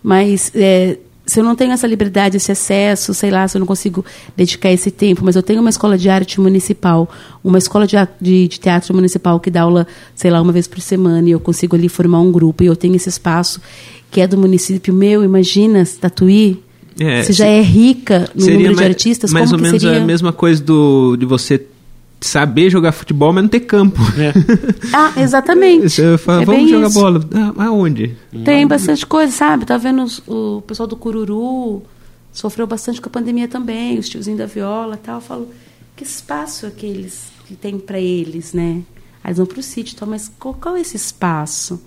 Mas 0.02 0.52
é, 0.54 0.98
se 1.26 1.40
eu 1.40 1.44
não 1.44 1.56
tenho 1.56 1.72
essa 1.72 1.86
liberdade, 1.86 2.36
esse 2.36 2.52
acesso, 2.52 3.14
sei 3.14 3.30
lá, 3.30 3.48
se 3.48 3.56
eu 3.56 3.60
não 3.60 3.66
consigo 3.66 4.04
dedicar 4.36 4.70
esse 4.70 4.90
tempo, 4.90 5.24
mas 5.24 5.36
eu 5.36 5.42
tenho 5.42 5.60
uma 5.60 5.70
escola 5.70 5.96
de 5.96 6.08
arte 6.08 6.40
municipal, 6.40 7.08
uma 7.42 7.56
escola 7.56 7.86
de, 7.86 7.96
de, 8.20 8.48
de 8.48 8.60
teatro 8.60 8.94
municipal 8.94 9.40
que 9.40 9.50
dá 9.50 9.62
aula, 9.62 9.86
sei 10.14 10.30
lá, 10.30 10.40
uma 10.40 10.52
vez 10.52 10.68
por 10.68 10.80
semana, 10.80 11.26
e 11.26 11.32
eu 11.32 11.40
consigo 11.40 11.74
ali 11.74 11.88
formar 11.88 12.20
um 12.20 12.30
grupo, 12.30 12.62
e 12.62 12.66
eu 12.66 12.76
tenho 12.76 12.94
esse 12.94 13.08
espaço 13.08 13.60
que 14.10 14.20
é 14.20 14.28
do 14.28 14.38
município 14.38 14.94
meu, 14.94 15.24
imagina, 15.24 15.82
Tatuí, 16.00 16.62
É, 16.98 17.22
se 17.22 17.32
já 17.32 17.44
se- 17.44 17.50
é 17.50 17.60
rica 17.60 18.30
no 18.34 18.42
Seria 18.42 18.56
número 18.58 18.74
de 18.74 18.80
mais- 18.80 18.88
artistas, 18.90 19.32
mais 19.32 19.44
como 19.50 19.54
ou 19.54 19.58
que 19.58 19.64
menos 19.68 19.82
seria? 19.82 20.02
a 20.02 20.04
mesma 20.06 20.32
coisa 20.32 20.62
do, 20.62 21.16
de 21.16 21.26
você 21.26 21.66
saber 22.20 22.70
jogar 22.70 22.92
futebol, 22.92 23.32
mas 23.32 23.42
não 23.44 23.48
ter 23.48 23.60
campo. 23.60 24.00
Ah, 24.94 25.12
exatamente. 25.20 25.90
Você 25.90 26.16
fala, 26.18 26.42
É 26.42 26.44
vamos 26.44 26.70
jogar 26.70 26.88
isso. 26.88 26.98
bola. 27.00 27.20
Ah, 27.58 27.66
aonde? 27.66 28.16
Tem 28.44 28.66
bastante 28.66 29.04
coisa, 29.06 29.32
sabe? 29.32 29.64
Tá 29.66 29.76
vendo 29.76 30.02
os- 30.04 30.22
o 30.26 30.62
pessoal 30.66 30.86
do 30.86 30.96
Cururu 30.96 31.82
sofreu 32.32 32.66
bastante 32.66 33.00
com 33.00 33.08
a 33.08 33.12
pandemia 33.12 33.48
também, 33.48 33.98
os 33.98 34.08
tiozinhos 34.08 34.38
da 34.38 34.46
viola 34.46 34.94
e 34.94 34.98
tal. 35.04 35.16
Eu 35.16 35.20
falo, 35.20 35.48
que 35.96 36.04
espaço 36.04 36.66
aqueles 36.66 37.24
que 37.46 37.54
tem 37.54 37.78
para 37.78 37.98
eles, 38.00 38.52
né? 38.52 38.80
Aí 39.22 39.28
eles 39.30 39.38
vão 39.38 39.46
pro 39.46 39.62
sítio 39.62 39.92
e 39.94 39.96
tal, 39.96 40.08
mas 40.08 40.30
qual, 40.38 40.54
qual 40.54 40.76
é 40.76 40.80
esse 40.80 40.96
espaço? 40.96 41.80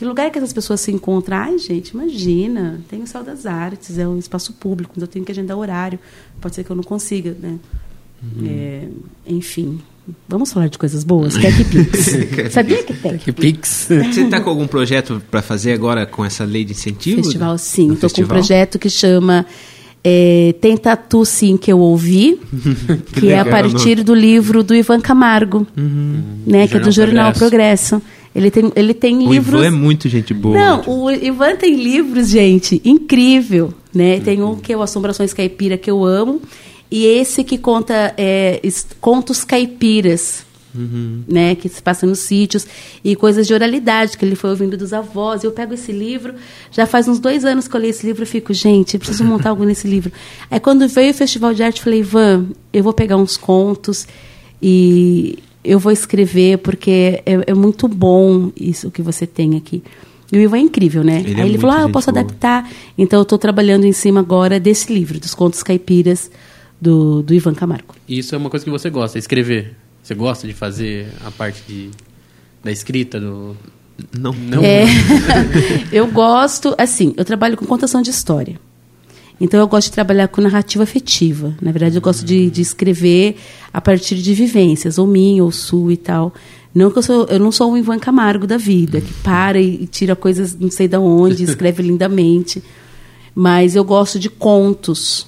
Que 0.00 0.06
lugar 0.06 0.30
que 0.30 0.38
essas 0.38 0.54
pessoas 0.54 0.80
se 0.80 0.90
encontram? 0.90 1.36
Ai, 1.36 1.58
gente, 1.58 1.90
imagina, 1.90 2.80
tem 2.88 3.02
o 3.02 3.06
Céu 3.06 3.22
das 3.22 3.44
Artes, 3.44 3.98
é 3.98 4.08
um 4.08 4.18
espaço 4.18 4.54
público, 4.54 4.94
mas 4.96 5.02
eu 5.02 5.06
tenho 5.06 5.26
que 5.26 5.30
agendar 5.30 5.58
horário. 5.58 5.98
Pode 6.40 6.54
ser 6.54 6.64
que 6.64 6.70
eu 6.70 6.76
não 6.76 6.82
consiga, 6.82 7.36
né? 7.38 7.58
É, 8.42 8.88
enfim, 9.26 9.78
vamos 10.26 10.50
falar 10.50 10.68
de 10.68 10.78
coisas 10.78 11.04
boas? 11.04 11.34
Tech 11.34 11.64
Pix. 11.64 12.16
Sabia 12.50 12.82
que 12.82 12.94
Tech 12.94 13.18
Que 13.18 13.30
pix. 13.30 13.88
Você 13.88 14.22
está 14.22 14.40
com 14.40 14.48
algum 14.48 14.66
projeto 14.66 15.22
para 15.30 15.42
fazer 15.42 15.74
agora 15.74 16.06
com 16.06 16.24
essa 16.24 16.46
lei 16.46 16.64
de 16.64 16.72
incentivo? 16.72 17.22
Festival, 17.22 17.58
sim. 17.58 17.92
Estou 17.92 18.08
com 18.08 18.22
um 18.22 18.26
projeto 18.26 18.78
que 18.78 18.88
chama 18.88 19.44
é, 20.02 20.54
Tem 20.62 20.78
Tatu 20.78 21.26
Sim 21.26 21.58
Que 21.58 21.72
Eu 21.72 21.78
Ouvi, 21.78 22.40
que, 23.12 23.28
é 23.28 23.38
a 23.38 23.44
partir 23.44 24.02
do 24.02 24.14
livro 24.14 24.62
do 24.62 24.74
Ivan 24.74 25.02
Camargo, 25.02 25.66
né, 26.46 26.66
que 26.66 26.78
é 26.78 26.80
do 26.80 26.90
Jornal 26.90 27.24
Jornal 27.26 27.32
Progresso. 27.34 28.00
Ele 28.34 28.50
tem, 28.50 28.72
ele 28.76 28.94
tem 28.94 29.26
O 29.26 29.32
livros... 29.32 29.60
Ivan 29.60 29.66
é 29.66 29.70
muito 29.70 30.08
gente 30.08 30.32
boa. 30.32 30.56
Não, 30.56 30.82
o 30.86 31.10
Ivan 31.10 31.56
tem 31.56 31.74
livros, 31.74 32.28
gente, 32.28 32.80
incrível, 32.84 33.74
né? 33.92 34.20
Tem 34.20 34.42
um 34.42 34.56
que 34.56 34.72
é 34.72 34.76
o 34.76 34.82
Assombrações 34.82 35.34
Caipira, 35.34 35.76
que 35.76 35.90
eu 35.90 36.04
amo, 36.04 36.40
e 36.90 37.04
esse 37.04 37.42
que 37.42 37.58
conta 37.58 38.14
é, 38.16 38.60
contos 39.00 39.44
caipiras, 39.44 40.44
né? 41.26 41.56
Que 41.56 41.68
se 41.68 41.82
passa 41.82 42.06
nos 42.06 42.20
sítios, 42.20 42.68
e 43.02 43.16
coisas 43.16 43.48
de 43.48 43.52
oralidade, 43.52 44.16
que 44.16 44.24
ele 44.24 44.36
foi 44.36 44.50
ouvindo 44.50 44.76
dos 44.76 44.92
avós. 44.92 45.42
Eu 45.42 45.50
pego 45.50 45.74
esse 45.74 45.90
livro, 45.90 46.34
já 46.70 46.86
faz 46.86 47.08
uns 47.08 47.18
dois 47.18 47.44
anos 47.44 47.66
que 47.66 47.74
eu 47.74 47.80
li 47.80 47.88
esse 47.88 48.06
livro, 48.06 48.22
eu 48.22 48.26
fico, 48.28 48.54
gente, 48.54 48.96
preciso 48.96 49.24
montar 49.24 49.50
algo 49.50 49.64
nesse 49.64 49.88
livro. 49.88 50.12
Aí 50.48 50.60
quando 50.60 50.86
veio 50.86 51.10
o 51.10 51.14
Festival 51.14 51.52
de 51.52 51.64
Arte, 51.64 51.78
eu 51.78 51.84
falei, 51.84 51.98
Ivan, 51.98 52.46
eu 52.72 52.84
vou 52.84 52.92
pegar 52.92 53.16
uns 53.16 53.36
contos 53.36 54.06
e 54.62 55.36
eu 55.64 55.78
vou 55.78 55.92
escrever, 55.92 56.58
porque 56.58 57.22
é, 57.26 57.50
é 57.50 57.54
muito 57.54 57.86
bom 57.86 58.50
isso 58.56 58.90
que 58.90 59.02
você 59.02 59.26
tem 59.26 59.56
aqui. 59.56 59.82
E 60.32 60.38
o 60.38 60.40
Ivan 60.40 60.58
é 60.58 60.60
incrível, 60.60 61.02
né? 61.02 61.20
Ele 61.20 61.32
é 61.32 61.36
Aí 61.36 61.40
ele 61.40 61.48
muito 61.50 61.60
falou, 61.60 61.76
ah, 61.76 61.82
eu 61.82 61.90
posso 61.90 62.10
boa. 62.10 62.22
adaptar. 62.22 62.70
Então 62.96 63.18
eu 63.18 63.24
estou 63.24 63.38
trabalhando 63.38 63.84
em 63.84 63.92
cima 63.92 64.20
agora 64.20 64.60
desse 64.60 64.92
livro, 64.92 65.18
dos 65.18 65.34
contos 65.34 65.62
caipiras 65.62 66.30
do, 66.80 67.22
do 67.22 67.34
Ivan 67.34 67.54
Camargo. 67.54 67.94
Isso 68.08 68.34
é 68.34 68.38
uma 68.38 68.48
coisa 68.48 68.64
que 68.64 68.70
você 68.70 68.88
gosta, 68.88 69.18
escrever. 69.18 69.76
Você 70.02 70.14
gosta 70.14 70.46
de 70.46 70.54
fazer 70.54 71.08
a 71.24 71.30
parte 71.30 71.62
de, 71.66 71.90
da 72.62 72.70
escrita, 72.70 73.20
do... 73.20 73.56
Não, 74.18 74.32
Não. 74.32 74.62
É, 74.62 74.84
eu 75.92 76.06
gosto, 76.06 76.74
assim, 76.78 77.12
eu 77.16 77.24
trabalho 77.24 77.56
com 77.56 77.66
contação 77.66 78.00
de 78.00 78.10
história. 78.10 78.58
Então 79.40 79.58
eu 79.58 79.66
gosto 79.66 79.86
de 79.86 79.92
trabalhar 79.92 80.28
com 80.28 80.40
narrativa 80.40 80.82
afetiva. 80.84 81.54
Na 81.62 81.72
verdade, 81.72 81.96
eu 81.96 82.02
gosto 82.02 82.24
de, 82.24 82.50
de 82.50 82.60
escrever 82.60 83.36
a 83.72 83.80
partir 83.80 84.16
de 84.16 84.34
vivências, 84.34 84.98
ou 84.98 85.06
minha, 85.06 85.42
ou 85.42 85.50
sua 85.50 85.92
e 85.92 85.96
tal. 85.96 86.34
Não 86.74 86.90
que 86.90 86.98
eu 86.98 87.02
sou, 87.02 87.24
eu 87.24 87.40
não 87.40 87.50
sou 87.50 87.72
um 87.72 87.76
Ivan 87.76 87.98
Camargo 87.98 88.46
da 88.46 88.56
vida, 88.56 89.00
que 89.00 89.12
para 89.14 89.58
e, 89.58 89.82
e 89.82 89.86
tira 89.86 90.14
coisas 90.14 90.54
não 90.54 90.70
sei 90.70 90.86
de 90.86 90.96
onde, 90.96 91.42
escreve 91.44 91.82
lindamente. 91.82 92.62
Mas 93.34 93.74
eu 93.74 93.84
gosto 93.84 94.18
de 94.18 94.28
contos. 94.28 95.26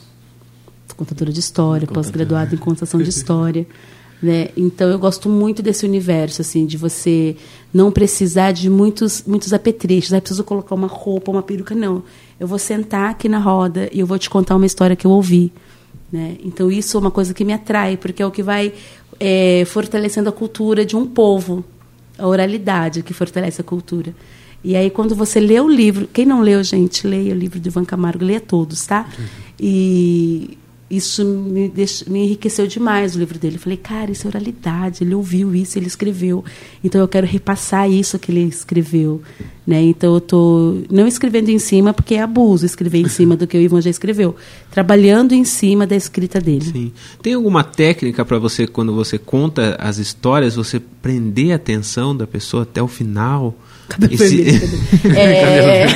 Sou 0.86 0.96
contadora 0.96 1.32
de 1.32 1.40
história, 1.40 1.86
pós-graduada 1.86 2.54
em 2.54 2.58
contação 2.58 3.00
de 3.00 3.08
história. 3.08 3.66
Né? 4.22 4.50
Então 4.56 4.88
eu 4.88 4.98
gosto 4.98 5.28
muito 5.28 5.62
desse 5.62 5.84
universo, 5.84 6.42
assim, 6.42 6.64
de 6.64 6.76
você 6.76 7.36
não 7.74 7.90
precisar 7.90 8.52
de 8.52 8.70
muitos, 8.70 9.24
muitos 9.26 9.52
apetrechos. 9.52 10.12
Ah, 10.12 10.20
preciso 10.20 10.44
colocar 10.44 10.76
uma 10.76 10.86
roupa, 10.86 11.32
uma 11.32 11.42
peruca. 11.42 11.74
Não. 11.74 12.04
Eu 12.38 12.46
vou 12.46 12.58
sentar 12.58 13.10
aqui 13.10 13.28
na 13.28 13.38
roda 13.38 13.88
e 13.92 13.98
eu 13.98 14.06
vou 14.06 14.18
te 14.18 14.30
contar 14.30 14.54
uma 14.54 14.66
história 14.66 14.94
que 14.94 15.06
eu 15.06 15.10
ouvi. 15.10 15.52
Né? 16.12 16.36
Então 16.44 16.70
isso 16.70 16.96
é 16.96 17.00
uma 17.00 17.10
coisa 17.10 17.34
que 17.34 17.44
me 17.44 17.52
atrai, 17.52 17.96
porque 17.96 18.22
é 18.22 18.26
o 18.26 18.30
que 18.30 18.42
vai 18.42 18.72
é, 19.18 19.64
fortalecendo 19.66 20.28
a 20.28 20.32
cultura 20.32 20.84
de 20.84 20.94
um 20.94 21.04
povo. 21.04 21.64
A 22.16 22.28
oralidade 22.28 23.02
que 23.02 23.12
fortalece 23.12 23.60
a 23.60 23.64
cultura. 23.64 24.14
E 24.62 24.76
aí, 24.76 24.90
quando 24.90 25.16
você 25.16 25.40
lê 25.40 25.58
o 25.58 25.68
livro, 25.68 26.06
quem 26.12 26.24
não 26.24 26.40
leu, 26.40 26.62
gente, 26.62 27.04
leia 27.04 27.34
o 27.34 27.36
livro 27.36 27.58
do 27.58 27.66
Ivan 27.66 27.84
Camargo, 27.84 28.24
leia 28.24 28.40
todos, 28.40 28.86
tá? 28.86 29.08
E 29.58 30.56
isso 30.92 31.24
me, 31.24 31.70
deix- 31.70 32.04
me 32.06 32.22
enriqueceu 32.24 32.66
demais 32.66 33.16
o 33.16 33.18
livro 33.18 33.38
dele. 33.38 33.56
Eu 33.56 33.60
falei, 33.60 33.78
cara, 33.78 34.10
isso 34.10 34.26
é 34.26 34.28
oralidade, 34.28 35.02
ele 35.02 35.14
ouviu 35.14 35.54
isso, 35.54 35.78
ele 35.78 35.86
escreveu. 35.86 36.44
Então 36.84 37.00
eu 37.00 37.08
quero 37.08 37.26
repassar 37.26 37.90
isso 37.90 38.18
que 38.18 38.30
ele 38.30 38.42
escreveu. 38.42 39.22
Né? 39.66 39.80
Então 39.84 40.12
eu 40.12 40.18
estou 40.18 40.82
não 40.90 41.06
escrevendo 41.06 41.48
em 41.48 41.58
cima, 41.58 41.94
porque 41.94 42.16
é 42.16 42.20
abuso 42.20 42.66
escrever 42.66 42.98
em 42.98 43.08
cima 43.08 43.34
do 43.36 43.46
que 43.46 43.56
o 43.56 43.60
Ivan 43.60 43.80
já 43.80 43.88
escreveu. 43.88 44.36
Trabalhando 44.70 45.32
em 45.32 45.44
cima 45.44 45.86
da 45.86 45.96
escrita 45.96 46.38
dele. 46.38 46.66
Sim. 46.66 46.92
Tem 47.22 47.32
alguma 47.32 47.64
técnica 47.64 48.22
para 48.22 48.38
você, 48.38 48.66
quando 48.66 48.94
você 48.94 49.16
conta 49.16 49.76
as 49.80 49.96
histórias, 49.96 50.56
você 50.56 50.78
prender 50.78 51.52
a 51.52 51.56
atenção 51.56 52.14
da 52.14 52.26
pessoa 52.26 52.64
até 52.64 52.82
o 52.82 52.88
final? 52.88 53.54
Cabelo 53.92 54.14
Esse- 54.14 54.42
vermelho. 54.42 54.82
É, 55.16 55.86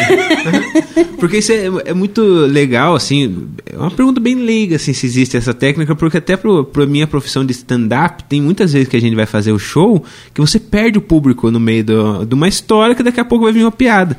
Porque 1.18 1.38
isso 1.38 1.52
é, 1.52 1.66
é 1.86 1.94
muito 1.94 2.22
legal, 2.22 2.94
assim. 2.94 3.46
É 3.70 3.76
uma 3.76 3.90
pergunta 3.90 4.20
bem 4.20 4.34
leiga, 4.34 4.76
assim, 4.76 4.92
se 4.92 5.06
existe 5.06 5.36
essa 5.36 5.52
técnica, 5.54 5.94
porque 5.94 6.18
até 6.18 6.36
pro, 6.36 6.64
pra 6.64 6.86
minha 6.86 7.06
profissão 7.06 7.44
de 7.44 7.52
stand-up, 7.52 8.24
tem 8.24 8.40
muitas 8.40 8.72
vezes 8.72 8.88
que 8.88 8.96
a 8.96 9.00
gente 9.00 9.14
vai 9.14 9.26
fazer 9.26 9.52
o 9.52 9.58
show 9.58 10.04
que 10.34 10.40
você 10.40 10.58
perde 10.58 10.98
o 10.98 11.00
público 11.00 11.50
no 11.50 11.58
meio 11.60 11.84
do- 11.84 12.24
de 12.24 12.34
uma 12.34 12.48
história 12.48 12.94
que 12.94 13.02
daqui 13.02 13.20
a 13.20 13.24
pouco 13.24 13.44
vai 13.44 13.52
vir 13.52 13.62
uma 13.64 13.72
piada. 13.72 14.16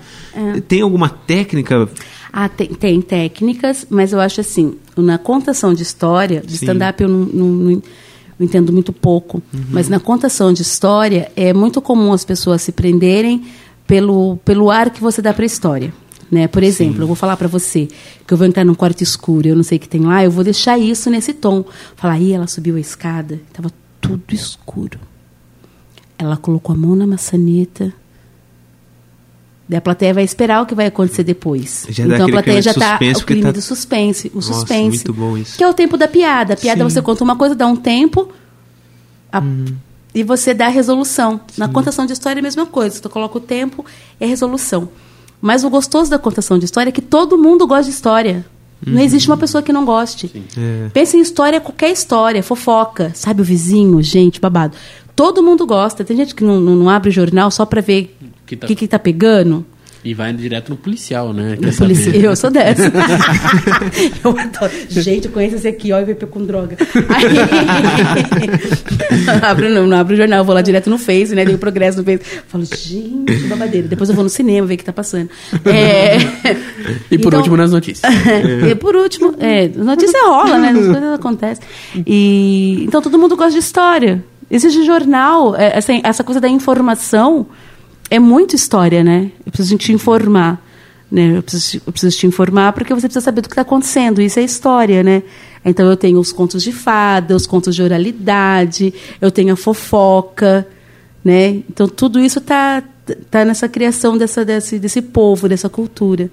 Tem 0.68 0.82
alguma 0.82 1.10
técnica? 1.10 1.88
Ah, 2.32 2.50
tem, 2.50 2.68
tem 2.68 3.02
técnicas, 3.02 3.86
mas 3.90 4.12
eu 4.14 4.20
acho 4.20 4.42
assim, 4.42 4.76
na 4.96 5.18
contação 5.18 5.74
de 5.74 5.84
história, 5.84 6.42
de 6.46 6.56
stand-up 6.56 7.02
eu 7.02 7.10
não, 7.10 7.20
não- 7.26 7.48
não- 7.48 7.82
não 8.40 8.46
entendo 8.46 8.72
muito 8.72 8.94
pouco, 8.94 9.42
mas 9.72 9.90
na 9.90 10.00
contação 10.00 10.54
de 10.54 10.62
história 10.62 11.32
é 11.36 11.54
muito 11.54 11.82
comum 11.82 12.14
as 12.14 12.24
pessoas 12.24 12.62
se 12.62 12.72
prenderem 12.72 13.44
pelo, 13.88 14.38
pelo 14.44 14.70
ar 14.70 14.90
que 14.92 15.02
você 15.02 15.22
dá 15.22 15.34
para 15.34 15.44
a 15.44 15.48
história. 15.48 15.94
Né? 16.30 16.46
Por 16.48 16.62
exemplo, 16.62 17.02
eu 17.04 17.08
vou 17.08 17.16
falar 17.16 17.38
para 17.38 17.48
você 17.48 17.88
que 18.28 18.34
eu 18.34 18.38
vou 18.38 18.46
entrar 18.46 18.66
num 18.66 18.76
quarto 18.76 19.02
escuro, 19.02 19.48
eu 19.48 19.56
não 19.56 19.64
sei 19.64 19.78
o 19.78 19.82
que 19.82 19.88
tem 19.88 20.02
lá, 20.02 20.22
eu 20.24 20.30
vou 20.30 20.44
deixar 20.44 20.78
isso 20.78 21.10
nesse 21.10 21.34
tom. 21.34 21.64
Falar, 21.96 22.16
aí 22.16 22.34
ela 22.34 22.48
subiu 22.48 22.76
a 22.76 22.80
escada, 22.80 23.40
estava 23.48 23.72
tudo 24.02 24.24
escuro. 24.34 25.00
Ela 26.18 26.36
colocou 26.36 26.76
a 26.76 26.78
mão 26.78 26.96
na 26.96 27.08
maçaneta. 27.08 27.94
Daí 29.70 29.78
a 29.78 29.82
plateia 29.82 30.14
vai 30.14 30.24
esperar 30.24 30.62
o 30.62 30.66
que 30.66 30.76
vai 30.76 30.88
acontecer 30.88 31.24
depois. 31.24 31.86
Já 31.90 32.06
então 32.06 32.26
a 32.28 32.30
plateia 32.30 32.62
já 32.62 32.72
está 32.72 33.00
o 33.18 33.24
clima 33.26 33.44
tá- 33.44 33.52
do 33.52 33.62
suspense, 33.62 34.30
o 34.34 34.36
Nossa, 34.36 34.54
suspense. 34.54 34.98
muito 34.98 35.14
bom 35.14 35.38
isso. 35.38 35.58
Que 35.58 35.64
é 35.64 35.70
o 35.70 35.74
tempo 35.74 35.98
da 35.98 36.08
piada. 36.08 36.54
A 36.54 36.58
piada 36.58 36.84
Sim. 36.84 36.90
você 36.90 37.02
conta 37.02 37.24
uma 37.24 37.36
coisa, 37.38 37.54
dá 37.56 37.68
um 37.68 37.76
tempo 37.76 38.30
a- 39.32 39.42
e 40.14 40.24
você 40.24 40.54
dá 40.54 40.66
a 40.66 40.70
resolução. 40.70 41.40
Na 41.58 41.68
contação 41.68 42.06
de 42.06 42.14
história 42.14 42.40
é 42.40 42.42
a 42.42 42.44
mesma 42.44 42.66
coisa. 42.66 43.00
Tu 43.00 43.10
coloca 43.10 43.38
o 43.38 43.42
tempo 43.42 43.86
e 44.20 44.26
a 44.26 44.28
resolução. 44.28 44.90
Mas 45.42 45.64
o 45.64 45.70
gostoso 45.70 46.10
da 46.10 46.18
contação 46.18 46.58
de 46.58 46.66
história 46.66 46.90
é 46.90 46.92
que 46.92 47.02
todo 47.02 47.38
mundo 47.38 47.68
gosta 47.68 47.84
de 47.86 47.90
história. 47.92 48.46
Não 48.86 49.02
existe 49.02 49.28
uma 49.28 49.38
pessoa 49.38 49.62
que 49.64 49.74
não 49.74 49.86
goste. 49.86 50.32
É. 50.58 50.90
Pensa 50.94 51.18
em 51.18 51.20
história, 51.20 51.60
qualquer 51.60 51.92
história, 51.92 52.42
fofoca, 52.44 53.12
sabe 53.16 53.42
o 53.42 53.44
vizinho, 53.46 54.02
gente, 54.04 54.40
babado. 54.40 54.76
Todo 55.16 55.42
mundo 55.44 55.66
gosta. 55.66 56.04
Tem 56.04 56.16
gente 56.16 56.34
que 56.36 56.44
não, 56.44 56.60
não- 56.60 56.90
abre 56.90 57.10
o 57.10 57.12
jornal 57.12 57.50
só 57.50 57.66
pra 57.66 57.82
ver 57.82 58.16
o 58.22 58.26
Que 58.46 58.56
tá- 58.56 58.68
que, 58.68 58.76
que 58.76 58.88
tá 58.88 59.00
pegando. 59.00 59.66
E 60.08 60.14
vai 60.14 60.32
direto 60.32 60.70
no 60.70 60.78
policial, 60.78 61.34
né? 61.34 61.58
Quer 61.62 61.76
polici- 61.76 62.16
Eu 62.24 62.34
sou 62.34 62.50
dessa. 62.50 62.84
eu 64.24 64.40
adoro. 64.40 64.72
Gente, 64.88 65.26
eu 65.26 65.32
conheço 65.34 65.58
esse 65.58 65.68
aqui, 65.68 65.92
ó, 65.92 66.00
e 66.00 66.06
VP 66.06 66.28
com 66.28 66.46
droga. 66.46 66.78
Aí, 67.10 67.26
não, 69.26 69.50
abro, 69.50 69.70
não, 69.70 69.86
não 69.86 69.98
abro 69.98 70.14
o 70.14 70.18
jornal, 70.18 70.46
vou 70.46 70.56
lá 70.56 70.62
direto 70.62 70.90
no 70.90 70.98
Face, 70.98 71.36
né? 71.36 71.44
Dei 71.44 71.56
o 71.56 71.58
progresso 71.58 71.98
no 71.98 72.06
Face. 72.06 72.22
Falo, 72.48 72.64
gente, 72.64 73.34
babadeira. 73.50 73.90
Depois 73.90 74.10
eu 74.10 74.16
vou 74.16 74.24
no 74.24 74.30
cinema 74.30 74.66
ver 74.66 74.76
o 74.76 74.78
que 74.78 74.86
tá 74.86 74.94
passando. 74.94 75.30
É, 75.66 76.16
E 77.12 77.18
por 77.18 77.28
então- 77.28 77.40
último, 77.40 77.58
nas 77.58 77.74
notícias. 77.74 78.10
e 78.72 78.76
por 78.76 78.96
último, 78.96 79.36
é, 79.40 79.68
notícia 79.68 80.22
rola, 80.26 80.58
né? 80.58 80.70
As 80.70 80.86
coisas 80.86 81.14
acontecem. 81.16 81.66
E, 82.06 82.86
então 82.88 83.02
todo 83.02 83.20
mundo 83.20 83.36
gosta 83.36 83.52
de 83.52 83.60
história. 83.60 84.24
Existe 84.50 84.86
jornal, 84.86 85.54
é, 85.58 85.78
essa, 85.78 85.92
essa 86.02 86.24
coisa 86.24 86.40
da 86.40 86.48
informação 86.48 87.46
é 88.10 88.20
muito 88.20 88.56
história, 88.56 89.04
né? 89.04 89.32
Eu 89.46 89.52
preciso 89.52 89.78
te 89.78 89.92
informar. 89.92 90.66
Né? 91.10 91.38
Eu, 91.38 91.44
preciso, 91.44 91.82
eu 91.86 91.92
preciso 91.92 92.18
te 92.18 92.28
informar 92.28 92.74
porque 92.74 92.94
você 92.94 93.08
precisa 93.08 93.24
saber 93.24 93.42
do 93.42 93.48
que 93.48 93.54
está 93.54 93.62
acontecendo. 93.62 94.22
Isso 94.22 94.40
é 94.40 94.44
história, 94.44 95.04
né? 95.04 95.24
Então 95.64 95.90
eu 95.90 95.96
tenho 95.98 96.20
os 96.20 96.32
contos 96.32 96.64
de 96.64 96.72
fada, 96.72 97.36
os 97.36 97.48
contos 97.48 97.76
de 97.76 97.82
oralidade, 97.82 98.94
eu 99.22 99.32
tenho 99.32 99.54
a 99.54 99.58
fofoca, 99.58 100.68
né? 101.24 101.62
Então 101.70 101.88
tudo 101.88 102.20
isso 102.20 102.40
está 102.40 102.84
tá 103.32 103.46
nessa 103.46 103.70
criação 103.70 104.18
dessa, 104.18 104.44
desse, 104.44 104.80
desse 104.80 105.02
povo, 105.02 105.48
dessa 105.48 105.70
cultura. 105.70 106.30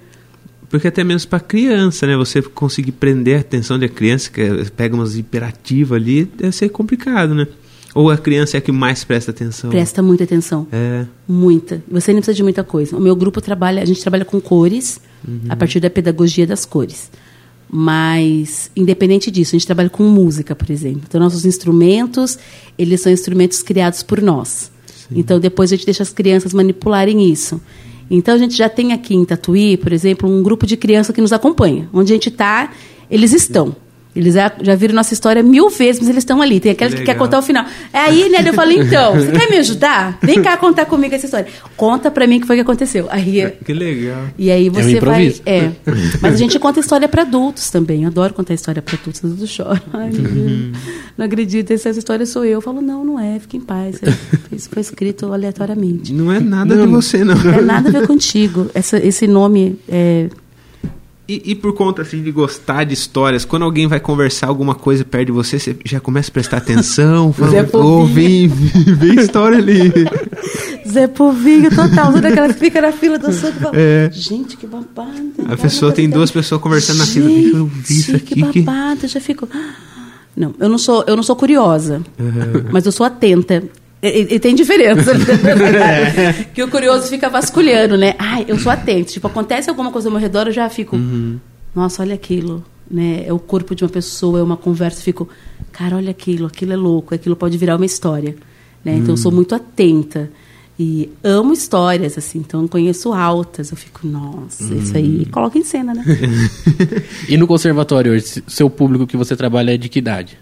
Porque 0.68 0.88
até 0.88 1.04
mesmo 1.04 1.28
para 1.28 1.38
criança, 1.38 2.06
né? 2.06 2.16
Você 2.16 2.42
conseguir 2.42 2.92
prender 2.92 3.36
a 3.36 3.40
atenção 3.40 3.78
da 3.78 3.88
criança, 3.88 4.28
que 4.30 4.40
é- 4.40 4.64
pega 4.76 4.94
umas 4.94 5.16
hiperativas 5.16 6.00
ali, 6.00 6.24
deve 6.24 6.50
ser 6.50 6.68
complicado, 6.68 7.32
né? 7.32 7.46
Ou 7.94 8.10
a 8.10 8.18
criança 8.18 8.56
é 8.56 8.58
a 8.58 8.60
que 8.60 8.72
mais 8.72 9.04
presta 9.04 9.30
atenção? 9.30 9.70
Presta 9.70 10.02
muita 10.02 10.24
atenção. 10.24 10.66
É. 10.72 11.06
Muita. 11.28 11.82
Você 11.88 12.12
nem 12.12 12.20
precisa 12.20 12.34
de 12.34 12.42
muita 12.42 12.64
coisa. 12.64 12.96
O 12.96 13.00
meu 13.00 13.14
grupo 13.14 13.40
trabalha, 13.40 13.80
a 13.80 13.84
gente 13.84 14.00
trabalha 14.00 14.24
com 14.24 14.40
cores, 14.40 15.00
a 15.48 15.56
partir 15.56 15.80
da 15.80 15.88
pedagogia 15.88 16.46
das 16.46 16.64
cores. 16.64 17.10
Mas, 17.70 18.70
independente 18.76 19.30
disso, 19.30 19.54
a 19.54 19.58
gente 19.58 19.66
trabalha 19.66 19.88
com 19.88 20.02
música, 20.04 20.54
por 20.54 20.70
exemplo. 20.70 21.02
Então, 21.08 21.20
nossos 21.20 21.44
instrumentos, 21.44 22.38
eles 22.76 23.00
são 23.00 23.10
instrumentos 23.10 23.62
criados 23.62 24.02
por 24.02 24.20
nós. 24.20 24.70
Então, 25.10 25.38
depois 25.38 25.72
a 25.72 25.76
gente 25.76 25.84
deixa 25.84 26.02
as 26.02 26.10
crianças 26.10 26.52
manipularem 26.52 27.30
isso. 27.30 27.60
Então, 28.10 28.34
a 28.34 28.38
gente 28.38 28.56
já 28.56 28.68
tem 28.68 28.92
aqui 28.92 29.14
em 29.14 29.24
Tatuí, 29.24 29.76
por 29.76 29.92
exemplo, 29.92 30.28
um 30.28 30.42
grupo 30.42 30.66
de 30.66 30.76
crianças 30.76 31.14
que 31.14 31.20
nos 31.20 31.32
acompanha. 31.32 31.88
Onde 31.92 32.12
a 32.12 32.16
gente 32.16 32.28
está, 32.28 32.72
eles 33.10 33.32
estão. 33.32 33.74
Eles 34.14 34.34
já, 34.34 34.52
já 34.62 34.74
viram 34.76 34.94
nossa 34.94 35.12
história 35.12 35.42
mil 35.42 35.68
vezes, 35.68 36.00
mas 36.00 36.08
eles 36.08 36.22
estão 36.22 36.40
ali. 36.40 36.60
Tem 36.60 36.70
aqueles 36.72 36.94
que 36.94 37.02
quer 37.02 37.16
contar 37.16 37.38
o 37.38 37.42
final. 37.42 37.64
É 37.92 37.98
aí, 37.98 38.28
né? 38.28 38.44
Eu 38.46 38.54
falo, 38.54 38.70
então, 38.70 39.14
você 39.14 39.32
quer 39.32 39.50
me 39.50 39.56
ajudar? 39.56 40.18
Vem 40.22 40.40
cá 40.40 40.56
contar 40.56 40.86
comigo 40.86 41.14
essa 41.14 41.24
história. 41.26 41.48
Conta 41.76 42.10
pra 42.10 42.26
mim 42.26 42.36
o 42.38 42.40
que 42.40 42.46
foi 42.46 42.56
que 42.56 42.62
aconteceu. 42.62 43.08
Aí, 43.10 43.50
Que 43.64 43.72
legal. 43.72 44.26
e 44.38 44.50
aí 44.50 44.68
você 44.68 45.00
vai. 45.00 45.34
É. 45.44 45.70
Mas 46.22 46.34
a 46.34 46.36
gente 46.36 46.58
conta 46.58 46.78
história 46.78 47.08
pra 47.08 47.22
adultos 47.22 47.70
também. 47.70 48.02
Eu 48.04 48.08
adoro 48.08 48.32
contar 48.34 48.54
história 48.54 48.80
pra 48.80 48.94
adultos. 48.94 49.20
Os 49.22 49.24
adultos 49.32 49.50
choram. 49.50 49.82
Ai, 49.92 50.10
Deus. 50.10 50.76
Não 51.18 51.26
acredito, 51.26 51.72
essa 51.72 51.90
história 51.90 52.24
sou 52.26 52.44
eu. 52.44 52.52
Eu 52.52 52.60
falo, 52.60 52.80
não, 52.80 53.04
não 53.04 53.18
é, 53.18 53.38
fica 53.40 53.56
em 53.56 53.60
paz. 53.60 53.96
Isso 54.52 54.68
foi 54.70 54.80
escrito 54.80 55.32
aleatoriamente. 55.32 56.12
Não 56.12 56.30
é 56.32 56.38
nada 56.38 56.76
de 56.76 56.86
você, 56.86 57.24
não. 57.24 57.34
Não 57.34 57.52
tem 57.52 57.62
nada 57.62 57.88
a 57.88 57.92
ver 57.92 58.06
contigo. 58.06 58.70
Essa, 58.74 58.96
esse 59.04 59.26
nome 59.26 59.76
é. 59.88 60.28
E, 61.26 61.52
e 61.52 61.54
por 61.54 61.72
conta 61.72 62.02
assim 62.02 62.22
de 62.22 62.30
gostar 62.30 62.84
de 62.84 62.92
histórias, 62.92 63.46
quando 63.46 63.62
alguém 63.62 63.86
vai 63.86 63.98
conversar 63.98 64.48
alguma 64.48 64.74
coisa 64.74 65.04
perto 65.06 65.26
de 65.26 65.32
você, 65.32 65.58
você 65.58 65.74
já 65.82 65.98
começa 65.98 66.30
a 66.30 66.32
prestar 66.32 66.58
atenção, 66.58 67.32
fala, 67.34 67.50
Zé 67.50 67.62
vem, 67.62 67.70
Povinho." 67.70 68.50
vem 68.96 69.14
história 69.20 69.56
ali. 69.56 69.90
Zé 70.86 71.06
Povinho, 71.06 71.74
total. 71.74 72.12
Toda 72.12 72.28
aquela 72.28 72.52
que 72.52 72.60
fica 72.60 72.80
na 72.82 72.92
fila 72.92 73.18
do 73.18 73.32
sul. 73.32 73.50
É. 73.72 74.10
Gente, 74.12 74.56
que 74.56 74.66
babado. 74.66 75.32
A 75.48 75.56
pessoa 75.56 75.92
tem 75.92 76.10
duas 76.10 76.30
pessoas 76.30 76.60
conversando 76.60 76.98
na 76.98 77.06
fila, 77.06 77.26
deixa 77.26 77.56
eu 77.56 77.62
ouvir 77.62 77.82
isso 77.82 78.12
Gente, 78.12 78.16
aqui. 78.16 78.34
Que 78.34 78.52
Que... 78.52 78.60
babado, 78.60 79.00
eu 79.04 79.08
já 79.08 79.20
fico. 79.20 79.48
Não, 80.36 80.52
eu 80.58 80.68
não 80.68 80.78
sou, 80.78 81.04
eu 81.06 81.14
não 81.14 81.22
sou 81.22 81.36
curiosa, 81.36 82.02
mas 82.72 82.84
eu 82.84 82.90
sou 82.90 83.06
atenta. 83.06 83.62
E, 84.08 84.34
e- 84.34 84.38
tem 84.38 84.54
diferença. 84.54 85.12
que 86.52 86.62
o 86.62 86.68
curioso 86.68 87.08
fica 87.08 87.28
vasculhando, 87.30 87.96
né? 87.96 88.14
Ai, 88.18 88.44
eu 88.46 88.58
sou 88.58 88.70
atento. 88.70 89.12
Tipo, 89.12 89.26
acontece 89.28 89.70
alguma 89.70 89.90
coisa 89.90 90.08
ao 90.08 90.12
meu 90.12 90.20
redor, 90.20 90.48
eu 90.48 90.52
já 90.52 90.68
fico. 90.68 90.96
Nossa, 91.74 92.02
olha 92.02 92.14
aquilo. 92.14 92.64
Né? 92.90 93.24
É 93.26 93.32
o 93.32 93.38
corpo 93.38 93.74
de 93.74 93.82
uma 93.82 93.88
pessoa, 93.90 94.38
é 94.38 94.42
uma 94.42 94.56
conversa. 94.58 94.98
eu 95.00 95.04
Fico, 95.04 95.28
cara, 95.72 95.96
olha 95.96 96.10
aquilo, 96.10 96.46
aquilo 96.46 96.72
é 96.72 96.76
louco, 96.76 97.14
aquilo 97.14 97.34
pode 97.34 97.56
virar 97.56 97.76
uma 97.76 97.86
história. 97.86 98.36
Né? 98.84 98.96
Então 98.96 99.14
eu 99.14 99.16
sou 99.16 99.32
muito 99.32 99.54
atenta. 99.54 100.30
E 100.78 101.08
amo 101.22 101.52
histórias, 101.52 102.18
assim, 102.18 102.40
então 102.40 102.66
conheço 102.66 103.12
altas. 103.12 103.70
Eu 103.70 103.76
fico, 103.76 104.06
nossa, 104.06 104.74
isso 104.74 104.96
aí 104.96 105.24
coloca 105.26 105.56
em 105.56 105.62
cena, 105.64 105.94
né? 105.94 106.04
E 107.28 107.36
no 107.36 107.46
conservatório 107.46 108.12
hoje, 108.12 108.42
seu 108.46 108.68
público 108.68 109.06
que 109.06 109.16
você 109.16 109.36
trabalha 109.36 109.72
é 109.74 109.76
de 109.76 109.88
que 109.88 110.00
idade? 110.00 110.36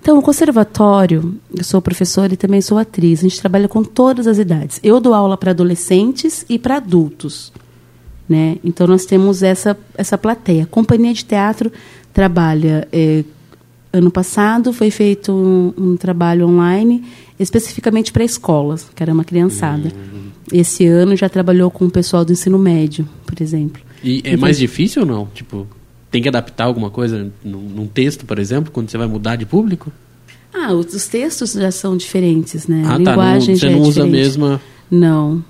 Então, 0.00 0.18
o 0.18 0.22
conservatório, 0.22 1.34
eu 1.54 1.62
sou 1.62 1.80
professora 1.82 2.32
e 2.32 2.36
também 2.36 2.60
sou 2.60 2.78
atriz. 2.78 3.20
A 3.20 3.22
gente 3.22 3.40
trabalha 3.40 3.68
com 3.68 3.84
todas 3.84 4.26
as 4.26 4.38
idades. 4.38 4.80
Eu 4.82 4.98
dou 4.98 5.12
aula 5.12 5.36
para 5.36 5.50
adolescentes 5.50 6.44
e 6.48 6.58
para 6.58 6.76
adultos. 6.76 7.52
Né? 8.28 8.56
Então, 8.64 8.86
nós 8.86 9.04
temos 9.04 9.42
essa, 9.42 9.76
essa 9.96 10.16
plateia. 10.16 10.64
A 10.64 10.66
Companhia 10.66 11.12
de 11.12 11.24
Teatro 11.24 11.70
trabalha. 12.12 12.88
eh, 12.92 13.24
ano 13.92 14.10
passado 14.10 14.72
foi 14.72 14.90
feito 14.90 15.32
um, 15.32 15.74
um 15.76 15.96
trabalho 15.96 16.46
online 16.46 17.04
especificamente 17.38 18.12
para 18.12 18.22
escolas, 18.22 18.86
que 18.94 19.02
era 19.02 19.12
uma 19.12 19.24
criançada. 19.24 19.90
Esse 20.52 20.86
ano 20.86 21.16
já 21.16 21.28
trabalhou 21.28 21.70
com 21.70 21.86
o 21.86 21.90
pessoal 21.90 22.24
do 22.24 22.32
ensino 22.32 22.58
médio, 22.58 23.08
por 23.24 23.40
exemplo. 23.40 23.82
E 24.04 24.20
é 24.24 24.36
mais 24.36 24.58
difícil 24.58 25.02
ou 25.02 25.08
não? 25.08 25.26
Tipo, 25.32 25.66
tem 26.10 26.20
que 26.22 26.28
adaptar 26.28 26.64
alguma 26.64 26.90
coisa 26.90 27.30
num, 27.44 27.60
num 27.60 27.86
texto, 27.86 28.24
por 28.26 28.38
exemplo, 28.38 28.70
quando 28.72 28.90
você 28.90 28.98
vai 28.98 29.06
mudar 29.06 29.36
de 29.36 29.46
público? 29.46 29.92
Ah, 30.52 30.72
os 30.72 30.92
os 30.92 31.06
textos 31.06 31.52
já 31.52 31.70
são 31.70 31.96
diferentes, 31.96 32.66
né? 32.66 32.82
ah, 32.84 32.88
a 32.88 32.92
tá. 32.92 32.98
Não, 32.98 33.10
linguagem 33.12 33.54
você 33.56 33.66
já 33.66 33.70
não 33.70 33.78
é 33.78 33.80
usa 33.88 34.02
a 34.02 34.04
diferente. 34.06 34.26
mesma. 34.26 34.60
Não. 34.90 35.44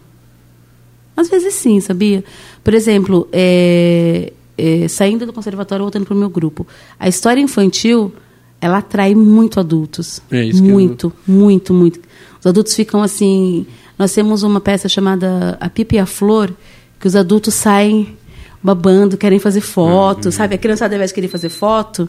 Às 1.16 1.28
vezes 1.28 1.54
sim, 1.54 1.80
sabia? 1.80 2.22
Por 2.62 2.74
exemplo, 2.74 3.28
é, 3.32 4.32
é, 4.56 4.88
saindo 4.88 5.26
do 5.26 5.32
conservatório, 5.32 5.84
voltando 5.84 6.04
para 6.06 6.14
o 6.14 6.18
meu 6.18 6.28
grupo. 6.30 6.66
A 6.98 7.08
história 7.08 7.40
infantil, 7.40 8.12
ela 8.60 8.78
atrai 8.78 9.14
muito 9.14 9.58
adultos. 9.60 10.20
É 10.30 10.44
isso 10.44 10.62
que 10.62 10.68
eu- 10.68 10.72
muito, 10.72 11.12
muito, 11.26 11.72
muito. 11.74 12.00
Os 12.38 12.46
adultos 12.46 12.74
ficam 12.74 13.02
assim... 13.02 13.66
Nós 13.98 14.14
temos 14.14 14.42
uma 14.42 14.60
peça 14.62 14.88
chamada 14.88 15.58
A 15.60 15.68
Pipa 15.68 15.96
e 15.96 15.98
a 15.98 16.06
Flor, 16.06 16.50
que 16.98 17.06
os 17.06 17.14
adultos 17.14 17.52
saem 17.52 18.16
babando, 18.62 19.16
querem 19.16 19.38
fazer 19.38 19.60
foto, 19.60 20.26
Uhum. 20.26 20.32
sabe? 20.32 20.54
A 20.54 20.58
criançada, 20.58 20.94
ao 20.94 20.96
invés 20.96 21.10
de 21.10 21.14
querer 21.14 21.28
fazer 21.28 21.48
foto, 21.48 22.08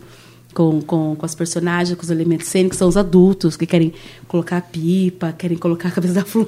com, 0.54 0.82
com, 0.82 1.16
com 1.16 1.26
as 1.26 1.34
personagens, 1.34 1.96
com 1.98 2.04
os 2.04 2.10
elementos 2.10 2.48
cênicos, 2.48 2.78
são 2.78 2.88
os 2.88 2.98
adultos 2.98 3.56
que 3.56 3.66
querem 3.66 3.94
colocar 4.28 4.58
a 4.58 4.62
pipa, 4.62 5.34
querem 5.38 5.58
colocar 5.58 5.88
a 5.88 5.92
cabeça 5.92 6.14
da 6.14 6.26
flor. 6.26 6.48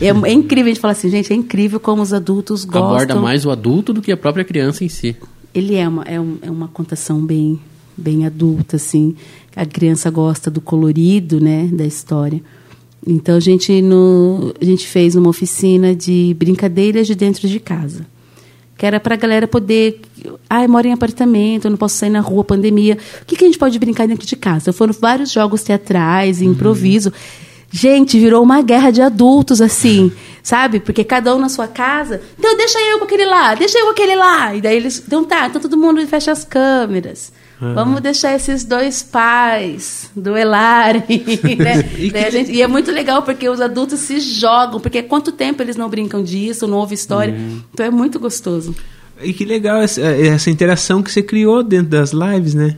É, 0.00 0.06
é 0.06 0.32
incrível, 0.32 0.66
a 0.66 0.74
gente 0.74 0.80
fala 0.80 0.92
assim, 0.92 1.08
gente, 1.10 1.32
é 1.32 1.36
incrível 1.36 1.80
como 1.80 2.00
os 2.00 2.12
adultos 2.12 2.64
gostam. 2.64 2.94
Aborda 2.94 3.14
mais 3.16 3.44
o 3.44 3.50
adulto 3.50 3.92
do 3.92 4.00
que 4.00 4.12
a 4.12 4.16
própria 4.16 4.44
criança 4.44 4.84
em 4.84 4.88
si. 4.88 5.16
Ele 5.52 5.74
é 5.74 5.88
uma, 5.88 6.02
é, 6.04 6.20
um, 6.20 6.38
é 6.42 6.50
uma 6.50 6.68
contação 6.68 7.24
bem, 7.24 7.60
bem 7.96 8.24
adulta, 8.26 8.76
assim. 8.76 9.16
A 9.56 9.66
criança 9.66 10.10
gosta 10.10 10.50
do 10.50 10.60
colorido, 10.60 11.40
né, 11.40 11.68
da 11.72 11.84
história. 11.84 12.40
Então 13.06 13.36
a 13.36 13.40
gente, 13.40 13.82
no, 13.82 14.54
a 14.60 14.64
gente 14.64 14.86
fez 14.86 15.14
uma 15.14 15.28
oficina 15.28 15.94
de 15.94 16.34
brincadeiras 16.38 17.06
de 17.06 17.14
dentro 17.14 17.48
de 17.48 17.60
casa. 17.60 18.06
Que 18.76 18.86
era 18.86 18.98
para 18.98 19.14
a 19.14 19.16
galera 19.16 19.46
poder. 19.46 20.00
Ah, 20.48 20.62
eu 20.62 20.68
moro 20.68 20.86
em 20.86 20.92
apartamento, 20.92 21.66
eu 21.66 21.70
não 21.70 21.78
posso 21.78 21.96
sair 21.96 22.10
na 22.10 22.20
rua, 22.20 22.42
pandemia. 22.42 22.98
O 23.22 23.24
que, 23.24 23.36
que 23.36 23.44
a 23.44 23.46
gente 23.46 23.58
pode 23.58 23.78
brincar 23.78 24.08
dentro 24.08 24.26
de 24.26 24.36
casa? 24.36 24.72
Foram 24.72 24.92
vários 24.92 25.30
jogos 25.30 25.62
teatrais, 25.62 26.42
improviso. 26.42 27.12
Gente, 27.70 28.18
virou 28.20 28.42
uma 28.42 28.62
guerra 28.62 28.90
de 28.92 29.02
adultos, 29.02 29.60
assim, 29.60 30.12
sabe? 30.42 30.78
Porque 30.80 31.02
cada 31.02 31.34
um 31.34 31.38
na 31.38 31.48
sua 31.48 31.66
casa. 31.66 32.20
Então, 32.38 32.56
deixa 32.56 32.78
eu 32.80 32.98
com 32.98 33.04
aquele 33.04 33.26
lá, 33.26 33.54
deixa 33.54 33.78
eu 33.78 33.86
com 33.86 33.90
aquele 33.92 34.14
lá. 34.14 34.54
E 34.54 34.60
daí 34.60 34.76
eles. 34.76 35.02
Então 35.04 35.24
tá, 35.24 35.46
então 35.46 35.60
todo 35.60 35.76
mundo 35.76 36.04
fecha 36.06 36.30
as 36.30 36.44
câmeras. 36.44 37.32
Vamos 37.60 38.00
deixar 38.00 38.34
esses 38.34 38.64
dois 38.64 39.02
pais 39.02 40.10
duelarem. 40.14 41.02
Né? 41.58 41.88
E 41.98 42.30
gente- 42.30 42.52
e 42.52 42.60
é 42.62 42.66
muito 42.66 42.90
legal 42.90 43.22
porque 43.22 43.48
os 43.48 43.60
adultos 43.60 44.00
se 44.00 44.18
jogam, 44.20 44.80
porque 44.80 45.02
quanto 45.02 45.32
tempo 45.32 45.62
eles 45.62 45.76
não 45.76 45.88
brincam 45.88 46.22
disso, 46.22 46.66
não 46.66 46.78
houve 46.78 46.94
história. 46.94 47.34
Então 47.72 47.86
é 47.86 47.90
muito 47.90 48.18
gostoso. 48.18 48.74
E 49.22 49.32
que 49.32 49.44
legal 49.44 49.80
essa, 49.80 50.00
essa 50.00 50.50
interação 50.50 51.02
que 51.02 51.10
você 51.10 51.22
criou 51.22 51.62
dentro 51.62 51.90
das 51.90 52.10
lives, 52.12 52.52
né? 52.54 52.76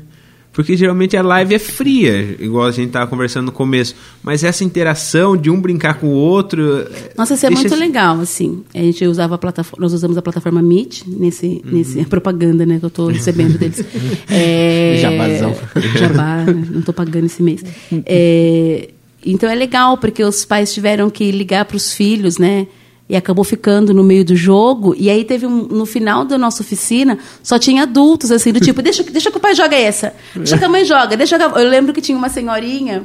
Porque 0.57 0.75
geralmente 0.75 1.15
a 1.19 1.23
live 1.23 1.55
é 1.55 1.59
fria, 1.59 2.35
igual 2.41 2.65
a 2.67 2.71
gente 2.73 2.91
tava 2.91 3.07
conversando 3.07 3.45
no 3.47 3.53
começo. 3.53 3.95
Mas 4.23 4.43
essa 4.43 4.65
interação 4.65 5.37
de 5.37 5.51
um 5.51 5.61
brincar 5.61 6.01
com 6.01 6.07
o 6.07 6.13
outro. 6.15 6.81
é, 6.81 7.13
Nossa, 7.15 7.35
isso 7.35 7.45
é 7.45 7.51
muito 7.51 7.67
esse- 7.67 7.77
legal, 7.77 8.19
assim. 8.21 8.65
A 8.75 8.79
gente 8.79 9.05
usava 9.07 9.35
a 9.35 9.39
plataforma, 9.39 9.85
nós 9.85 9.93
usamos 9.93 10.17
a 10.17 10.23
plataforma 10.23 10.63
Meet 10.63 11.03
nesse, 11.07 11.61
nesse 11.63 12.03
propaganda, 12.07 12.65
né, 12.65 12.79
que 12.79 12.87
eu 12.87 12.89
estou 12.89 13.09
recebendo 13.09 13.59
deles. 13.59 13.85
É, 14.31 14.97
Jabazão. 15.03 15.55
Jabá, 15.99 16.45
não 16.47 16.81
estou 16.81 16.95
pagando 16.95 17.27
esse 17.27 17.43
mês. 17.43 17.63
É, 18.07 18.89
então 19.25 19.49
é 19.51 19.55
legal 19.55 19.99
porque 19.99 20.25
os 20.25 20.45
pais 20.47 20.73
tiveram 20.73 21.11
que 21.11 21.31
ligar 21.31 21.67
para 21.67 21.77
os 21.77 21.93
filhos, 21.93 22.39
né? 22.39 22.67
E 23.09 23.15
acabou 23.15 23.45
ficando 23.45 23.95
no 23.95 24.03
meio 24.03 24.25
do 24.25 24.35
jogo. 24.35 24.95
E 24.99 25.09
aí 25.09 25.25
teve 25.25 25.47
um, 25.47 25.63
no 25.63 25.87
final 25.87 26.25
da 26.25 26.37
nossa 26.37 26.63
oficina, 26.63 27.19
só 27.43 27.59
tinha 27.59 27.83
adultos, 27.83 28.33
assim, 28.33 28.53
do 28.53 28.61
tipo, 28.61 28.83
deixa, 28.83 29.03
deixa 29.05 29.31
que 29.31 29.37
o 29.37 29.41
pai 29.41 29.55
joga 29.55 29.77
essa. 29.77 30.13
Deixa 30.35 30.59
que 30.59 30.65
a 30.65 30.69
mãe 30.69 30.85
joga. 30.85 31.17
Deixa 31.17 31.37
a... 31.37 31.61
Eu 31.61 31.69
lembro 31.69 31.93
que 31.93 32.01
tinha 32.01 32.19
uma 32.19 32.29
senhorinha 32.29 33.05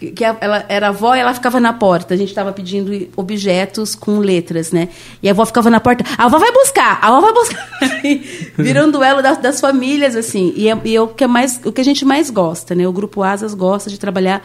que, 0.00 0.12
que 0.12 0.24
ela 0.24 0.64
era 0.66 0.88
avó 0.88 1.14
e 1.14 1.20
ela 1.20 1.34
ficava 1.34 1.60
na 1.60 1.74
porta. 1.74 2.14
A 2.14 2.16
gente 2.16 2.30
estava 2.30 2.52
pedindo 2.52 3.08
objetos 3.14 3.94
com 3.94 4.18
letras, 4.18 4.72
né? 4.72 4.88
E 5.22 5.28
a 5.28 5.32
avó 5.32 5.44
ficava 5.44 5.68
na 5.68 5.78
porta. 5.78 6.02
A 6.16 6.24
avó 6.24 6.38
vai 6.38 6.50
buscar, 6.50 6.98
a 7.02 7.08
avó 7.08 7.20
vai 7.20 7.32
buscar. 7.34 7.68
Virou 8.56 8.86
um 8.86 8.90
duelo 8.90 9.22
das, 9.22 9.36
das 9.36 9.60
famílias, 9.60 10.16
assim. 10.16 10.54
E, 10.56 10.70
é, 10.70 10.80
e 10.86 10.96
é 10.96 11.00
o, 11.02 11.08
que 11.08 11.22
é 11.22 11.26
mais, 11.26 11.60
o 11.66 11.70
que 11.70 11.82
a 11.82 11.84
gente 11.84 12.06
mais 12.06 12.30
gosta, 12.30 12.74
né? 12.74 12.88
O 12.88 12.92
Grupo 12.92 13.22
Asas 13.22 13.52
gosta 13.52 13.90
de 13.90 14.00
trabalhar 14.00 14.42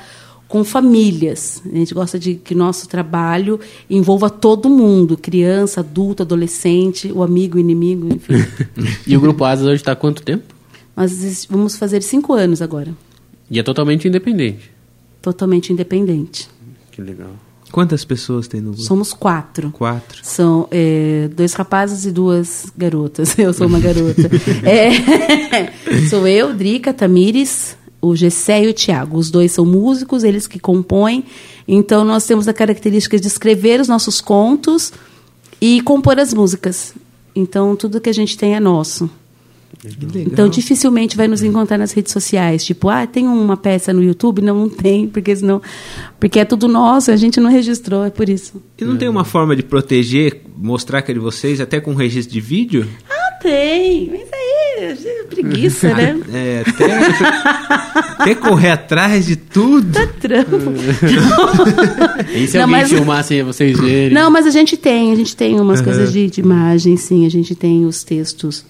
com 0.48 0.64
famílias. 0.64 1.62
A 1.66 1.76
gente 1.76 1.93
gosta 1.93 2.20
de 2.20 2.36
que 2.36 2.54
nosso 2.54 2.88
trabalho 2.88 3.60
envolva 3.89 4.30
todo 4.30 4.70
mundo. 4.70 5.18
Criança, 5.18 5.82
adulto, 5.82 6.24
adolescente, 6.24 7.12
o 7.12 7.24
amigo, 7.24 7.58
o 7.58 7.60
inimigo, 7.60 8.08
enfim. 8.14 8.34
E 9.08 9.16
o 9.16 9.22
Grupo 9.22 9.43
Asas 9.43 9.66
hoje 9.66 9.76
está 9.76 9.91
há 9.91 9.96
quanto 9.96 10.22
tempo? 10.22 10.54
Nós 10.96 11.46
vamos 11.50 11.78
fazer 11.78 12.02
cinco 12.02 12.34
anos 12.34 12.62
agora. 12.62 12.93
E 13.50 13.60
é 13.60 13.64
totalmente 13.64 14.08
independente. 14.08 14.72
Totalmente 15.22 15.74
independente. 15.74 16.50
Que 16.91 17.02
legal. 17.02 17.32
Quantas 17.72 18.06
pessoas 18.06 18.48
tem 18.48 18.62
no 18.62 18.72
grupo? 18.72 18.84
Somos 18.84 19.12
quatro. 19.12 19.72
Quatro. 19.72 20.20
São 20.24 20.68
é, 20.72 21.30
dois 21.36 21.54
rapazes 21.54 22.06
e 22.06 22.12
duas 22.12 22.72
garotas. 22.78 23.36
Eu 23.39 23.52
sou 23.54 23.68
uma 23.68 23.80
garota. 23.80 24.30
É, 24.64 25.72
sou 26.10 26.28
eu, 26.28 26.54
Drica, 26.54 26.93
Tamires, 26.93 27.78
o 28.08 28.16
Gessé 28.16 28.64
e 28.64 28.70
o 28.70 28.74
Tiago. 28.74 29.18
Os 29.18 29.30
dois 29.30 29.51
são 29.51 29.66
músicos, 29.66 30.24
eles 30.24 30.47
que 30.47 30.60
compõem. 30.60 31.24
Então, 31.68 32.03
nós 32.03 32.26
temos 32.26 32.47
a 32.47 32.53
característica 32.53 33.20
de 33.20 33.28
escrever 33.28 33.80
os 33.80 33.88
nossos 33.88 34.22
contos 34.22 34.93
e 35.60 35.82
compor 35.82 36.20
as 36.20 36.34
músicas. 36.34 36.93
Então, 37.36 37.76
tudo 37.76 37.99
que 37.99 38.10
a 38.10 38.14
gente 38.14 38.38
tem 38.38 38.56
é 38.56 38.60
nosso. 38.60 39.10
Então, 40.16 40.49
dificilmente 40.49 41.18
vai 41.18 41.28
nos 41.28 41.43
encontrar 41.43 41.78
nas 41.78 41.91
redes 41.91 42.12
sociais. 42.12 42.66
Tipo, 42.66 42.89
ah, 42.89 43.06
tem 43.06 43.28
uma 43.28 43.58
peça 43.58 43.93
no 43.93 44.01
YouTube? 44.01 44.41
Não, 44.41 44.58
não 44.58 44.70
tem, 44.70 45.08
porque 45.08 45.36
senão. 45.36 45.62
Porque 46.20 46.39
é 46.39 46.45
tudo 46.45 46.68
nosso, 46.68 47.12
a 47.12 47.16
gente 47.16 47.39
não 47.39 47.49
registrou, 47.49 48.06
é 48.06 48.10
por 48.10 48.30
isso. 48.30 48.62
E 48.80 48.86
não 48.86 48.97
tem 48.97 49.08
uma 49.08 49.26
forma 49.26 49.56
de 49.56 49.64
proteger, 49.64 50.41
mostrar 50.58 51.01
que 51.01 51.12
é 51.12 51.14
de 51.14 51.20
vocês, 51.20 51.62
até 51.62 51.80
com 51.80 51.93
registro 51.93 52.34
de 52.34 52.41
vídeo? 52.41 52.88
Ah, 53.10 53.39
tem. 53.41 54.10
Mas 54.10 54.34
aí, 54.34 54.55
é 54.78 55.24
preguiça, 55.30 55.94
né? 55.94 56.20
É, 56.34 56.64
até, 56.68 58.22
até 58.24 58.36
correr 58.36 58.72
atrás 58.72 59.26
de 59.26 59.36
tudo. 59.36 59.92
Tá 59.92 60.08
trampo. 60.20 60.56
E 62.34 62.48
se 62.48 62.58
Não, 62.58 62.64
alguém 62.66 62.82
mas- 62.82 62.90
filmasse 62.90 63.42
vocês 63.44 63.80
verem? 63.80 64.14
Não, 64.14 64.30
mas 64.30 64.46
a 64.46 64.50
gente 64.52 64.76
tem, 64.78 65.12
a 65.12 65.16
gente 65.16 65.36
tem 65.36 65.60
umas 65.60 65.82
coisas 65.82 66.12
de, 66.12 66.30
de 66.30 66.42
imagem, 66.42 66.98
sim. 66.98 67.26
A 67.26 67.30
gente 67.30 67.56
tem 67.56 67.86
os 67.86 68.04
textos, 68.04 68.66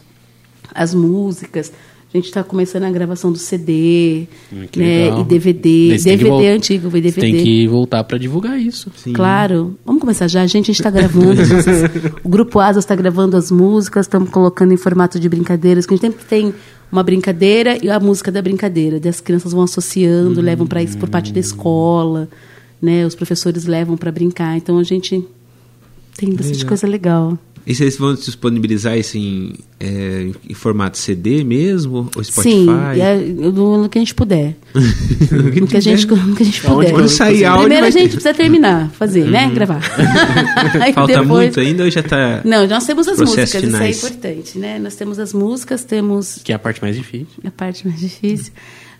as 0.74 0.93
músicas. 0.93 1.72
A 2.16 2.18
gente 2.18 2.28
está 2.28 2.45
começando 2.45 2.84
a 2.84 2.89
gravação 2.91 3.30
do 3.30 3.38
CD, 3.38 4.26
Hum, 4.53 4.63
que 4.72 4.80
né? 4.80 5.03
legal. 5.05 5.20
E 5.20 5.24
DVD. 5.26 5.89
Daí 5.89 5.99
você 5.99 6.09
DVD 6.11 6.30
vol- 6.30 6.45
antigo, 6.47 6.89
Você 6.89 7.01
DVD. 7.01 7.22
tem 7.34 7.43
que 7.43 7.68
voltar 7.68 8.05
para 8.05 8.18
divulgar 8.18 8.57
isso. 8.57 8.89
Sim. 8.95 9.11
Claro. 9.11 9.78
Vamos 9.86 9.99
começar 9.99 10.26
já. 10.30 10.41
A 10.41 10.47
gente 10.47 10.72
está 10.72 10.89
gravando. 10.89 11.41
o 12.24 12.30
Grupo 12.30 12.57
Asas 12.59 12.86
está 12.86 12.95
gravando 12.95 13.36
as 13.36 13.51
músicas, 13.51 14.05
estamos 14.05 14.30
colocando 14.30 14.72
em 14.74 14.78
formato 14.78 15.20
de 15.20 15.28
brincadeiras, 15.28 15.86
que 15.86 15.93
a 15.93 15.97
gente 15.97 16.05
sempre 16.05 16.24
tem 16.26 16.53
uma 16.89 17.03
brincadeira 17.03 17.78
e 17.84 17.89
a 17.89 17.99
música 17.99 18.32
da 18.32 18.41
brincadeira. 18.41 18.97
Daí 18.97 19.09
as 19.09 19.20
crianças 19.20 19.51
vão 19.51 19.63
associando, 19.63 20.39
levam 20.39 20.66
para 20.66 20.82
isso 20.82 20.97
por 20.97 21.09
parte 21.09 21.34
da 21.34 21.39
escola, 21.41 22.30
né? 22.82 23.05
Os 23.05 23.13
professores 23.13 23.66
levam 23.66 23.97
para 23.97 24.09
brincar. 24.09 24.55
Então 24.55 24.78
a 24.80 24.84
gente 24.84 25.22
tem 26.16 26.30
bastante 26.30 26.59
Legal. 26.59 26.68
coisa 26.70 26.88
legal. 26.88 27.39
E 27.68 27.74
vocês 27.74 27.97
vão 27.97 28.13
disponibilizar 28.13 28.95
isso 28.95 29.18
em, 29.18 29.55
é, 29.80 30.30
em 30.47 30.53
formato 30.53 30.97
CD 30.99 31.43
mesmo? 31.43 32.09
Ou 32.16 32.24
Spotify? 32.24 32.53
Sim, 32.53 32.68
e 32.95 33.01
é- 33.01 33.18
no, 33.18 33.82
no 33.82 33.89
que 33.89 33.97
a 33.97 34.01
gente 34.01 34.13
puder. 34.13 34.55
No 35.32 35.68
que 35.68 35.78
a 35.78 35.80
gente, 35.80 36.05
no 36.05 36.36
que 36.36 36.43
a 36.43 36.45
gente 36.45 36.61
puder. 36.61 36.91
Quando 36.91 37.09
sair 37.09 37.43
áudio, 37.45 37.61
Primeiro 37.63 37.86
a 37.88 37.89
gente 37.89 38.03
ter- 38.03 38.09
precisa 38.09 38.34
terminar, 38.34 38.89
fazer, 38.91 39.26
né? 39.26 39.49
Gravar. 39.49 39.82
Aí 40.80 40.93
Falta 40.93 41.13
depois- 41.13 41.28
muito 41.28 41.59
ainda 41.59 41.84
ou 41.86 41.89
já 41.89 42.01
está... 42.01 42.41
Não, 42.45 42.68
nós 42.68 42.86
temos 42.86 43.07
as 43.07 43.18
músicas, 43.20 43.51
finais. 43.51 43.97
isso 43.97 44.05
é 44.05 44.09
importante, 44.09 44.57
né? 44.59 44.78
Nós 44.80 44.95
temos 44.95 45.18
as 45.18 45.34
músicas, 45.34 45.84
temos 45.84 46.39
Que 46.43 46.51
é 46.51 46.55
a 46.55 46.59
parte 46.59 46.82
mais 46.82 46.95
difícil. 46.95 47.28
a 47.43 47.49
parte 47.51 47.88
mais 47.88 47.99
difícil. 47.99 48.53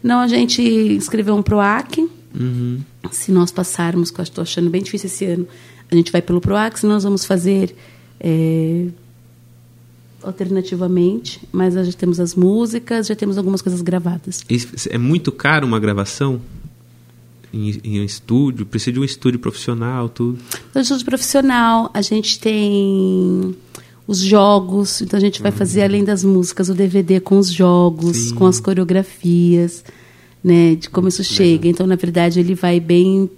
Não, 0.04 0.20
a 0.22 0.28
gente 0.28 0.62
escreveu 0.62 1.36
um 1.36 1.44
PROAC. 1.44 2.00
Uhum. 2.40 2.80
Se 3.12 3.32
nós 3.32 3.52
passarmos, 3.52 4.10
que 4.12 4.20
eu 4.20 4.24
estou 4.24 4.42
achando 4.42 4.70
bem 4.70 4.82
difícil 4.82 5.08
esse 5.08 5.26
ano, 5.26 5.48
a 5.92 5.96
gente 5.96 6.12
vai 6.12 6.22
pelo 6.22 6.42
PROAC, 6.42 6.80
se 6.80 6.86
nós 6.88 7.04
vamos 7.04 7.26
fazer 7.26 7.76
é, 8.20 8.88
alternativamente, 10.24 11.42
mas 11.52 11.74
já 11.74 11.94
temos 11.94 12.20
as 12.20 12.36
músicas, 12.36 13.08
já 13.08 13.16
temos 13.16 13.38
algumas 13.38 13.62
coisas 13.62 13.82
gravadas. 13.82 14.44
É 14.90 14.98
muito 14.98 15.32
caro 15.32 15.68
uma 15.68 15.80
gravação 15.80 16.42
em, 17.54 17.80
em 17.84 18.02
um 18.02 18.04
estúdio? 18.04 18.66
Precisa 18.66 18.94
de 18.94 19.00
um 19.00 19.04
estúdio 19.04 19.40
profissional, 19.40 20.10
tudo. 20.10 20.40
Então, 20.70 20.82
estudo 20.82 21.06
profissional, 21.06 21.90
a 21.94 22.02
gente 22.02 22.40
tem 22.40 23.56
os 24.08 24.20
jogos, 24.20 25.02
então 25.02 25.18
a 25.18 25.22
gente 25.22 25.42
vai 25.42 25.52
fazer, 25.52 25.84
além 25.84 26.04
das 26.04 26.24
músicas, 26.24 26.70
o 26.70 26.74
DVD 26.74 27.20
com 27.20 27.40
os 27.40 27.52
jogos, 27.52 28.18
Sim. 28.18 28.36
com 28.36 28.46
as 28.46 28.60
coreografias, 28.60 29.84
né, 30.44 30.76
de 30.76 30.90
como 30.90 31.08
isso 31.08 31.24
chega. 31.24 31.68
Então, 31.68 31.88
na 31.88 31.96
verdade, 31.96 32.40
ele 32.40 32.54
vai 32.54 32.80
bem 32.80 33.30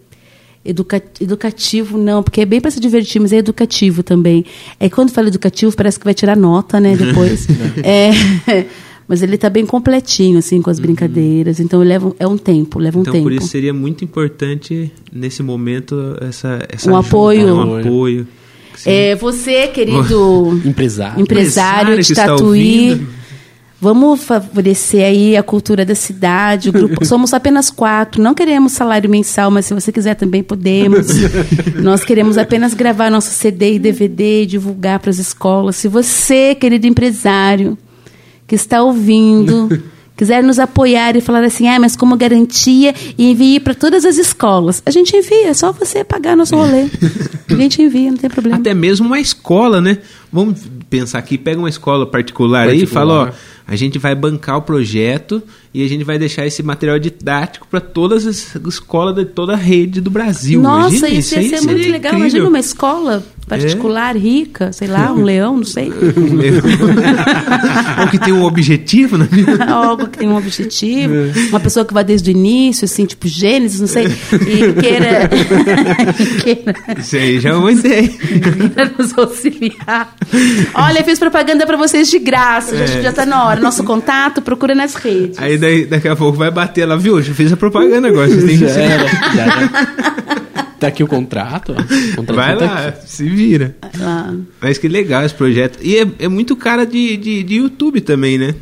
educa- 0.68 1.02
educativo, 1.22 1.98
não, 1.98 2.22
porque 2.22 2.42
é 2.42 2.46
bem 2.46 2.60
para 2.62 2.70
se 2.72 2.80
divertir, 2.80 3.20
mas 3.22 3.32
é 3.34 3.38
educativo 3.38 4.04
também. 4.04 4.46
É 4.80 4.90
que 4.90 4.96
quando 4.96 5.12
fala 5.12 5.28
educativo, 5.28 5.76
parece 5.76 5.98
que 5.98 6.06
vai 6.06 6.14
tirar 6.14 6.36
nota, 6.36 6.80
né, 6.80 6.96
depois. 6.96 7.48
é, 7.84 8.12
mas 9.08 9.24
ele 9.24 9.36
está 9.36 9.50
bem 9.50 9.66
completinho, 9.66 10.38
assim, 10.40 10.62
com 10.62 10.70
as 10.70 10.80
brincadeiras. 10.80 11.60
Então, 11.60 11.82
ele 11.82 11.90
leva, 11.90 12.08
um- 12.10 12.14
é 12.20 12.28
um 12.28 12.38
tempo, 12.38 12.78
leva 12.80 12.98
um 12.98 13.02
então, 13.02 13.14
tempo. 13.14 13.24
por 13.24 13.32
isso 13.34 13.48
seria 13.48 13.74
muito 13.74 14.04
importante, 14.04 14.92
nesse 15.12 15.42
momento, 15.42 16.18
essa, 16.22 16.60
essa 16.70 16.92
Um 16.92 16.96
ajuda, 16.98 17.08
apoio. 17.08 17.46
né? 17.46 17.54
Um 17.54 17.78
apoio. 17.80 18.28
Sim. 18.76 18.90
É, 18.92 19.16
você, 19.16 19.68
querido 19.70 20.62
Empresário. 20.64 21.20
empresário 21.22 21.22
Empresário 21.22 21.98
de 22.02 22.06
que 22.06 22.12
está 22.14 22.28
Tatuí. 22.28 23.08
Vamos 23.80 24.24
favorecer 24.24 25.06
aí 25.06 25.38
a 25.38 25.44
cultura 25.44 25.86
da 25.86 25.94
cidade. 25.94 26.70
O 26.70 26.72
grupo, 26.74 27.04
somos 27.06 27.32
apenas 27.34 27.70
quatro. 27.70 28.22
Não 28.22 28.34
queremos 28.34 28.72
salário 28.72 29.08
mensal, 29.10 29.52
mas 29.52 29.68
se 29.68 29.74
você 29.74 29.92
quiser 29.92 30.16
também 30.16 30.42
podemos. 30.42 31.08
Nós 31.80 32.04
queremos 32.04 32.38
apenas 32.40 32.74
gravar 32.74 33.12
nosso 33.12 33.30
CD 33.30 33.76
e 33.76 33.80
DVD 33.80 34.44
e 34.44 34.46
divulgar 34.48 35.00
para 35.00 35.12
as 35.12 35.20
escolas. 35.20 35.76
Se 35.76 35.88
você, 35.88 36.56
querido 36.56 36.88
empresário, 36.88 37.78
que 38.48 38.56
está 38.56 38.82
ouvindo, 38.82 39.70
quiser 40.18 40.42
nos 40.42 40.58
apoiar 40.58 41.16
e 41.16 41.22
falar 41.22 41.44
assim, 41.44 41.68
ah, 41.68 41.80
mas 41.80 41.96
como 41.96 42.18
garantia, 42.18 42.96
e 43.16 43.30
envie 43.30 43.60
para 43.60 43.76
todas 43.76 44.06
as 44.06 44.18
escolas. 44.18 44.82
A 44.88 44.90
gente 44.90 45.16
envia, 45.16 45.50
é 45.50 45.54
só 45.54 45.72
você 45.72 46.04
pagar 46.04 46.36
nosso 46.36 46.56
rolê. 46.56 46.88
a 47.48 47.54
gente 47.54 47.80
envia, 47.84 48.10
não 48.10 48.18
tem 48.18 48.30
problema. 48.30 48.58
Até 48.58 48.74
mesmo 48.74 49.06
uma 49.06 49.20
escola, 49.20 49.80
né? 49.80 50.00
Vamos 50.34 50.62
pensar 50.90 51.20
aqui, 51.20 51.38
pega 51.38 51.60
uma 51.60 51.70
escola 51.70 52.08
particular, 52.08 52.70
aí 52.70 52.84
e 52.84 52.86
fala, 52.88 53.14
ó, 53.14 53.32
a 53.68 53.76
gente 53.76 54.00
vai 54.00 54.16
bancar 54.16 54.58
o 54.58 54.62
projeto 54.62 55.44
e 55.74 55.84
a 55.84 55.90
gente 55.90 56.06
vai 56.06 56.18
deixar 56.18 56.46
esse 56.48 56.64
material 56.64 56.98
didático 56.98 57.68
para 57.68 57.82
todas 57.82 58.26
as 58.26 58.56
escolas 58.56 59.14
de 59.14 59.26
toda 59.26 59.54
a 59.54 59.58
rede 59.58 60.00
do 60.00 60.10
Brasil. 60.10 60.62
Nossa, 60.62 60.96
Imagina, 60.96 61.20
isso 61.20 61.40
ia 61.40 61.50
ser 61.60 61.66
muito 61.66 61.90
legal. 61.90 62.14
incrível. 62.14 62.20
Imagina 62.20 62.48
uma 62.48 62.60
escola 62.60 63.24
particular, 63.48 64.16
É. 64.16 64.20
rica, 64.20 64.72
sei 64.72 64.88
lá, 64.88 65.12
um 65.12 65.24
leão, 65.24 65.58
não 65.58 65.64
sei. 65.66 65.92
Ou 68.02 68.08
que 68.10 68.20
tem 68.20 68.34
um 68.34 68.44
objetivo 68.44 69.18
na 69.18 69.26
vida. 69.26 69.64
Algo 69.66 70.08
que 70.08 70.18
tem 70.20 70.28
um 70.30 70.38
objetivo. 70.38 71.14
Uma 71.50 71.60
pessoa 71.60 71.86
que 71.86 71.94
vai 71.94 72.04
desde 72.04 72.30
o 72.30 72.32
início, 72.32 72.86
assim, 72.86 73.06
tipo 73.06 73.28
Gênesis, 73.28 73.80
não 73.80 73.88
sei, 73.88 74.06
e 74.06 74.74
queira, 74.82 75.30
queira, 76.44 76.76
Isso 77.00 77.16
aí 77.16 77.40
já 77.40 77.50
é 77.50 77.54
uma 77.54 77.72
ideia. 77.72 78.08
queira 78.10 78.92
nos 78.98 79.18
auxiliar. 79.18 80.14
Olha, 80.74 81.00
eu 81.00 81.04
fiz 81.04 81.20
propaganda 81.20 81.66
para 81.66 81.78
vocês 81.78 82.10
de 82.10 82.20
graça, 82.20 82.76
já, 82.78 83.02
já 83.02 83.12
tá 83.14 83.26
na 83.26 83.46
hora. 83.46 83.60
Nosso 83.62 83.84
contato, 83.84 84.42
procura 84.42 84.76
nas 84.76 84.96
redes. 84.96 85.38
Aí 85.40 85.58
daí, 85.58 85.86
daqui 85.86 86.08
a 86.08 86.16
pouco 86.16 86.38
vai 86.38 86.52
bater 86.52 86.86
lá, 86.86 86.96
viu? 86.96 87.22
Já 87.22 87.34
fiz 87.34 87.52
a 87.52 87.58
propaganda 87.58 88.08
agora. 88.08 88.28
Vocês 88.28 88.44
têm 88.44 88.58
que 88.58 88.68
Já 88.68 88.74
já 88.74 88.82
era. 88.82 90.47
Tá 90.80 90.88
aqui 90.88 91.04
o 91.04 91.08
contrato. 91.08 91.72
O 91.72 92.16
contrato 92.18 92.36
Vai 92.36 92.58
tá 92.58 92.66
lá, 92.66 92.88
aqui. 92.90 93.10
se 93.10 93.28
vira. 93.28 93.76
Ah, 94.00 94.34
Mas 94.62 94.78
que 94.78 94.88
legal 94.88 95.24
esse 95.26 95.34
projeto. 95.34 95.80
E 95.82 95.98
é, 95.98 96.08
é 96.20 96.28
muito 96.28 96.56
cara 96.56 96.86
de, 96.86 97.18
de, 97.18 97.44
de 97.44 97.56
YouTube 97.56 98.02
também, 98.02 98.38
né? 98.38 98.54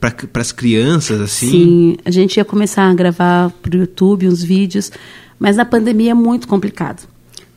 Para 0.00 0.40
as 0.40 0.50
crianças, 0.52 1.20
assim. 1.20 1.50
Sim, 1.50 1.96
a 2.04 2.10
gente 2.10 2.36
ia 2.36 2.44
começar 2.44 2.88
a 2.90 2.94
gravar 2.94 3.50
pro 3.62 3.76
YouTube 3.78 4.26
uns 4.28 4.42
vídeos, 4.42 4.90
mas 5.38 5.56
na 5.56 5.64
pandemia 5.64 6.12
é 6.12 6.14
muito 6.14 6.48
complicado. 6.48 7.06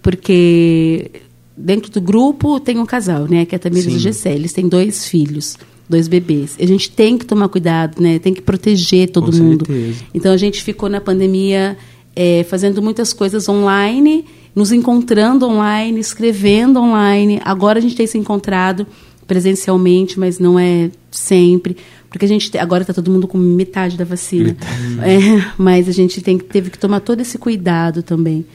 Porque 0.02 1.12
dentro 1.56 1.92
do 1.92 2.02
grupo 2.02 2.60
tem 2.60 2.78
um 2.80 2.86
casal, 2.86 3.28
né? 3.28 3.46
Que 3.46 3.56
é 3.56 3.58
a 3.58 3.60
Tamires 3.60 3.86
e 3.94 3.96
o 3.96 4.00
Gessé. 4.00 4.34
Eles 4.34 4.54
têm 4.54 4.68
dois 4.68 5.08
filhos, 5.08 5.58
dois 5.90 6.08
bebês. 6.08 6.56
A 6.60 6.66
gente 6.66 6.90
tem 6.92 7.18
que 7.18 7.26
tomar 7.26 7.50
cuidado, 7.50 8.02
né? 8.02 8.20
Tem 8.20 8.34
que 8.34 8.42
proteger 8.42 9.10
todo 9.10 9.32
Com 9.32 9.38
mundo. 9.38 9.66
certeza. 9.66 10.00
Então 10.14 10.32
a 10.32 10.38
gente 10.38 10.64
ficou 10.64 10.90
na 10.90 11.02
pandemia 11.02 11.78
eh, 12.20 12.44
fazendo 12.50 12.82
muitas 12.82 13.14
coisas 13.14 13.48
online, 13.48 14.26
nos 14.56 14.72
encontrando 14.72 15.46
online, 15.48 16.00
escrevendo 16.00 16.80
online. 16.80 17.40
Agora 17.46 17.78
a 17.78 17.82
gente 17.82 17.96
tem 17.96 18.08
se 18.08 18.18
encontrado 18.18 18.88
presencialmente, 19.28 20.20
mas 20.20 20.40
não 20.40 20.58
é 20.58 20.90
sempre. 21.12 21.78
Porque 22.10 22.26
a 22.26 22.28
gente 22.28 22.50
te- 22.50 22.58
agora 22.58 22.82
está 22.84 22.94
todo 22.94 23.12
mundo 23.12 23.28
com 23.28 23.38
metade 23.38 23.98
da 23.98 24.06
vacina. 24.06 24.56
É, 25.04 25.52
mas 25.58 25.88
a 25.88 25.92
gente 25.92 26.22
tem, 26.22 26.38
teve 26.40 26.70
que 26.72 26.80
tomar 26.80 27.02
todo 27.02 27.20
esse 27.22 27.38
cuidado 27.38 28.02
também. 28.02 28.46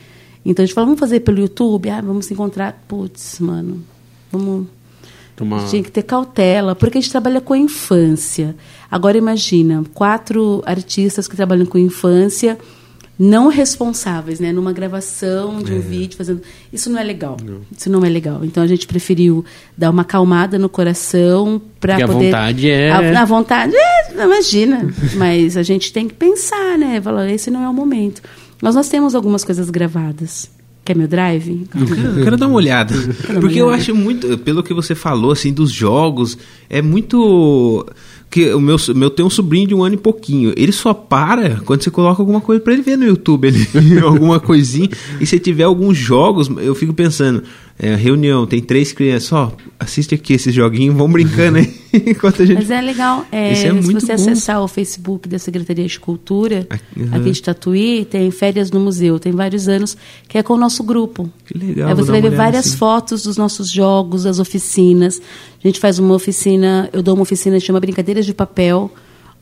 Então 0.44 0.62
a 0.62 0.66
gente 0.66 0.74
falou, 0.74 0.86
vamos 0.88 0.98
fazer 1.00 1.20
pelo 1.20 1.38
YouTube? 1.38 1.88
Ah, 1.88 2.00
vamos 2.00 2.26
se 2.26 2.34
encontrar. 2.34 2.82
Putz, 2.88 3.38
mano, 3.38 3.80
vamos. 4.32 4.66
Toma- 5.36 5.56
A 5.56 5.60
gente 5.60 5.70
tinha 5.70 5.82
que 5.84 5.92
ter 5.92 6.02
cautela, 6.02 6.74
porque 6.74 6.98
a 6.98 7.00
gente 7.00 7.10
trabalha 7.12 7.40
com 7.40 7.52
a 7.54 7.58
infância. 7.58 8.56
Agora 8.90 9.16
imagina, 9.16 9.84
quatro 9.94 10.62
artistas 10.66 11.28
que 11.28 11.36
trabalham 11.36 11.64
com 11.66 11.78
infância 11.78 12.58
não 13.18 13.48
responsáveis, 13.48 14.40
né, 14.40 14.52
numa 14.52 14.72
gravação 14.72 15.62
de 15.62 15.72
um 15.72 15.80
vídeo 15.80 16.16
fazendo, 16.16 16.40
isso 16.72 16.90
não 16.90 16.98
é 16.98 17.04
legal. 17.04 17.36
Isso 17.76 17.88
não 17.90 18.04
é 18.04 18.08
legal. 18.08 18.40
Então 18.44 18.62
a 18.62 18.66
gente 18.66 18.86
preferiu 18.86 19.44
dar 19.76 19.90
uma 19.90 20.02
acalmada 20.02 20.58
no 20.58 20.68
coração 20.68 21.60
para 21.78 21.96
a 21.96 22.06
poder 22.06 22.26
vontade 22.26 22.70
é- 22.70 22.90
a, 22.90 23.22
a 23.22 23.24
vontade, 23.24 23.74
é, 23.76 24.14
não, 24.14 24.24
imagina, 24.24 24.88
mas 25.16 25.56
a 25.56 25.62
gente 25.62 25.92
tem 25.92 26.08
que 26.08 26.14
pensar, 26.14 26.78
né, 26.78 27.00
falar, 27.00 27.30
esse 27.30 27.50
não 27.50 27.62
é 27.62 27.68
o 27.68 27.74
momento. 27.74 28.22
Mas 28.60 28.74
nós 28.74 28.88
temos 28.88 29.14
algumas 29.14 29.44
coisas 29.44 29.68
gravadas. 29.70 30.50
Quer 30.84 30.96
meu 30.96 31.06
drive? 31.06 31.64
Eu 31.78 31.86
quero, 31.86 32.00
eu 32.18 32.24
quero 32.24 32.36
dar 32.36 32.48
uma 32.48 32.56
olhada. 32.56 32.92
uma 33.30 33.40
Porque 33.40 33.60
eu 33.60 33.66
olhada. 33.66 33.80
acho 33.82 33.94
muito, 33.94 34.36
pelo 34.38 34.64
que 34.64 34.74
você 34.74 34.96
falou, 34.96 35.30
assim, 35.30 35.52
dos 35.52 35.70
jogos, 35.70 36.36
é 36.68 36.82
muito. 36.82 37.86
Que 38.32 38.50
o 38.54 38.60
meu, 38.60 38.76
meu 38.96 39.10
tem 39.10 39.24
um 39.24 39.28
sobrinho 39.28 39.68
de 39.68 39.74
um 39.74 39.84
ano 39.84 39.94
e 39.94 39.98
pouquinho. 39.98 40.54
Ele 40.56 40.72
só 40.72 40.94
para 40.94 41.60
quando 41.66 41.82
você 41.82 41.90
coloca 41.90 42.22
alguma 42.22 42.40
coisa 42.40 42.62
pra 42.62 42.72
ele 42.72 42.80
ver 42.80 42.96
no 42.96 43.04
YouTube, 43.04 43.46
ele, 43.46 43.68
alguma 44.00 44.40
coisinha. 44.40 44.88
E 45.20 45.26
se 45.26 45.38
tiver 45.38 45.64
alguns 45.64 45.98
jogos, 45.98 46.50
eu 46.56 46.74
fico 46.74 46.94
pensando, 46.94 47.42
é, 47.78 47.94
reunião, 47.94 48.46
tem 48.46 48.60
três 48.60 48.92
crianças, 48.92 49.32
ó, 49.32 49.52
assiste 49.78 50.14
aqui 50.14 50.34
esses 50.34 50.54
joguinhos, 50.54 50.94
vão 50.94 51.10
brincando 51.10 51.58
aí 51.58 51.74
enquanto 52.06 52.42
a 52.42 52.46
gente. 52.46 52.58
Mas 52.58 52.70
é 52.70 52.80
legal. 52.80 53.24
É, 53.32 53.52
é 53.52 53.54
se 53.54 53.70
você 53.70 54.06
bom. 54.06 54.12
acessar 54.12 54.62
o 54.62 54.68
Facebook 54.68 55.28
da 55.28 55.38
Secretaria 55.38 55.86
de 55.86 55.98
Cultura, 55.98 56.66
uhum. 56.96 57.08
aqui 57.12 57.30
de 57.30 57.42
Tatuí, 57.42 58.04
tem 58.04 58.30
Férias 58.30 58.70
no 58.70 58.78
Museu, 58.80 59.18
tem 59.18 59.32
vários 59.32 59.68
anos, 59.68 59.96
que 60.28 60.38
é 60.38 60.42
com 60.42 60.54
o 60.54 60.58
nosso 60.58 60.84
grupo. 60.84 61.28
Que 61.46 61.58
legal, 61.58 61.88
Aí 61.88 61.94
você 61.94 62.10
vai 62.10 62.20
ver 62.20 62.30
várias 62.30 62.66
sim. 62.66 62.76
fotos 62.76 63.22
dos 63.22 63.36
nossos 63.36 63.70
jogos, 63.70 64.24
das 64.24 64.38
oficinas. 64.38 65.20
A 65.62 65.66
gente 65.66 65.80
faz 65.80 65.98
uma 65.98 66.14
oficina, 66.14 66.88
eu 66.92 67.02
dou 67.02 67.14
uma 67.14 67.22
oficina 67.22 67.58
que 67.58 67.64
chama 67.66 67.80
Brincadeiras 67.80 68.26
de 68.26 68.34
Papel, 68.34 68.90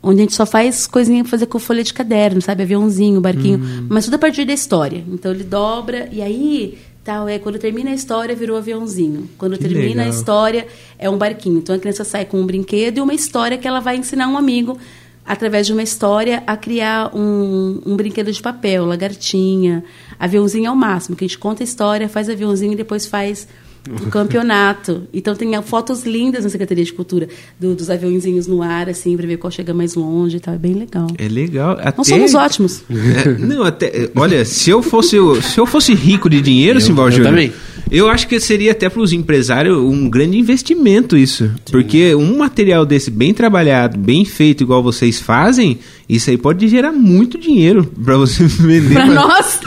onde 0.03 0.19
a 0.19 0.23
gente 0.23 0.33
só 0.33 0.45
faz 0.45 0.87
coisinha 0.87 1.23
pra 1.23 1.29
fazer 1.29 1.45
com 1.45 1.59
folha 1.59 1.83
de 1.83 1.93
caderno, 1.93 2.41
sabe? 2.41 2.63
Aviãozinho, 2.63 3.21
barquinho, 3.21 3.59
Hum. 3.59 3.87
mas 3.89 4.05
tudo 4.05 4.15
a 4.15 4.19
partir 4.19 4.45
da 4.45 4.53
história. 4.53 5.03
Então 5.07 5.31
ele 5.31 5.43
dobra, 5.43 6.09
e 6.11 6.21
aí, 6.21 6.77
tal, 7.03 7.27
é, 7.27 7.39
quando 7.39 7.57
termina 7.57 7.91
a 7.91 7.93
história, 7.93 8.35
virou 8.35 8.57
aviãozinho. 8.57 9.29
Quando 9.37 9.57
Que 9.57 9.63
termina 9.63 10.03
a 10.03 10.05
legal. 10.05 10.19
história, 10.19 10.67
é 10.97 11.09
um 11.09 11.17
barquinho. 11.17 11.57
Então 11.57 11.75
a 11.75 11.79
criança 11.79 12.03
sai 12.03 12.25
com 12.25 12.39
um 12.39 12.45
brinquedo 12.45 12.97
e 12.97 13.01
uma 13.01 13.13
história 13.13 13.57
que 13.57 13.67
ela 13.67 13.79
vai 13.79 13.97
ensinar 13.97 14.27
um 14.27 14.37
amigo, 14.37 14.77
através 15.25 15.67
de 15.67 15.73
uma 15.73 15.83
história, 15.83 16.43
a 16.45 16.55
criar 16.57 17.15
um, 17.15 17.81
um 17.85 17.95
brinquedo 17.95 18.31
de 18.31 18.41
papel, 18.41 18.85
lagartinha, 18.85 19.83
aviãozinho 20.19 20.69
ao 20.69 20.75
máximo, 20.75 21.15
que 21.15 21.25
a 21.25 21.27
gente 21.27 21.37
conta 21.37 21.63
a 21.63 21.65
história, 21.65 22.07
faz 22.09 22.29
aviãozinho 22.29 22.73
e 22.73 22.75
depois 22.75 23.05
faz 23.05 23.47
o 23.89 24.09
campeonato. 24.09 25.03
Então 25.13 25.35
tem 25.35 25.59
fotos 25.63 26.03
lindas 26.03 26.43
na 26.43 26.49
Secretaria 26.49 26.83
de 26.83 26.93
Cultura, 26.93 27.27
do- 27.59 27.73
dos 27.75 27.89
aviãozinhos 27.89 28.47
no 28.47 28.61
ar, 28.61 28.87
assim, 28.89 29.15
para 29.17 29.25
ver 29.27 29.37
qual 29.37 29.49
chega 29.51 29.73
mais 29.73 29.95
longe 29.95 30.37
e 30.37 30.39
tal. 30.39 30.53
É 30.53 30.57
bem 30.57 30.73
legal. 30.73 31.07
É 31.17 31.27
legal. 31.27 31.77
Até... 31.81 31.97
Nós 31.97 32.07
somos 32.07 32.35
ótimos. 32.35 32.83
É, 32.91 33.29
não, 33.37 33.63
até. 33.63 34.09
Olha, 34.15 34.45
se 34.45 34.69
eu 34.69 34.81
fosse, 34.81 35.17
se 35.41 35.57
eu 35.59 35.65
fosse 35.65 35.93
rico 35.93 36.29
de 36.29 36.41
dinheiro, 36.41 36.79
Simval 36.79 37.07
eu 37.07 37.11
Júnior, 37.11 37.29
também. 37.29 37.53
eu 37.91 38.09
acho 38.09 38.27
que 38.27 38.39
seria 38.39 38.71
até 38.71 38.89
para 38.89 39.01
os 39.01 39.11
empresários 39.11 39.77
um 39.77 40.09
grande 40.09 40.37
investimento 40.37 41.17
isso. 41.17 41.49
Porque 41.71 42.13
um 42.15 42.37
material 42.37 42.85
desse 42.85 43.09
bem 43.11 43.33
trabalhado, 43.33 43.97
bem 43.97 44.23
feito, 44.25 44.63
igual 44.63 44.81
vocês 44.81 45.19
fazem, 45.19 45.79
isso 46.07 46.29
aí 46.29 46.37
pode 46.37 46.67
gerar 46.67 46.91
muito 46.91 47.37
dinheiro 47.37 47.85
para 48.03 48.17
você 48.17 48.43
vender. 48.47 48.93
Para 48.93 49.05
pra- 49.05 49.13
nós. 49.15 49.59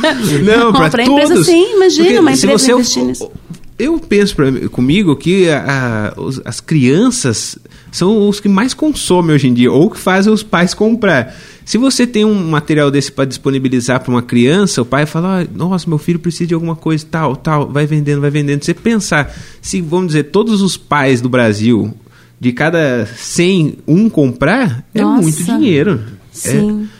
Não, 0.42 0.72
para 0.72 0.90
pra 0.90 1.04
todos. 1.04 1.22
empresa, 1.24 1.44
sim. 1.44 1.74
Imagina, 1.76 2.04
Porque 2.06 2.18
uma 2.20 2.36
se 2.36 2.46
empresa 2.46 2.58
você 2.64 2.72
investir 2.72 3.04
nisso. 3.04 3.30
Eu 3.78 3.98
penso 3.98 4.36
pra, 4.36 4.50
comigo 4.70 5.14
que 5.16 5.48
a- 5.50 6.12
a- 6.16 6.20
os- 6.20 6.40
as 6.44 6.60
crianças 6.60 7.58
são 7.90 8.28
os 8.28 8.40
que 8.40 8.48
mais 8.48 8.74
consomem 8.74 9.34
hoje 9.34 9.48
em 9.48 9.54
dia, 9.54 9.70
ou 9.72 9.90
que 9.90 9.98
fazem 9.98 10.32
os 10.32 10.42
pais 10.42 10.74
comprar. 10.74 11.34
Se 11.64 11.78
você 11.78 12.06
tem 12.06 12.24
um 12.24 12.34
material 12.50 12.90
desse 12.90 13.10
para 13.10 13.24
disponibilizar 13.24 14.00
para 14.00 14.10
uma 14.10 14.22
criança, 14.22 14.82
o 14.82 14.84
pai 14.84 15.06
fala: 15.06 15.42
"Ah, 15.42 15.46
Nossa, 15.54 15.88
meu 15.88 15.98
filho 15.98 16.18
precisa 16.18 16.46
de 16.48 16.54
alguma 16.54 16.76
coisa, 16.76 17.06
tal, 17.10 17.34
tal, 17.36 17.68
vai 17.70 17.86
vendendo, 17.86 18.20
vai 18.20 18.30
vendendo. 18.30 18.62
Você 18.64 18.74
pensar, 18.74 19.34
se 19.62 19.80
vamos 19.80 20.08
dizer, 20.08 20.24
todos 20.24 20.60
os 20.60 20.76
pais 20.76 21.20
do 21.20 21.28
Brasil, 21.28 21.94
de 22.38 22.52
cada 22.52 23.06
100, 23.16 23.78
um 23.88 24.08
comprar, 24.10 24.84
é 24.94 25.00
Nossa. 25.02 25.22
muito 25.22 25.42
dinheiro. 25.42 26.00
É- 26.04 26.24
Sim. 26.32 26.82
é, 26.90 26.93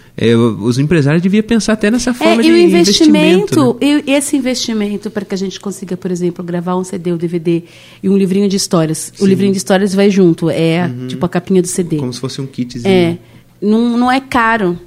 os 0.61 0.79
empresários 0.79 1.21
deviam 1.23 1.43
pensar 1.43 1.73
até 1.73 1.91
nessa 1.91 2.11
É, 2.11 2.15
forma 2.15 2.41
e 2.43 2.45
de 2.47 2.53
o 2.53 2.57
investimento. 2.57 3.77
investimento, 3.79 3.79
e 4.07 4.12
esse 4.12 4.37
investimento 4.37 5.11
para 5.11 5.25
que 5.25 5.35
a 5.35 5.39
gente 5.39 5.59
consiga, 5.59 5.97
por 5.97 6.11
exemplo, 6.11 6.45
gravar 6.45 6.77
um 6.77 6.85
CD, 6.85 7.12
um 7.12 7.17
DVD 7.17 7.65
e 8.03 8.09
um 8.09 8.17
livrinho 8.17 8.49
de 8.49 8.57
histórias. 8.57 9.12
O 9.19 9.27
livrinho 9.27 9.51
de 9.53 9.59
histórias 9.59 9.93
vai 9.95 10.11
junto, 10.11 10.49
é 10.49 10.89
tipo 11.09 11.27
a 11.27 11.29
capinha 11.29 11.61
do 11.61 11.67
CD. 11.69 11.97
né? 11.97 12.01
Como 12.01 12.12
se 12.12 12.21
fosse 12.21 12.41
um 12.41 12.47
kitzinho. 12.47 12.87
É, 12.89 13.19
não, 13.61 13.97
não 13.99 14.11
é 14.11 14.21
caro 14.21 14.79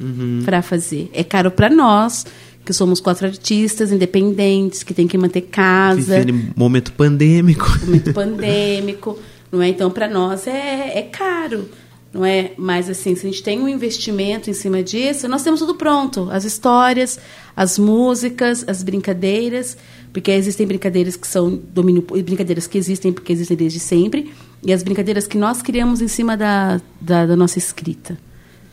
Uhum. 0.00 0.40
para 0.46 0.62
fazer. 0.62 1.10
É 1.12 1.22
caro 1.22 1.50
para 1.50 1.68
nós, 1.68 2.24
que 2.64 2.72
somos 2.72 3.00
quatro 3.00 3.26
artistas 3.26 3.92
independentes, 3.92 4.82
que 4.82 4.94
tem 4.94 5.06
que 5.06 5.18
manter 5.18 5.42
casa, 5.42 6.20
Vivendo 6.20 6.54
momento 6.56 6.90
pandêmico. 6.94 7.68
momento 7.84 8.12
pandêmico, 8.14 9.18
não 9.52 9.60
é? 9.60 9.68
Então, 9.68 9.90
para 9.90 10.08
nós 10.08 10.46
é, 10.46 10.92
é 10.98 11.02
caro, 11.02 11.68
não 12.12 12.24
é? 12.24 12.52
Mas, 12.56 12.90
assim, 12.90 13.14
se 13.14 13.26
a 13.26 13.30
gente 13.30 13.42
tem 13.42 13.60
um 13.60 13.68
investimento 13.68 14.50
em 14.50 14.52
cima 14.52 14.82
disso, 14.82 15.28
nós 15.28 15.42
temos 15.42 15.60
tudo 15.60 15.76
pronto. 15.76 16.28
As 16.30 16.44
histórias, 16.44 17.18
as 17.54 17.78
músicas, 17.78 18.64
as 18.66 18.82
brincadeiras, 18.82 19.76
porque 20.12 20.30
existem 20.32 20.66
brincadeiras 20.66 21.14
que 21.16 21.26
são 21.26 21.60
domínio... 21.72 22.02
Brincadeiras 22.02 22.66
que 22.66 22.76
existem 22.76 23.12
porque 23.12 23.32
existem 23.32 23.56
desde 23.56 23.78
sempre, 23.78 24.32
e 24.62 24.72
as 24.72 24.82
brincadeiras 24.82 25.26
que 25.26 25.38
nós 25.38 25.62
criamos 25.62 26.00
em 26.02 26.08
cima 26.08 26.36
da, 26.36 26.80
da, 27.00 27.26
da 27.26 27.36
nossa 27.36 27.58
escrita. 27.58 28.18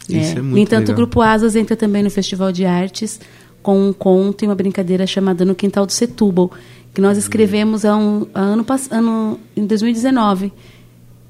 Isso 0.09 0.37
é 0.37 0.41
muito 0.41 0.51
no 0.51 0.57
entanto, 0.57 0.79
legal. 0.87 0.93
o 0.93 0.95
Grupo 0.95 1.21
Asas 1.21 1.55
entra 1.55 1.75
também 1.75 2.01
no 2.01 2.09
Festival 2.09 2.51
de 2.51 2.65
Artes 2.65 3.19
com 3.61 3.89
um 3.89 3.93
conto 3.93 4.45
e 4.45 4.47
uma 4.47 4.55
brincadeira 4.55 5.05
chamada 5.05 5.43
No 5.43 5.53
Quintal 5.53 5.85
do 5.85 5.91
Setúbal, 5.91 6.51
que 6.93 7.01
nós 7.01 7.17
escrevemos 7.17 7.83
há 7.83 7.95
um, 7.95 8.25
há 8.33 8.39
ano, 8.39 8.65
ano, 8.89 9.39
em 9.55 9.65
2019. 9.65 10.53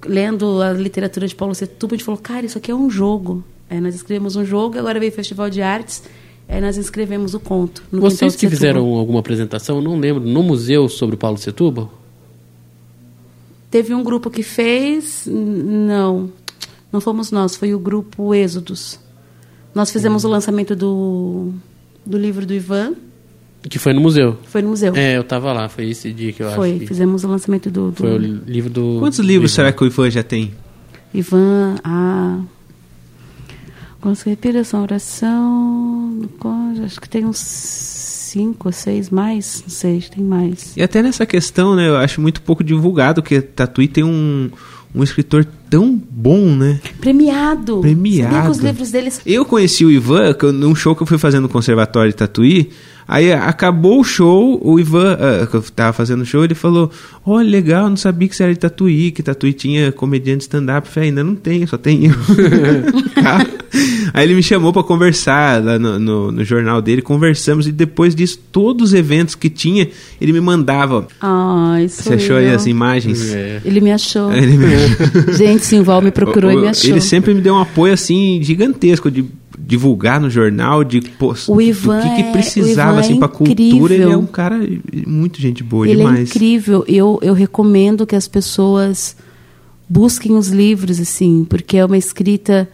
Lendo 0.05 0.61
a 0.61 0.73
literatura 0.73 1.27
de 1.27 1.35
Paulo 1.35 1.55
Setúbal, 1.55 1.95
a 1.95 1.97
gente 1.97 2.05
falou, 2.05 2.19
cara, 2.19 2.45
isso 2.45 2.57
aqui 2.57 2.71
é 2.71 2.75
um 2.75 2.89
jogo. 2.89 3.43
Aí 3.69 3.81
nós 3.81 3.95
escrevemos 3.95 4.35
um 4.35 4.45
jogo, 4.45 4.77
agora 4.77 4.99
veio 4.99 5.11
o 5.11 5.15
Festival 5.15 5.49
de 5.49 5.61
Artes, 5.61 6.03
aí 6.47 6.61
nós 6.61 6.77
escrevemos 6.77 7.33
o 7.33 7.39
conto. 7.39 7.83
Vocês 7.91 8.35
que 8.35 8.49
fizeram 8.49 8.85
alguma 8.93 9.19
apresentação, 9.19 9.81
não 9.81 9.99
lembro, 9.99 10.23
no 10.23 10.43
museu 10.43 10.87
sobre 10.87 11.17
Paulo 11.17 11.37
Setúbal? 11.37 11.91
Teve 13.69 13.93
um 13.93 14.03
grupo 14.03 14.29
que 14.29 14.43
fez, 14.43 15.27
não, 15.27 16.31
não 16.91 17.01
fomos 17.01 17.31
nós, 17.31 17.55
foi 17.55 17.73
o 17.73 17.79
grupo 17.79 18.33
Êxodos. 18.33 18.99
Nós 19.75 19.91
fizemos 19.91 20.23
o 20.23 20.29
lançamento 20.29 20.75
do, 20.75 21.51
do 22.05 22.17
livro 22.17 22.45
do 22.45 22.53
Ivan, 22.53 22.93
Que 23.69 23.79
foi 23.79 23.93
no 23.93 24.01
museu. 24.01 24.37
foi 24.47 24.61
no 24.61 24.69
museu. 24.69 24.93
É, 24.95 25.17
eu 25.17 25.23
tava 25.23 25.51
lá, 25.53 25.67
foi 25.67 25.89
esse 25.89 26.11
dia 26.11 26.31
que 26.31 26.41
eu 26.41 26.51
foi, 26.51 26.71
acho 26.71 26.79
que 26.79 26.87
fizemos 26.87 27.23
o 27.23 27.27
lançamento 27.27 27.69
do, 27.69 27.91
do 27.91 27.97
foi 27.97 28.13
o 28.13 28.17
livro 28.17 28.69
do... 28.69 28.97
Quantos 28.99 29.19
livros 29.19 29.51
será 29.51 29.71
que 29.71 29.83
o 29.83 29.87
Ivan 29.87 30.09
já 30.09 30.23
tem? 30.23 30.53
Ivan, 31.13 31.75
a. 31.83 32.39
Consciência, 33.99 34.29
respiração, 34.29 34.83
oração. 34.83 36.29
Acho 36.85 37.01
que 37.01 37.09
tem 37.09 37.25
uns 37.25 37.39
cinco 37.39 38.67
ou 38.67 38.71
seis 38.71 39.09
mais. 39.09 39.63
Não 39.65 39.69
sei, 39.69 40.01
tem 40.01 40.23
mais. 40.23 40.75
E 40.77 40.83
até 40.83 41.01
nessa 41.01 41.25
questão, 41.25 41.75
né, 41.75 41.87
eu 41.87 41.97
acho 41.97 42.21
muito 42.21 42.41
pouco 42.41 42.63
divulgado 42.63 43.23
que 43.23 43.41
Tatuí 43.41 43.87
tem 43.87 44.03
um, 44.03 44.51
um 44.93 45.03
escritor 45.03 45.45
tão 45.69 45.99
bom, 46.09 46.55
né? 46.55 46.79
Premiado! 46.99 47.79
Premiado. 47.79 48.51
Os 48.51 48.59
livros 48.59 48.91
deles. 48.91 49.21
Eu 49.25 49.45
conheci 49.45 49.83
o 49.83 49.91
Ivan 49.91 50.35
num 50.53 50.75
show 50.75 50.95
que 50.95 51.01
eu 51.01 51.07
fui 51.07 51.17
fazer 51.17 51.39
no 51.39 51.49
Conservatório 51.49 52.11
de 52.11 52.17
Tatuí. 52.17 52.69
Aí 53.07 53.31
acabou 53.31 54.01
o 54.01 54.03
show, 54.03 54.59
o 54.61 54.79
Ivan, 54.79 55.17
ah, 55.19 55.47
que 55.47 55.55
eu 55.55 55.61
tava 55.73 55.93
fazendo 55.93 56.21
o 56.21 56.25
show, 56.25 56.43
ele 56.43 56.53
falou: 56.55 56.91
Olha, 57.25 57.47
legal, 57.49 57.89
não 57.89 57.95
sabia 57.95 58.27
que 58.27 58.35
você 58.35 58.43
era 58.43 58.53
de 58.53 58.59
Tatuí, 58.59 59.11
que 59.11 59.23
Tatuí 59.23 59.53
tinha 59.53 59.91
comediante 59.91 60.41
stand-up. 60.41 60.87
Falei, 60.89 61.09
ainda 61.09 61.23
não 61.23 61.35
tem, 61.35 61.65
só 61.65 61.77
tem 61.77 62.05
eu. 62.07 62.13
Cara, 63.21 63.47
Aí 64.13 64.25
ele 64.25 64.33
me 64.35 64.43
chamou 64.43 64.71
pra 64.73 64.81
conversar 64.83 65.63
lá 65.63 65.77
no, 65.77 65.99
no, 65.99 66.31
no 66.31 66.43
jornal 66.43 66.81
dele, 66.81 67.01
conversamos, 67.01 67.67
e 67.67 67.71
depois 67.71 68.15
disso, 68.15 68.39
todos 68.51 68.89
os 68.89 68.93
eventos 68.93 69.35
que 69.35 69.49
tinha, 69.49 69.87
ele 70.19 70.33
me 70.33 70.41
mandava. 70.41 71.07
Ai, 71.21 71.87
Você 71.87 72.03
sou 72.03 72.13
achou 72.13 72.35
aí 72.37 72.47
eu. 72.49 72.55
as 72.55 72.65
imagens? 72.65 73.31
É. 73.33 73.61
Ele 73.63 73.79
me 73.81 73.91
achou. 73.91 74.31
Ele 74.33 74.57
me... 74.57 74.67
Gente, 75.33 75.65
Simval 75.65 76.01
me 76.01 76.11
procurou 76.11 76.49
O- 76.51 76.53
e 76.57 76.61
me 76.61 76.67
achou. 76.67 76.89
Ele 76.89 77.01
sempre 77.01 77.33
me 77.33 77.41
deu 77.41 77.53
um 77.53 77.59
apoio 77.59 77.93
assim 77.93 78.39
gigantesco 78.41 79.11
de 79.11 79.25
divulgar 79.67 80.19
no 80.19 80.29
jornal, 80.29 80.83
de 80.83 81.01
pô, 81.01 81.35
O 81.49 81.61
Ivan 81.61 81.97
do 81.99 82.09
que, 82.09 82.15
que 82.15 82.21
é- 82.29 82.31
precisava 82.31 82.91
o 82.91 82.93
Ivan 82.93 82.99
assim 83.01 83.15
é 83.15 83.19
para 83.19 83.27
cultura. 83.27 83.93
Ele 83.93 84.03
é 84.03 84.17
um 84.17 84.25
cara 84.25 84.57
muito 85.05 85.41
gente 85.41 85.63
boa 85.63 85.85
Ele 85.87 86.01
é 86.01 86.05
demais. 86.05 86.29
incrível. 86.29 86.85
Eu, 86.87 87.19
eu 87.21 87.33
recomendo 87.33 88.07
que 88.07 88.15
as 88.15 88.27
pessoas 88.27 89.15
busquem 89.89 90.35
os 90.35 90.47
livros, 90.47 90.99
assim, 90.99 91.45
porque 91.49 91.77
é 91.77 91.85
uma 91.85 91.97
escrita 91.97 92.69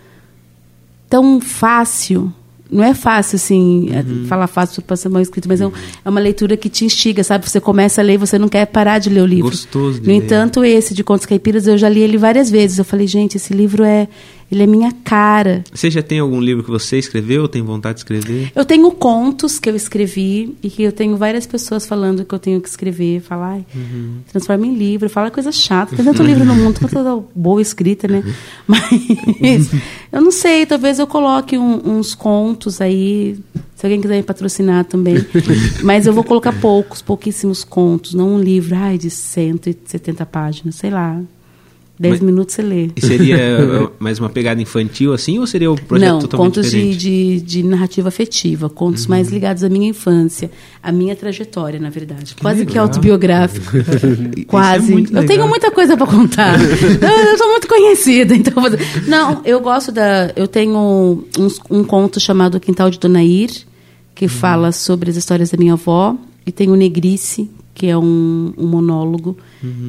tão 1.09 1.39
fácil. 1.41 2.31
Não 2.71 2.83
é 2.83 2.95
fácil, 2.95 3.35
assim, 3.35 3.89
é, 3.91 3.99
Uhum. 3.99 4.25
falar 4.25 4.47
fácil 4.47 4.81
para 4.81 4.95
ser 4.95 5.07
mal 5.07 5.21
escrito, 5.21 5.47
mas 5.47 5.61
é, 5.61 5.67
um- 5.67 5.71
é 6.03 6.09
uma 6.09 6.19
leitura 6.19 6.57
que 6.57 6.69
te 6.69 6.85
instiga, 6.85 7.23
sabe? 7.23 7.47
Você 7.47 7.59
começa 7.59 8.01
a 8.01 8.03
ler 8.03 8.13
e 8.13 8.17
você 8.17 8.39
não 8.39 8.47
quer 8.49 8.65
parar 8.65 8.97
de 8.97 9.09
ler 9.11 9.21
o 9.21 9.25
livro. 9.27 9.51
Gostoso 9.51 9.99
de 10.01 10.07
No 10.07 10.13
ler. 10.17 10.23
entanto, 10.23 10.63
esse 10.63 10.91
de 10.95 11.03
Contos 11.03 11.27
Caipiras, 11.27 11.67
eu 11.67 11.77
já 11.77 11.87
li 11.87 11.99
ele 12.01 12.17
várias 12.17 12.49
vezes. 12.49 12.79
Eu 12.79 12.85
falei, 12.85 13.05
gente, 13.05 13.37
esse 13.37 13.53
livro 13.53 13.83
é, 13.83 14.07
ele 14.53 14.63
é 14.63 14.67
minha 14.67 14.91
cara. 15.03 15.63
Você 15.73 15.89
já 15.91 16.01
tem 16.01 16.19
algum 16.19 16.39
livro 16.39 16.63
que 16.63 16.69
você 16.69 16.97
escreveu 16.97 17.43
ou 17.43 17.47
tem 17.47 17.61
vontade 17.61 17.95
de 17.95 17.99
escrever? 18.01 18.51
Eu 18.55 18.63
tenho 18.65 18.89
contos 18.91 19.59
que 19.59 19.69
eu 19.69 19.75
escrevi 19.75 20.55
e 20.63 20.69
que 20.69 20.83
eu 20.83 20.91
tenho 20.91 21.17
várias 21.17 21.45
pessoas 21.45 21.85
falando 21.85 22.23
que 22.25 22.33
eu 22.33 22.39
tenho 22.39 22.61
que 22.61 22.69
escrever. 22.69 23.21
Falar, 23.21 23.53
ai, 23.53 23.65
transforma 24.31 24.65
em 24.65 24.75
livro. 24.75 25.09
Fala 25.09 25.29
coisa 25.31 25.51
chata. 25.51 25.95
Tem 25.95 26.05
tanto 26.05 26.23
livro 26.23 26.45
no 26.45 26.55
mundo, 26.55 26.79
tanta 26.79 27.03
boa 27.35 27.61
escrita, 27.61 28.07
né? 28.07 28.23
Mas 28.67 29.69
eu 30.11 30.21
não 30.21 30.31
sei, 30.31 30.65
talvez 30.65 30.99
eu 30.99 31.07
coloque 31.07 31.57
um- 31.57 31.97
uns 31.97 32.15
contos 32.15 32.79
aí. 32.81 33.37
Se 33.75 33.85
alguém 33.85 33.99
quiser 33.99 34.15
me 34.17 34.23
patrocinar 34.23 34.85
também. 34.85 35.15
Mas 35.83 36.05
eu 36.07 36.13
vou 36.13 36.23
colocar 36.23 36.53
poucos, 36.61 37.01
pouquíssimos 37.01 37.63
contos. 37.63 38.13
Não 38.13 38.35
um 38.35 38.39
livro, 38.39 38.75
ai, 38.75 38.97
de 38.97 39.09
170 39.09 40.25
páginas, 40.25 40.75
sei 40.75 40.89
lá. 40.89 41.19
10 42.03 42.13
Mas- 42.15 42.21
minutos 42.21 42.53
você 42.55 42.61
lê. 42.61 42.89
E 42.95 43.01
seria 43.05 43.37
mais 43.97 44.19
uma 44.19 44.29
pegada 44.29 44.61
infantil 44.61 45.13
assim 45.13 45.39
ou 45.39 45.47
seria 45.47 45.71
um 45.71 45.75
projeto 45.75 46.09
Não, 46.11 46.19
totalmente 46.19 46.55
contos 46.55 46.69
de, 46.71 46.77
diferente? 46.93 46.97
de, 46.99 47.41
de 47.41 47.63
narrativa 47.63 48.09
afetiva, 48.09 48.69
contos 48.69 49.07
mais 49.07 49.29
ligados 49.29 49.63
à 49.63 49.69
minha 49.69 49.87
infância, 49.89 50.51
à 50.81 50.91
minha 50.91 51.15
trajetória, 51.15 51.79
na 51.79 51.89
verdade. 51.89 52.35
Quase 52.39 52.65
que 52.65 52.71
legal. 52.73 52.85
autobiográfico. 52.85 53.77
Isso 54.37 54.45
Quase. 54.47 54.93
é 54.93 55.19
eu 55.19 55.25
tenho 55.25 55.47
muita 55.47 55.71
coisa 55.71 55.95
para 55.95 56.05
contar. 56.07 56.59
eu, 56.61 57.37
sou 57.37 57.47
muito 57.49 57.67
conhecida, 57.67 58.35
então. 58.35 58.61
Não, 59.07 59.41
eu 59.45 59.59
gosto 59.61 59.91
da. 59.91 60.31
Eu 60.35 60.47
tenho 60.47 61.23
uns- 61.39 61.59
um 61.69 61.83
conto 61.83 62.19
chamado 62.19 62.59
Quintal 62.59 62.89
de 62.89 62.99
Dona 62.99 63.23
Ir, 63.23 63.49
que 64.13 64.27
fala 64.27 64.71
sobre 64.71 65.09
as 65.09 65.15
histórias 65.15 65.49
da 65.51 65.57
minha 65.57 65.73
avó, 65.73 66.15
e 66.45 66.51
tem 66.51 66.69
o 66.69 66.75
Negrice, 66.75 67.49
que 67.73 67.87
é 67.87 67.97
um, 67.97 68.53
um 68.57 68.67
monólogo 68.67 69.37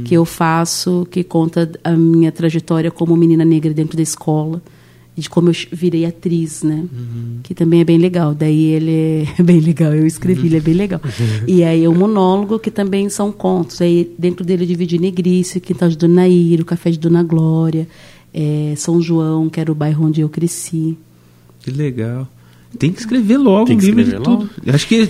que 0.05 0.15
eu 0.15 0.25
faço, 0.25 1.07
que 1.11 1.23
conta 1.25 1.71
a 1.83 1.93
minha 1.93 2.31
trajetória 2.33 2.91
como 2.91 3.17
menina 3.17 3.45
negra 3.45 3.75
dentro 3.75 3.97
da 3.97 4.03
escola 4.03 4.63
e 5.17 5.21
de 5.21 5.31
como 5.31 5.49
eu 5.49 5.55
virei 5.71 6.05
atriz, 6.05 6.63
né? 6.63 6.87
Que 7.43 7.55
também 7.55 7.81
é 7.81 7.85
bem 7.85 7.99
legal. 7.99 8.35
Daí 8.35 8.65
ele 8.65 9.29
é 9.39 9.43
bem 9.43 9.61
legal, 9.61 9.95
eu 9.95 10.07
escrevi, 10.07 10.49
ele 10.49 10.57
é 10.57 10.61
bem 10.61 10.75
legal. 10.75 11.01
E 11.47 11.63
aí 11.63 11.85
é 11.85 11.89
um 11.89 11.95
monólogo 11.95 12.59
que 12.59 12.71
também 12.71 13.09
são 13.09 13.31
contos. 13.31 13.81
Aí 13.81 14.13
dentro 14.19 14.45
dele 14.45 14.65
eu 14.65 14.69
dividi 14.69 14.99
Negrice, 14.99 15.61
Quintal 15.61 15.89
de 15.89 15.97
Dona 15.97 16.27
Ira, 16.27 16.63
o 16.63 16.65
Café 16.65 16.91
de 16.91 16.99
Dona 16.99 17.23
Glória, 17.23 17.87
eh, 18.33 18.75
São 18.77 19.01
João, 19.01 19.49
que 19.49 19.61
era 19.61 19.71
o 19.71 19.75
bairro 19.75 20.07
onde 20.07 20.21
eu 20.21 20.29
cresci. 20.29 20.99
Que 21.61 21.71
legal. 21.71 22.29
Tem 22.79 22.91
que 22.93 23.01
escrever 23.01 23.37
logo 23.39 23.67
Tem 23.67 23.77
um 23.77 23.79
que 23.79 23.87
livro 23.87 24.03
de 24.03 24.09
escrever 24.11 24.25
tudo. 24.25 24.51
Acho 24.73 24.87
que 24.87 25.09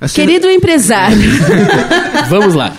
assim, 0.00 0.14
Querido 0.14 0.50
empresário, 0.50 1.16
Vamos 2.28 2.54
lá. 2.54 2.72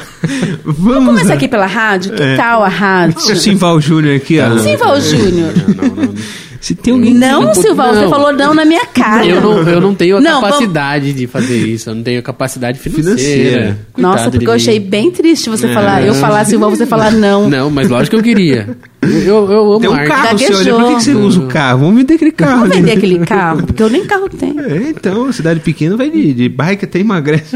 vamos 0.64 0.78
vamos 0.78 1.06
começar 1.06 1.30
lá. 1.30 1.34
aqui 1.36 1.48
pela 1.48 1.66
rádio? 1.66 2.14
Que 2.14 2.24
É. 2.24 2.36
tal 2.36 2.64
a 2.64 2.68
rádio? 2.68 3.18
O 3.18 3.36
Simval 3.36 3.80
Júnior 3.80 4.16
aqui, 4.18 4.40
ó. 4.40 4.58
Simval 4.58 5.00
Júnior. 5.00 5.54
Não, 5.78 5.88
não, 5.88 5.96
não. 6.06 6.14
Se 6.62 6.74
tem 6.74 6.94
alguém 6.96 7.14
Não, 7.14 7.54
Silval, 7.54 7.94
você 7.94 8.02
Não. 8.02 8.10
falou 8.10 8.34
não 8.34 8.52
na 8.56 8.66
minha 8.66 8.88
cara. 8.88 9.24
Eu 9.24 9.40
não, 9.40 9.62
eu 9.70 9.80
não 9.80 9.94
tenho 9.94 10.18
a 10.18 10.22
Não, 10.22 10.42
capacidade 10.42 11.14
de 11.14 11.28
fazer 11.28 11.58
isso. 11.60 11.92
Eu 11.92 11.96
não 11.96 12.02
tenho 12.02 12.20
a 12.20 12.24
capacidade 12.24 12.80
financeira. 12.80 13.14
Financeira. 13.20 13.80
Nossa, 13.96 14.32
porque 14.32 14.48
eu 14.48 14.52
achei 14.54 14.80
bem 14.80 15.12
triste 15.12 15.48
você 15.48 15.68
É. 15.68 15.74
falar, 15.76 16.02
eu 16.04 16.16
falar 16.16 16.44
Silval, 16.46 16.72
você 16.72 16.88
falar 16.88 17.12
não. 17.12 17.48
Não, 17.48 17.70
mas 17.70 17.88
lógico 17.88 18.16
que 18.16 18.20
eu 18.20 18.24
queria. 18.24 18.76
Eu, 19.06 19.52
eu 19.52 19.72
amo 19.74 19.80
Tem 19.80 19.90
um 19.90 19.94
arte. 19.94 20.08
carro, 20.08 20.24
Gaguejou. 20.38 20.56
senhor. 20.64 20.80
Por 20.82 20.90
que, 20.90 20.96
que 20.96 21.02
você 21.04 21.14
usa 21.14 21.40
o 21.40 21.48
carro? 21.48 21.80
Vamos 21.80 21.96
vender 21.96 22.14
aquele 22.16 22.32
carro. 22.32 22.60
Vamos 22.62 22.76
vender 22.76 22.92
aquele 22.92 23.20
carro, 23.20 23.64
porque 23.66 23.84
eu 23.84 23.90
nem 23.90 24.06
carro 24.06 24.30
tenho. 24.30 24.56
É, 24.66 24.90
então, 24.90 25.32
cidade 25.32 25.60
pequena 25.60 25.96
vai 25.96 26.10
de, 26.10 26.34
de 26.34 26.50
bike 26.50 26.86
até 26.86 27.00
emagrece. 27.00 27.56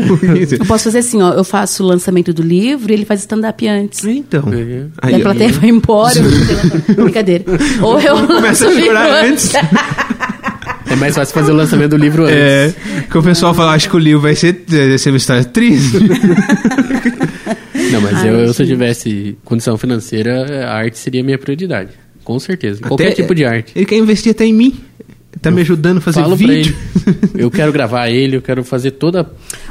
Eu 0.60 0.66
posso 0.66 0.84
fazer 0.86 1.00
assim, 1.00 1.22
ó, 1.22 1.32
eu 1.34 1.44
faço 1.44 1.84
o 1.84 1.88
lançamento 1.88 2.32
do 2.34 2.42
livro 2.44 2.92
e 2.92 2.94
ele 2.94 3.06
faz 3.06 3.22
stand-up 3.22 3.68
antes. 3.68 4.04
Então. 4.06 4.44
É. 4.54 4.86
Aí, 5.02 5.12
Daí 5.12 5.16
a 5.16 5.18
ó. 5.18 5.22
plateia 5.22 5.52
vai 5.54 5.70
embora. 5.70 6.14
Brincadeira. 6.96 7.46
Ou 7.82 8.00
eu 8.00 8.28
Começa 8.28 8.68
a 8.68 8.72
chorar 8.72 9.26
antes. 9.26 9.52
É 10.92 10.96
mais 10.96 11.16
fácil 11.16 11.34
fazer 11.34 11.52
o 11.52 11.56
lançamento 11.56 11.92
do 11.92 11.98
livro 11.98 12.24
antes. 12.24 12.36
É, 12.36 12.74
que 13.10 13.18
o 13.18 13.24
pessoal 13.24 13.54
fala, 13.54 13.74
acho 13.74 13.90
que 13.90 13.96
o 13.96 14.00
livro 14.00 14.22
vai 14.22 14.36
ser, 14.36 14.64
vai 14.68 14.98
ser 14.98 15.10
uma 15.12 15.18
história 15.18 15.44
triste. 15.44 15.98
Não, 17.92 18.02
mas 18.02 18.18
Ai, 18.18 18.30
eu, 18.30 18.34
eu, 18.40 18.54
se 18.54 18.64
eu 18.64 18.68
tivesse 18.68 19.38
condição 19.44 19.78
financeira, 19.78 20.66
a 20.68 20.76
arte 20.76 20.98
seria 20.98 21.22
a 21.22 21.24
minha 21.24 21.38
prioridade. 21.38 21.90
Com 22.24 22.38
certeza. 22.40 22.82
Qualquer 22.82 23.08
Até- 23.08 23.16
tipo 23.16 23.34
de 23.34 23.46
arte. 23.46 23.72
Ele 23.76 23.86
quer 23.86 23.98
investir 23.98 24.32
até 24.32 24.46
em 24.46 24.54
mim. 24.54 24.80
Tá 25.42 25.50
me 25.50 25.62
ajudando 25.62 26.00
a 26.00 26.02
fazer 26.02 26.20
Falo 26.22 26.36
pra 26.38 26.48
vídeo. 26.48 26.76
ele. 27.08 27.18
Eu 27.36 27.50
quero 27.50 27.72
gravar 27.72 28.10
ele, 28.10 28.36
eu 28.36 28.42
quero 28.42 28.62
fazer 28.62 28.92
toda 28.92 29.22
a 29.22 29.26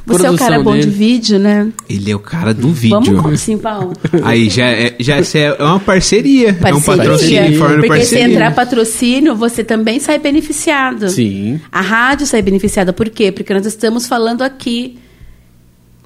Você 0.07 0.27
é 0.27 0.31
o 0.31 0.37
cara 0.39 0.63
bom 0.63 0.73
dele. 0.73 0.85
de 0.87 0.91
vídeo, 0.91 1.39
né? 1.39 1.69
Ele 1.91 2.11
é 2.11 2.17
o 2.17 2.19
cara 2.19 2.55
do 2.55 2.71
vídeo. 2.73 2.99
Vamos 3.03 3.21
com 3.23 3.29
assim, 3.29 3.59
Paulo. 3.59 3.93
Aí 4.25 4.49
já 4.49 4.65
é, 4.65 4.97
já 4.99 5.17
é 5.17 5.53
uma 5.63 5.79
parceria. 5.79 6.49
É 6.49 6.53
um 6.53 6.81
Parceria. 6.81 6.97
patrocínio 6.97 7.45
em 7.45 7.55
forma 7.55 7.75
de 7.75 7.81
Porque 7.83 7.89
parceria. 7.99 8.25
se 8.25 8.31
entrar 8.33 8.55
patrocínio, 8.55 9.37
você 9.37 9.63
também 9.63 10.01
sai 10.01 10.19
beneficiado. 10.19 11.11
Sim. 11.11 11.61
A 11.71 11.83
rádio 11.83 12.27
sai 12.27 12.41
beneficiada. 12.41 12.93
Por 12.95 13.11
quê? 13.11 13.31
Porque 13.31 13.53
nós 13.53 13.67
estamos 13.67 14.07
falando 14.07 14.41
aqui, 14.41 14.99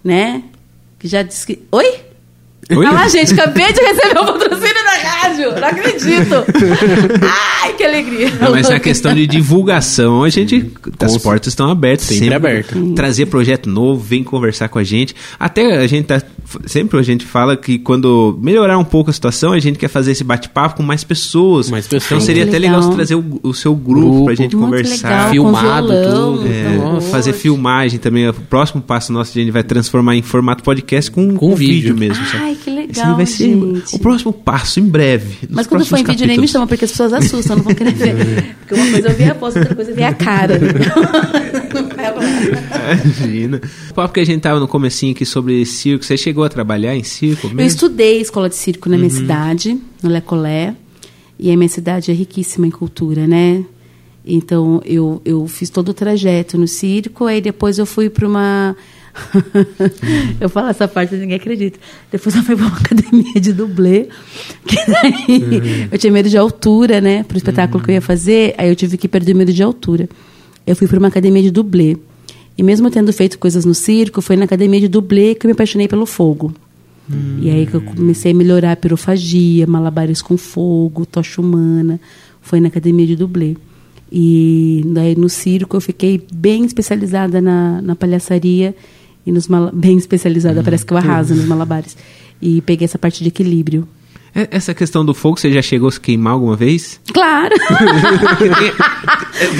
né? 0.02 0.42
Que 0.98 1.06
já 1.06 1.22
disse 1.22 1.46
que... 1.46 1.60
Oi? 1.70 1.86
Oi? 2.74 2.86
Ah 2.86 2.90
lá, 2.92 3.08
gente, 3.08 3.32
acabei 3.34 3.72
de 3.72 3.80
receber 3.80 4.18
o 4.20 4.24
patrocínio 4.26 4.81
rádio. 5.50 5.60
Não 5.60 5.68
acredito. 5.68 6.34
Ai, 7.62 7.72
que 7.74 7.84
alegria. 7.84 8.30
Não, 8.40 8.50
mas 8.50 8.68
na 8.68 8.80
questão 8.80 9.14
de 9.14 9.26
divulgação, 9.26 10.24
a 10.24 10.28
gente. 10.28 10.70
As 11.00 11.16
portas 11.18 11.52
estão 11.52 11.70
abertas. 11.70 12.06
Sempre 12.06 12.34
aberta. 12.34 12.76
Trazer 12.94 13.26
projeto 13.26 13.68
novo, 13.68 14.02
vem 14.02 14.22
conversar 14.22 14.68
com 14.68 14.78
a 14.78 14.84
gente. 14.84 15.14
Até 15.38 15.76
a 15.76 15.86
gente 15.86 16.06
tá 16.06 16.22
sempre 16.66 16.98
a 16.98 17.02
gente 17.02 17.24
fala 17.24 17.56
que 17.56 17.78
quando 17.78 18.38
melhorar 18.42 18.78
um 18.78 18.84
pouco 18.84 19.10
a 19.10 19.12
situação, 19.12 19.52
a 19.52 19.58
gente 19.58 19.78
quer 19.78 19.88
fazer 19.88 20.12
esse 20.12 20.24
bate-papo 20.24 20.76
com 20.76 20.82
mais 20.82 21.04
pessoas. 21.04 21.70
Mais 21.70 21.86
pessoas. 21.86 22.06
Então 22.06 22.20
seria 22.20 22.44
até 22.44 22.58
legal. 22.58 22.76
legal 22.76 22.90
você 22.90 22.96
trazer 22.96 23.14
o, 23.14 23.40
o 23.42 23.54
seu 23.54 23.74
grupo, 23.74 24.10
Grupo. 24.10 24.24
pra 24.26 24.34
gente 24.34 24.56
Muito 24.56 24.66
conversar. 24.70 25.08
legal, 25.08 25.30
Filmado, 25.30 25.86
com 25.88 25.92
violão, 25.92 26.36
tudo. 26.38 26.48
É, 26.48 27.00
fazer 27.10 27.32
filmagem 27.32 27.98
também. 27.98 28.28
O 28.28 28.34
próximo 28.34 28.80
passo 28.82 29.12
nosso, 29.12 29.30
a 29.36 29.40
gente 29.40 29.50
vai 29.52 29.62
transformar 29.62 30.16
em 30.16 30.22
formato 30.22 30.62
podcast 30.62 31.10
com, 31.10 31.34
com 31.34 31.54
vídeo. 31.54 31.94
vídeo. 31.94 31.96
mesmo. 31.96 32.24
sabe? 32.26 32.42
Ai, 32.44 32.54
que 32.54 32.70
Esse 32.70 33.00
legal, 33.00 33.16
vai 33.16 33.26
ser 33.26 33.44
gente. 33.44 33.94
o 33.94 33.98
próximo 33.98 34.32
passo, 34.32 34.80
em 34.80 34.84
breve. 34.84 35.36
Mas 35.50 35.66
quando 35.66 35.84
for 35.84 35.98
em 35.98 36.04
vídeo, 36.04 36.26
nem 36.26 36.38
me 36.38 36.48
chama, 36.48 36.66
porque 36.66 36.84
as 36.84 36.90
pessoas 36.90 37.12
assustam, 37.12 37.56
não 37.56 37.64
vão 37.64 37.74
querer 37.74 37.92
ver. 37.94 38.56
Porque 38.62 38.74
uma 38.74 38.90
coisa 38.90 39.08
é 39.08 39.10
eu 39.10 39.16
ver 39.16 39.30
a 39.30 39.34
voz, 39.34 39.56
outra 39.56 39.74
coisa 39.74 39.90
é 39.90 39.94
ver 39.94 40.04
a 40.04 40.14
cara. 40.14 40.58
Imagina. 43.04 43.60
O 43.90 43.94
papo 43.94 44.14
que 44.14 44.20
a 44.20 44.24
gente 44.24 44.40
tava 44.40 44.58
no 44.58 44.68
comecinho 44.68 45.12
aqui 45.12 45.24
sobre 45.24 45.64
circo, 45.64 46.04
você 46.04 46.16
chegou 46.16 46.44
a 46.44 46.48
trabalhar 46.48 46.96
em 46.96 47.02
circo 47.02 47.46
Eu 47.46 47.54
mesmo? 47.54 47.68
estudei 47.68 48.20
escola 48.20 48.48
de 48.48 48.56
circo 48.56 48.88
na 48.88 48.96
minha 48.96 49.10
cidade, 49.10 49.78
no 50.02 50.10
Lecolé. 50.10 50.74
E 51.38 51.50
a 51.50 51.56
minha 51.56 51.68
cidade 51.68 52.10
é 52.10 52.14
riquíssima 52.14 52.66
em 52.66 52.70
cultura, 52.70 53.26
né? 53.26 53.64
Então, 54.24 54.80
eu, 54.84 55.20
eu 55.24 55.46
fiz 55.48 55.68
todo 55.68 55.88
o 55.88 55.94
trajeto 55.94 56.56
no 56.56 56.68
circo, 56.68 57.24
aí 57.24 57.40
depois 57.40 57.78
eu 57.78 57.86
fui 57.86 58.08
para 58.08 58.26
uma... 58.28 58.76
eu 60.40 60.48
falo 60.48 60.68
essa 60.68 60.86
parte, 60.86 61.16
ninguém 61.16 61.36
acredita. 61.36 61.78
Depois 62.10 62.34
eu 62.36 62.42
fui 62.42 62.54
para 62.54 62.66
uma 62.66 62.76
academia 62.76 63.40
de 63.40 63.52
dublê, 63.52 64.08
que 64.64 64.76
daí 64.86 65.88
eu 65.90 65.98
tinha 65.98 66.12
medo 66.12 66.28
de 66.28 66.38
altura, 66.38 67.00
né? 67.00 67.24
Para 67.24 67.34
o 67.34 67.38
espetáculo 67.38 67.82
que 67.82 67.90
eu 67.90 67.94
ia 67.94 68.00
fazer, 68.00 68.54
aí 68.56 68.68
eu 68.68 68.76
tive 68.76 68.96
que 68.96 69.08
perder 69.08 69.34
o 69.34 69.36
medo 69.36 69.52
de 69.52 69.62
altura. 69.62 70.08
Eu 70.66 70.76
fui 70.76 70.86
para 70.86 70.98
uma 70.98 71.08
academia 71.08 71.42
de 71.42 71.50
dublê. 71.50 71.96
E 72.56 72.62
mesmo 72.62 72.90
tendo 72.90 73.12
feito 73.12 73.38
coisas 73.38 73.64
no 73.64 73.74
circo, 73.74 74.20
foi 74.20 74.36
na 74.36 74.44
academia 74.44 74.80
de 74.80 74.88
dublê 74.88 75.34
que 75.34 75.46
eu 75.46 75.48
me 75.48 75.52
apaixonei 75.52 75.88
pelo 75.88 76.06
fogo. 76.06 76.54
E 77.40 77.50
aí 77.50 77.66
que 77.66 77.74
eu 77.74 77.80
comecei 77.80 78.32
a 78.32 78.34
melhorar 78.34 78.72
a 78.72 78.76
pirofagia, 78.76 79.66
malabares 79.66 80.22
com 80.22 80.36
fogo, 80.36 81.04
tocha 81.04 81.40
humana. 81.40 82.00
Foi 82.40 82.60
na 82.60 82.68
academia 82.68 83.06
de 83.06 83.16
dublê. 83.16 83.56
E 84.10 84.82
daí 84.86 85.16
no 85.16 85.28
circo 85.28 85.76
eu 85.76 85.80
fiquei 85.80 86.24
bem 86.32 86.64
especializada 86.64 87.40
na, 87.40 87.82
na 87.82 87.96
palhaçaria 87.96 88.74
e 89.26 89.32
nos 89.32 89.48
bem 89.72 89.96
especializada, 89.96 90.62
parece 90.62 90.84
que 90.84 90.92
eu 90.92 90.96
arraso 90.96 91.34
nos 91.34 91.46
malabares. 91.46 91.96
E 92.40 92.60
peguei 92.62 92.84
essa 92.84 92.98
parte 92.98 93.22
de 93.22 93.28
equilíbrio. 93.28 93.86
É- 94.34 94.48
Essa 94.50 94.72
questão 94.72 95.04
do 95.04 95.12
fogo, 95.12 95.38
você 95.38 95.52
já 95.52 95.60
chegou 95.60 95.88
a 95.88 95.92
se 95.92 96.00
queimar 96.00 96.32
alguma 96.32 96.56
vez? 96.56 96.98
Claro! 97.12 97.54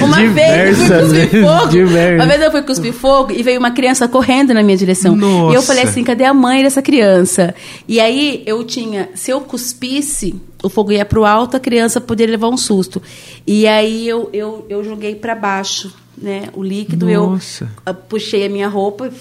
uma 0.01 0.17
vez 0.27 0.79
eu 0.79 0.87
fui 0.87 0.99
cuspir 0.99 1.29
vezes, 1.29 1.47
fogo. 1.47 1.67
diversas. 1.69 2.15
Uma 2.15 2.27
vez 2.27 2.41
eu 2.41 2.51
fui 2.51 2.61
cuspir 2.63 2.93
fogo 2.93 3.31
e 3.31 3.43
veio 3.43 3.59
uma 3.59 3.71
criança 3.71 4.07
correndo 4.07 4.53
na 4.53 4.63
minha 4.63 4.77
direção. 4.77 5.15
Nossa. 5.15 5.53
E 5.53 5.55
eu 5.55 5.61
falei 5.61 5.83
assim: 5.83 6.03
cadê 6.03 6.25
a 6.25 6.33
mãe 6.33 6.63
dessa 6.63 6.81
criança? 6.81 7.53
E 7.87 7.99
aí 7.99 8.43
eu 8.45 8.63
tinha, 8.63 9.09
se 9.13 9.31
eu 9.31 9.41
cuspisse, 9.41 10.35
o 10.63 10.69
fogo 10.69 10.91
ia 10.91 11.05
pro 11.05 11.25
alto, 11.25 11.57
a 11.57 11.59
criança 11.59 12.01
poderia 12.01 12.31
levar 12.31 12.49
um 12.49 12.57
susto. 12.57 13.01
E 13.45 13.67
aí 13.67 14.07
eu, 14.07 14.29
eu, 14.33 14.65
eu 14.69 14.83
joguei 14.83 15.13
para 15.13 15.35
baixo, 15.35 15.93
né? 16.17 16.49
O 16.53 16.63
líquido, 16.63 17.05
Nossa. 17.05 17.65
eu 17.65 17.69
ah, 17.85 17.93
puxei 17.93 18.45
a 18.45 18.49
minha 18.49 18.67
roupa 18.67 19.11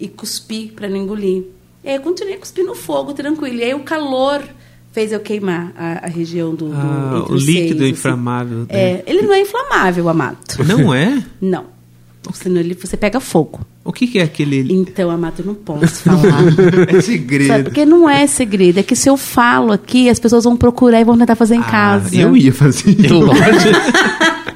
e 0.00 0.08
cuspi 0.08 0.72
para 0.74 0.88
não 0.88 0.96
engolir. 0.96 1.44
E 1.84 1.88
aí 1.88 1.96
eu 1.96 2.00
continuei 2.00 2.36
cuspindo 2.36 2.74
fogo, 2.74 3.12
tranquilo. 3.12 3.56
E 3.56 3.64
aí 3.64 3.74
o 3.74 3.80
calor 3.80 4.42
fez 4.92 5.10
eu 5.10 5.20
queimar 5.20 5.72
a, 5.76 6.04
a 6.04 6.08
região 6.08 6.54
do, 6.54 6.68
do 6.68 6.74
Ah, 6.74 7.26
o 7.28 7.34
líquido 7.34 7.80
seios, 7.80 7.98
inflamável, 7.98 8.58
né? 8.58 8.66
É, 8.68 9.02
ele 9.06 9.22
não 9.22 9.32
é 9.32 9.40
inflamável, 9.40 10.08
amato. 10.08 10.62
Não 10.64 10.94
é? 10.94 11.24
Não. 11.40 11.64
Senão 12.32 12.60
ele, 12.60 12.74
você 12.74 12.96
pega 12.96 13.18
fogo. 13.18 13.60
O 13.84 13.92
que, 13.92 14.06
que 14.06 14.18
é 14.20 14.22
aquele... 14.22 14.64
Então, 14.72 15.10
Amato, 15.10 15.40
eu 15.40 15.46
não 15.46 15.54
posso 15.54 16.02
falar. 16.04 16.44
É 16.88 17.00
segredo. 17.00 17.48
Sabe? 17.48 17.64
Porque 17.64 17.84
não 17.84 18.08
é 18.08 18.26
segredo. 18.28 18.78
É 18.78 18.82
que 18.82 18.94
se 18.94 19.08
eu 19.10 19.16
falo 19.16 19.72
aqui, 19.72 20.08
as 20.08 20.20
pessoas 20.20 20.44
vão 20.44 20.56
procurar 20.56 21.00
e 21.00 21.04
vão 21.04 21.18
tentar 21.18 21.34
fazer 21.34 21.56
em 21.56 21.60
Ah, 21.60 21.62
casa. 21.64 22.14
Eu 22.16 22.36
ia 22.36 22.52
fazer. 22.52 22.94
Lógico. 23.10 23.42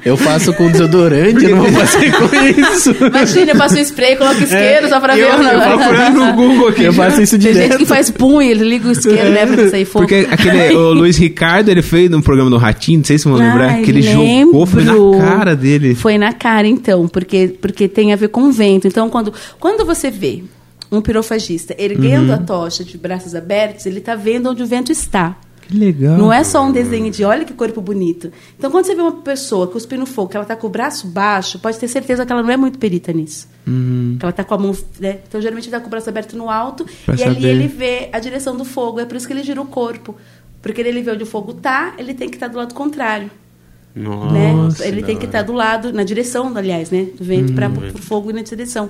Eu 0.05 0.15
faço 0.15 0.53
com 0.53 0.71
desodorante, 0.71 1.43
eu 1.43 1.57
não 1.57 1.63
vou 1.63 1.71
fazer 1.81 2.11
com 2.13 2.25
isso. 2.61 2.95
Imagina, 3.05 3.51
eu 3.51 3.57
passo 3.57 3.75
um 3.75 3.79
spray, 3.81 4.15
coloco 4.15 4.41
isqueiro 4.41 4.87
só 4.87 5.01
pra 5.01 5.17
É, 5.17 5.21
eu, 5.21 5.27
ver. 5.27 5.33
o 5.33 5.37
eu 5.37 5.43
negócio. 5.59 5.77
procurando 5.79 6.25
no 6.25 6.33
Google 6.33 6.67
aqui. 6.69 6.83
Eu 6.85 6.93
faço 6.93 7.21
isso 7.21 7.37
Tem 7.37 7.41
gente 7.53 7.53
direto. 7.63 7.77
que 7.79 7.85
faz 7.85 8.09
pum 8.09 8.41
e 8.41 8.49
ele 8.51 8.63
liga 8.69 8.87
o 8.87 8.91
isqueiro, 8.91 9.29
né, 9.31 9.45
pra 9.45 9.69
sair 9.69 9.83
fogo. 9.83 10.05
Porque 10.07 10.25
aquele, 10.31 10.73
o 10.77 10.93
Luiz 10.93 11.17
Ricardo, 11.17 11.67
ele 11.67 11.81
fez 11.81 12.09
num 12.09 12.21
programa 12.21 12.49
do 12.49 12.57
Ratinho, 12.57 12.99
não 12.99 13.05
sei 13.05 13.17
se 13.17 13.25
vão 13.27 13.33
lembrar, 13.37 13.69
Ai, 13.71 13.81
que 13.81 13.91
ele 13.91 14.01
lembro. 14.01 14.45
jogou, 14.53 14.65
foi 14.65 14.83
na 14.85 14.95
cara 15.25 15.55
dele. 15.57 15.95
Foi 15.95 16.17
na 16.17 16.31
cara, 16.31 16.67
então, 16.67 17.05
porque, 17.09 17.53
porque 17.59 17.89
tem 17.89 18.13
a 18.13 18.15
ver 18.15 18.29
com 18.29 18.43
o 18.43 18.51
vento. 18.51 18.87
Então, 18.87 19.09
quando, 19.23 19.33
quando 19.59 19.85
você 19.85 20.09
vê 20.11 20.43
um 20.91 21.01
pirofagista 21.01 21.75
erguendo 21.77 22.29
Uhum. 22.29 22.35
a 22.35 22.37
tocha 22.37 22.83
de 22.83 22.97
braços 22.97 23.35
abertos, 23.35 23.85
ele 23.85 23.99
está 23.99 24.15
vendo 24.15 24.49
onde 24.49 24.63
o 24.63 24.65
vento 24.65 24.91
está. 24.91 25.35
Que 25.63 25.77
legal. 25.77 26.17
Não 26.17 26.31
é 26.31 26.45
só 26.45 26.63
um 26.63 26.71
desenho 26.71 27.11
de 27.11 27.25
olha 27.25 27.43
que 27.43 27.53
corpo 27.53 27.81
bonito. 27.81 28.31
Então, 28.57 28.71
quando 28.71 28.85
você 28.85 28.95
vê 28.95 29.01
uma 29.01 29.11
pessoa 29.11 29.67
cuspindo 29.67 30.05
fogo, 30.05 30.29
que 30.29 30.37
ela 30.37 30.45
está 30.45 30.55
com 30.55 30.65
o 30.67 30.69
braço 30.69 31.07
baixo, 31.07 31.59
pode 31.59 31.77
ter 31.77 31.89
certeza 31.89 32.25
que 32.25 32.31
ela 32.31 32.41
não 32.41 32.49
é 32.51 32.55
muito 32.55 32.79
perita 32.79 33.11
nisso. 33.11 33.49
Que 33.65 34.17
ela 34.21 34.29
está 34.29 34.45
com 34.45 34.53
a 34.53 34.57
mão. 34.57 34.77
Né? 34.97 35.19
Então, 35.27 35.41
geralmente, 35.41 35.65
está 35.65 35.81
com 35.81 35.87
o 35.87 35.89
braço 35.89 36.07
aberto 36.07 36.37
no 36.37 36.49
alto 36.49 36.85
Pra 37.05 37.15
e 37.15 37.23
ali 37.23 37.33
saber. 37.35 37.47
ele 37.49 37.67
vê 37.67 38.07
a 38.13 38.19
direção 38.19 38.55
do 38.55 38.63
fogo. 38.63 39.01
É 39.01 39.05
por 39.05 39.17
isso 39.17 39.27
que 39.27 39.33
ele 39.33 39.43
gira 39.43 39.61
o 39.61 39.65
corpo. 39.65 40.15
Porque 40.61 40.79
ele 40.79 41.01
vê 41.01 41.11
onde 41.11 41.23
o 41.23 41.27
fogo 41.27 41.51
está, 41.51 41.93
ele 41.97 42.13
tem 42.13 42.29
que 42.29 42.37
estar 42.37 42.47
do 42.47 42.57
lado 42.57 42.73
contrário 42.73 43.29
Nossa, 43.97 44.33
né? 44.33 44.53
Nossa, 44.53 44.87
Ele 44.87 45.01
da 45.01 45.07
tem 45.07 45.17
que 45.17 45.25
estar 45.25 45.41
do 45.41 45.53
lado, 45.53 45.91
na 45.91 46.03
direção, 46.03 46.51
aliás, 46.55 46.91
né? 46.91 47.07
Do 47.17 47.23
vento 47.23 47.53
para 47.53 47.69
o 47.69 47.97
fogo 47.97 48.29
ir 48.29 48.33
na 48.33 48.41
direção. 48.41 48.89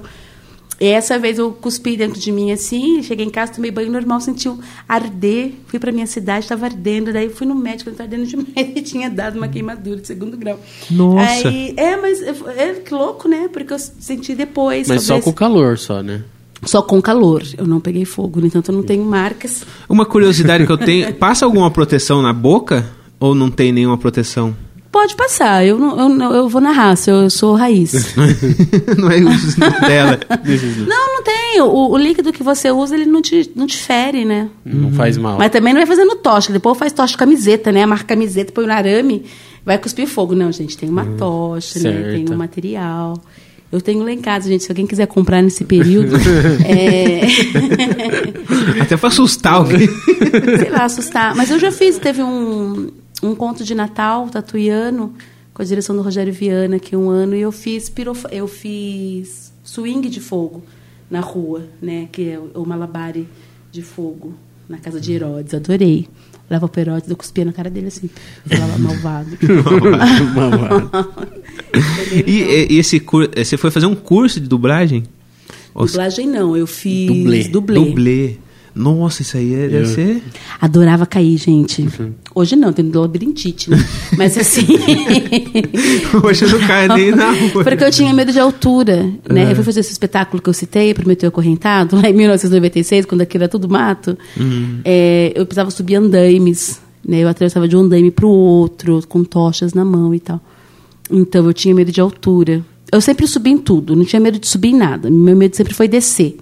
E 0.80 0.86
essa 0.86 1.18
vez 1.18 1.40
eu 1.40 1.52
cuspi 1.52 1.98
dentro 1.98 2.20
de 2.20 2.32
mim 2.32 2.52
assim, 2.52 3.02
cheguei 3.02 3.26
em 3.26 3.32
casa, 3.32 3.54
tomei 3.54 3.72
banho 3.72 3.92
normal, 3.92 4.22
senti 4.22 4.48
um 4.48 4.60
arder, 4.88 5.54
fui 5.66 5.80
para 5.80 5.92
minha 5.92 6.06
cidade, 6.06 6.46
estava 6.46 6.68
ardendo, 6.68 7.12
daí 7.12 7.30
fui 7.30 7.48
no 7.48 7.56
médico, 7.56 7.90
estava 7.90 8.08
ardendo 8.08 8.28
demais 8.30 8.76
e 8.76 8.82
tinha 8.84 9.10
dado 9.10 9.38
uma 9.38 9.48
queimadura 9.48 10.00
de 10.00 10.06
segundo 10.06 10.38
grau. 10.38 10.60
Nossa. 10.92 11.48
Aí, 11.48 11.74
é, 11.76 11.98
mas 11.98 12.22
é, 12.22 12.74
que 12.86 12.94
louco, 12.94 13.28
né? 13.28 13.50
Porque 13.52 13.74
eu 13.74 13.80
senti 13.80 14.36
depois. 14.36 14.88
Mas 14.88 15.04
só 15.04 15.20
com 15.20 15.32
o 15.32 15.34
calor, 15.34 15.80
só, 15.80 16.04
né? 16.04 16.22
só 16.64 16.82
com 16.82 17.02
calor. 17.02 17.44
Eu 17.58 17.66
não 17.66 17.80
peguei 17.80 18.06
fogo, 18.06 18.40
no 18.40 18.48
entanto 18.48 18.72
eu 18.72 18.76
não 18.76 18.84
tenho 18.84 19.04
marcas. 19.04 19.64
Uma 19.90 20.06
curiosidade 20.06 20.66
que 20.66 20.72
eu 20.72 20.78
tenho, 20.78 21.14
passa 21.16 21.46
alguma 21.46 21.72
proteção 21.72 22.22
na 22.22 22.34
boca 22.34 22.86
ou 23.20 23.34
não 23.34 23.50
tem 23.50 23.72
nenhuma 23.72 23.98
proteção? 23.98 24.56
Pode 24.92 25.16
passar, 25.16 25.66
eu, 25.66 25.78
não, 25.78 26.32
eu, 26.32 26.34
eu 26.38 26.50
vou 26.50 26.62
na 26.62 26.72
raça, 26.72 27.12
eu, 27.12 27.24
eu 27.24 27.30
sou 27.30 27.56
raiz. 27.56 28.16
não 28.98 29.12
é 29.12 29.18
isso 29.20 29.60
dela. 29.60 30.20
Não, 30.88 31.16
não 31.16 31.24
tem. 31.24 31.62
O, 31.62 31.92
o 31.92 31.98
líquido 31.98 32.32
que 32.32 32.42
você 32.42 32.72
usa, 32.72 32.96
ele 32.96 33.06
não 33.06 33.22
te, 33.22 33.52
não 33.56 33.68
te 33.68 33.78
fere, 33.78 34.24
né? 34.24 34.50
Não 34.66 34.92
faz 34.92 35.18
mal. 35.18 35.38
Mas 35.38 35.52
também 35.52 35.74
não 35.74 35.80
vai 35.80 35.88
fazendo 35.88 36.16
tocha. 36.16 36.54
Depois 36.54 36.78
faz 36.78 36.94
tocha 36.94 37.12
de 37.12 37.18
camiseta, 37.18 37.72
né? 37.72 37.86
Marca 37.86 38.06
camiseta, 38.06 38.52
põe 38.52 38.66
no 38.66 38.72
arame, 38.72 39.26
vai 39.66 39.78
cuspir 39.78 40.08
fogo. 40.08 40.34
Não, 40.34 40.52
gente, 40.52 40.78
tem 40.78 40.90
uma 40.90 41.06
tocha, 41.18 41.80
né? 41.80 41.92
Tem 41.92 42.18
certo. 42.20 42.34
um 42.34 42.38
material. 42.38 43.22
Eu 43.72 43.82
tenho 43.82 44.04
lá 44.04 44.12
em 44.12 44.22
casa, 44.22 44.48
gente. 44.48 44.64
Se 44.64 44.72
alguém 44.72 44.88
quiser 44.88 45.08
comprar 45.08 45.42
nesse 45.42 45.66
período, 45.66 46.16
é... 46.66 47.22
Até 48.82 48.96
pra 48.96 49.10
assustar 49.10 49.54
alguém. 49.56 49.88
sei 50.60 50.70
lá, 50.70 50.86
assustar. 50.86 51.36
Mas 51.36 51.52
eu 51.52 51.60
já 51.60 51.72
fiz, 51.72 51.98
teve 51.98 52.24
um, 52.24 52.90
um 53.24 53.34
conto 53.36 53.64
de 53.64 53.74
Natal 53.76 54.28
tatuiano 54.30 55.14
com 55.54 55.62
a 55.62 55.66
direção 55.66 55.96
do 55.96 56.02
Rogério 56.02 56.32
Viana 56.34 56.76
aqui 56.76 56.96
um 56.96 57.10
ano 57.10 57.36
e 57.36 57.42
eu 57.42 57.52
fiz 57.52 57.90
pirof... 57.90 58.26
eu 58.32 58.48
fiz 58.48 59.52
swing 59.64 60.08
de 60.10 60.20
fogo 60.20 60.64
na 61.10 61.20
rua, 61.20 61.64
né, 61.82 62.08
que 62.12 62.30
é 62.30 62.40
o 62.40 62.66
malabare 62.66 63.28
de 63.72 63.82
fogo 63.82 64.34
na 64.70 64.78
casa 64.78 65.00
de 65.00 65.14
Herodes, 65.14 65.54
adorei. 65.54 66.08
Leva 66.50 66.68
pro 66.68 66.80
Herodes, 66.82 67.10
eu 67.10 67.16
cuspia 67.16 67.44
na 67.44 67.52
cara 67.54 67.70
dele 67.70 67.88
assim, 67.88 68.10
falava 68.46 68.78
malvado. 68.80 69.30
E, 72.26 72.32
e- 72.32 72.74
e 72.74 72.78
esse 72.80 73.00
cur... 73.00 73.30
você 73.36 73.58
foi 73.58 73.70
fazer 73.72 73.86
um 73.86 73.96
curso 73.96 74.40
de 74.40 74.48
dublagem? 74.48 75.04
Dublagem 75.76 76.28
não, 76.28 76.56
eu 76.58 76.66
fiz 76.66 77.08
Dublê. 77.08 77.44
dublê. 77.50 77.80
Dublê. 77.80 78.36
Nossa, 78.78 79.22
isso 79.24 79.36
aí 79.38 79.54
é- 79.56 79.68
deve 79.68 79.78
Eu- 79.80 79.86
ser. 79.88 80.24
Adorava 80.62 81.06
cair, 81.06 81.36
gente. 81.38 81.88
Hoje 82.36 82.56
não, 82.56 82.72
tenho 82.72 82.92
labirintite, 83.00 83.70
né? 83.72 83.84
Mas 84.16 84.38
assim. 84.38 84.66
Hoje 86.24 86.46
eu 86.46 86.50
não 86.60 86.68
caio 86.68 86.94
nem 86.94 87.12
na 87.12 87.32
rua. 87.52 87.64
Porque 87.64 87.84
eu 87.84 87.92
tinha 87.92 88.14
medo 88.14 88.32
de 88.32 88.40
altura, 88.40 89.10
né? 89.30 89.52
Eu 89.52 89.56
fui 89.56 89.64
fazer 89.64 89.80
esse 89.80 89.92
espetáculo 89.92 90.42
que 90.42 90.50
eu 90.50 90.54
citei, 90.54 90.94
Prometeu 90.94 91.30
Acorrentado, 91.30 91.96
lá 91.96 92.10
em 92.10 92.14
1996, 92.14 93.06
quando 93.06 93.22
aquilo 93.22 93.44
era 93.44 93.50
tudo 93.50 93.68
mato. 93.68 94.18
É, 94.86 95.32
eu 95.36 95.46
precisava 95.46 95.72
subir 95.72 95.96
andaimes, 95.96 96.80
né? 97.08 97.20
Eu 97.24 97.28
atravessava 97.28 97.68
de 97.68 97.76
um 97.76 97.80
andaime 97.82 98.12
para 98.12 98.26
o 98.26 98.30
outro, 98.30 99.02
com 99.08 99.24
tochas 99.24 99.74
na 99.74 99.84
mão 99.84 100.14
e 100.14 100.20
tal. 100.20 100.40
Então, 101.10 101.46
eu 101.46 101.54
tinha 101.54 101.74
medo 101.74 101.92
de 101.92 102.02
altura. 102.02 102.64
Eu 102.92 103.02
sempre 103.02 103.28
subi 103.28 103.50
em 103.50 103.58
tudo, 103.58 103.96
não 103.96 104.06
tinha 104.06 104.20
medo 104.20 104.40
de 104.40 104.48
subir 104.48 104.70
em 104.70 104.78
nada. 104.78 105.10
Meu 105.10 105.36
medo 105.36 105.56
sempre 105.56 105.74
foi 105.74 105.88
descer. 105.88 106.38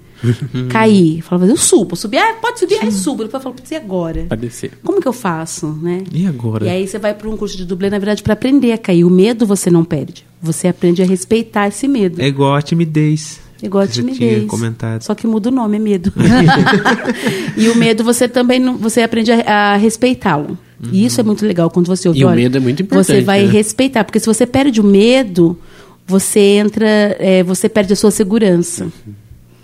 Cair. 0.69 1.21
Falava, 1.21 1.47
eu 1.47 1.57
subo, 1.57 1.95
subir, 1.95 2.17
ah, 2.17 2.35
pode 2.41 2.59
subir, 2.59 2.79
aí 2.81 2.91
subo. 2.91 3.23
Depois 3.23 3.33
eu 3.33 3.41
falo, 3.41 3.55
putz, 3.55 3.71
e 3.71 3.75
agora? 3.75 4.25
Pra 4.27 4.37
descer. 4.37 4.71
Como 4.83 5.01
que 5.01 5.07
eu 5.07 5.13
faço, 5.13 5.67
né? 5.81 6.03
E 6.11 6.25
agora? 6.25 6.65
E 6.65 6.69
aí 6.69 6.87
você 6.87 6.97
vai 6.97 7.13
para 7.13 7.29
um 7.29 7.37
curso 7.37 7.57
de 7.57 7.65
dublê, 7.65 7.89
na 7.89 7.99
verdade, 7.99 8.23
para 8.23 8.33
aprender 8.33 8.71
a 8.71 8.77
cair. 8.77 9.03
O 9.03 9.09
medo 9.09 9.45
você 9.45 9.69
não 9.69 9.83
perde. 9.83 10.25
Você 10.41 10.67
aprende 10.67 11.01
a 11.01 11.05
respeitar 11.05 11.67
esse 11.67 11.87
medo. 11.87 12.21
É 12.21 12.27
igual 12.27 12.55
a 12.55 12.61
timidez. 12.61 13.39
Igual 13.61 13.83
a 13.83 13.87
timidez. 13.87 14.17
tinha 14.17 14.47
comentado. 14.47 15.01
Só 15.01 15.15
que 15.15 15.25
muda 15.25 15.49
o 15.49 15.51
nome, 15.51 15.77
é 15.77 15.79
medo. 15.79 16.13
e 17.57 17.69
o 17.69 17.75
medo 17.75 18.03
você 18.03 18.27
também 18.27 18.59
não, 18.59 18.77
você 18.77 19.01
aprende 19.01 19.31
a, 19.31 19.73
a 19.73 19.75
respeitá-lo. 19.75 20.57
E 20.91 21.05
isso 21.05 21.19
é 21.19 21.23
muito 21.23 21.45
legal 21.45 21.69
quando 21.69 21.87
você 21.87 22.07
ouve. 22.07 22.19
E 22.19 22.25
o 22.25 22.27
olha, 22.27 22.35
medo 22.35 22.57
é 22.57 22.59
muito 22.59 22.83
importante, 22.83 23.07
Você 23.07 23.21
vai 23.21 23.43
né? 23.43 23.51
respeitar, 23.51 24.03
porque 24.03 24.19
se 24.19 24.25
você 24.25 24.45
perde 24.45 24.81
o 24.81 24.83
medo, 24.83 25.57
você 26.05 26.39
entra, 26.39 26.85
é, 27.19 27.43
você 27.43 27.67
perde 27.69 27.93
a 27.93 27.95
sua 27.95 28.11
segurança. 28.11 28.87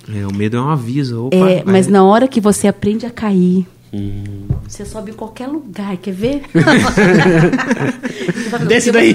É, 0.07 0.25
o 0.27 0.33
medo 0.33 0.57
é 0.57 0.61
um 0.61 0.69
aviso. 0.69 1.25
Opa, 1.27 1.35
É, 1.35 1.39
vai- 1.39 1.63
mas 1.65 1.87
na 1.87 2.03
hora 2.03 2.27
que 2.27 2.39
você 2.41 2.67
aprende 2.67 3.05
a 3.05 3.09
cair, 3.11 3.65
Hum. 3.93 4.47
você 4.67 4.85
sobe 4.85 5.11
em 5.11 5.13
qualquer 5.13 5.47
lugar, 5.47 5.95
quer 5.97 6.13
ver? 6.13 6.41
Desce 8.67 8.91
daí. 8.91 9.13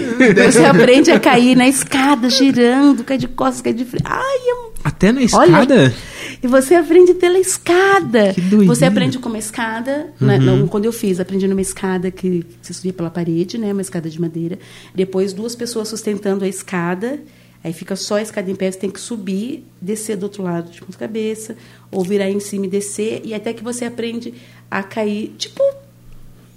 Você 0.51 0.65
aprende 0.65 1.11
a 1.11 1.21
cair 1.21 1.57
na 1.57 1.69
escada, 1.69 2.29
girando, 2.31 3.05
cai 3.05 3.19
de 3.19 3.29
costas, 3.29 3.61
cai 3.63 3.73
de 3.73 3.85
frente. 3.85 4.05
Ai, 4.07 4.39
é 4.51 4.67
Até 4.85 5.11
na 5.13 5.19
Olha, 5.21 5.25
escada? 5.25 5.95
E 6.43 6.47
você 6.47 6.75
aprende 6.75 7.15
pela 7.15 7.39
escada. 7.39 8.33
Que 8.35 8.41
doideira. 8.41 8.75
Você 8.75 8.85
aprende 8.85 9.19
com 9.19 9.29
uma 9.29 9.39
escada. 9.39 10.09
né? 10.21 10.39
Não, 10.39 10.67
quando 10.69 10.85
eu 10.85 10.93
fiz, 10.93 11.19
aprendi 11.19 11.49
numa 11.49 11.61
escada 11.63 12.11
que 12.11 12.45
você 12.63 12.73
subia 12.73 12.93
pela 12.93 13.11
parede, 13.11 13.59
né? 13.59 13.73
Uma 13.73 13.83
escada 13.83 14.09
de 14.09 14.21
madeira. 14.21 14.59
Depois, 14.95 15.33
duas 15.33 15.57
pessoas 15.57 15.89
sustentando 15.89 16.45
a 16.45 16.49
escada. 16.49 17.19
Aí 17.67 17.73
fica 17.73 17.97
só 17.97 18.15
a 18.15 18.23
escada 18.23 18.49
em 18.49 18.55
pé, 18.55 18.71
você 18.71 18.79
tem 18.79 18.91
que 18.91 19.01
subir, 19.01 19.65
descer 19.83 20.17
do 20.17 20.23
outro 20.23 20.41
lado 20.41 20.71
de 20.71 20.81
ponta 20.81 20.97
cabeça, 20.97 21.57
ou 21.91 22.05
virar 22.05 22.31
em 22.31 22.39
cima 22.39 22.67
e 22.67 22.69
descer, 22.69 23.23
e 23.25 23.35
até 23.35 23.53
que 23.53 23.65
você 23.65 23.85
aprende 23.85 24.33
a 24.71 24.85
cair, 24.85 25.35
tipo, 25.37 25.61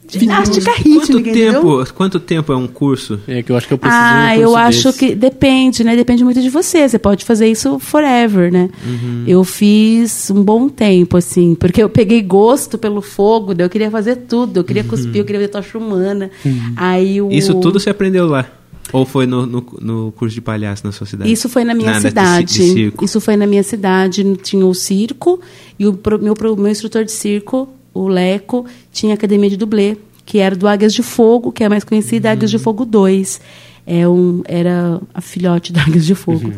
ginástica 0.08 0.72
Quanto 0.72 0.84
rítmica, 0.88 1.30
entendeu? 1.32 1.54
tempo, 1.54 1.94
quanto 1.96 2.20
tempo 2.20 2.54
é 2.54 2.56
um 2.56 2.68
curso? 2.68 3.20
É 3.28 3.42
que 3.42 3.52
eu 3.52 3.58
acho 3.58 3.68
que 3.68 3.74
eu 3.74 3.80
preciso 3.80 4.00
de 4.00 4.08
um 4.08 4.12
Ah, 4.12 4.28
curso 4.36 4.42
eu 4.44 4.56
acho 4.56 4.84
desse. 4.90 5.00
que 5.00 5.16
depende, 5.16 5.84
né? 5.84 5.96
Depende 5.96 6.24
muito 6.24 6.42
de 6.44 6.50
você. 6.52 6.88
Você 6.88 7.00
pode 7.00 7.26
fazer 7.26 7.48
isso 7.48 7.80
forever, 7.80 8.52
né? 8.52 8.70
Uhum. 8.86 9.24
Eu 9.26 9.44
fiz 9.44 10.30
um 10.30 10.44
bom 10.44 10.70
tempo, 10.70 11.18
assim, 11.18 11.56
porque 11.56 11.82
eu 11.82 11.90
peguei 11.90 12.22
gosto 12.22 12.78
pelo 12.78 13.02
fogo, 13.02 13.56
daí 13.56 13.66
eu 13.66 13.70
queria 13.70 13.90
fazer 13.90 14.16
tudo. 14.16 14.58
Eu 14.60 14.64
queria 14.64 14.84
cuspir, 14.84 15.18
eu 15.18 15.26
queria 15.26 15.42
ver 15.42 15.48
tocha 15.48 15.76
humana. 15.76 16.30
Aí 16.76 17.20
o... 17.20 17.26
Uhum. 17.26 17.32
Isso 17.32 17.56
tudo 17.60 17.80
você 17.80 17.90
aprendeu 17.90 18.28
lá? 18.28 18.59
Ou 18.92 19.06
foi 19.06 19.26
no, 19.26 19.46
no, 19.46 19.66
no 19.82 20.12
curso 20.14 20.34
de 20.36 20.42
palhaço 20.42 20.86
na 20.86 20.92
sua 20.92 21.06
cidade? 21.08 21.32
Isso 21.32 21.48
foi 21.50 21.64
na 21.64 21.74
minha 21.74 21.92
Na- 21.92 21.98
de 21.98 22.02
cidade. 22.02 22.52
ci- 22.52 22.60
de 22.64 22.74
circo. 22.74 23.06
Isso 23.06 23.22
foi 23.22 23.36
na 23.38 23.46
minha 23.48 23.64
cidade. 23.64 24.24
Tinha 24.44 24.66
o 24.66 24.74
circo 24.74 25.40
e 25.78 25.86
o 25.88 25.94
pro- 25.94 26.20
meu, 26.22 26.34
pro- 26.34 26.56
meu 26.58 26.72
instrutor 26.72 27.04
de 27.06 27.12
circo, 27.12 27.70
o 27.94 28.08
Leco, 28.08 28.66
tinha 28.92 29.14
a 29.14 29.16
academia 29.16 29.50
de 29.50 29.58
dublê, 29.58 29.98
que 30.26 30.38
era 30.40 30.56
do 30.56 30.68
Águias 30.68 30.94
de 30.94 31.04
Fogo, 31.04 31.52
que 31.52 31.64
é 31.64 31.70
mais 31.70 31.84
conhecida 31.84 32.32
Águias 32.32 32.50
de 32.52 32.58
Uhum. 32.58 32.64
Fogo 32.64 32.86
2. 32.86 33.40
É 33.86 34.08
um, 34.08 34.42
era 34.46 35.02
a 35.14 35.22
filhote 35.22 35.74
da 35.74 35.82
Águias 35.82 36.06
de 36.06 36.14
Fogo. 36.16 36.48
Uhum. 36.48 36.54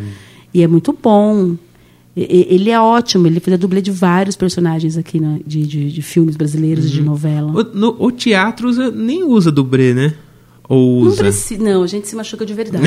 E 0.54 0.62
é 0.62 0.68
muito 0.68 0.92
bom. 1.02 1.56
E- 2.16 2.48
Ele 2.50 2.70
é 2.70 2.80
ótimo, 2.80 3.26
ele 3.28 3.40
fez 3.40 3.54
a 3.54 3.58
dublê 3.58 3.82
de 3.82 3.90
vários 3.92 4.36
personagens 4.36 4.98
aqui 4.98 5.18
na- 5.20 5.40
de, 5.48 5.66
de, 5.66 5.92
de 5.92 6.02
filmes 6.02 6.36
brasileiros 6.36 6.86
e 6.88 6.90
de 6.90 7.02
novela. 7.02 7.52
O, 7.54 7.64
no- 7.78 7.96
o 8.00 8.12
teatro 8.12 8.68
usa- 8.68 8.92
nem 8.92 9.24
usa 9.24 9.50
dublê, 9.50 9.94
né? 9.94 10.14
Ou 10.74 11.02
Não 11.02 11.08
usa? 11.10 11.24
precisa, 11.24 11.62
não, 11.64 11.84
a 11.84 11.88
gente 11.88 12.08
se 12.08 12.16
machuca 12.16 12.46
de 12.46 12.54
verdade. 12.54 12.86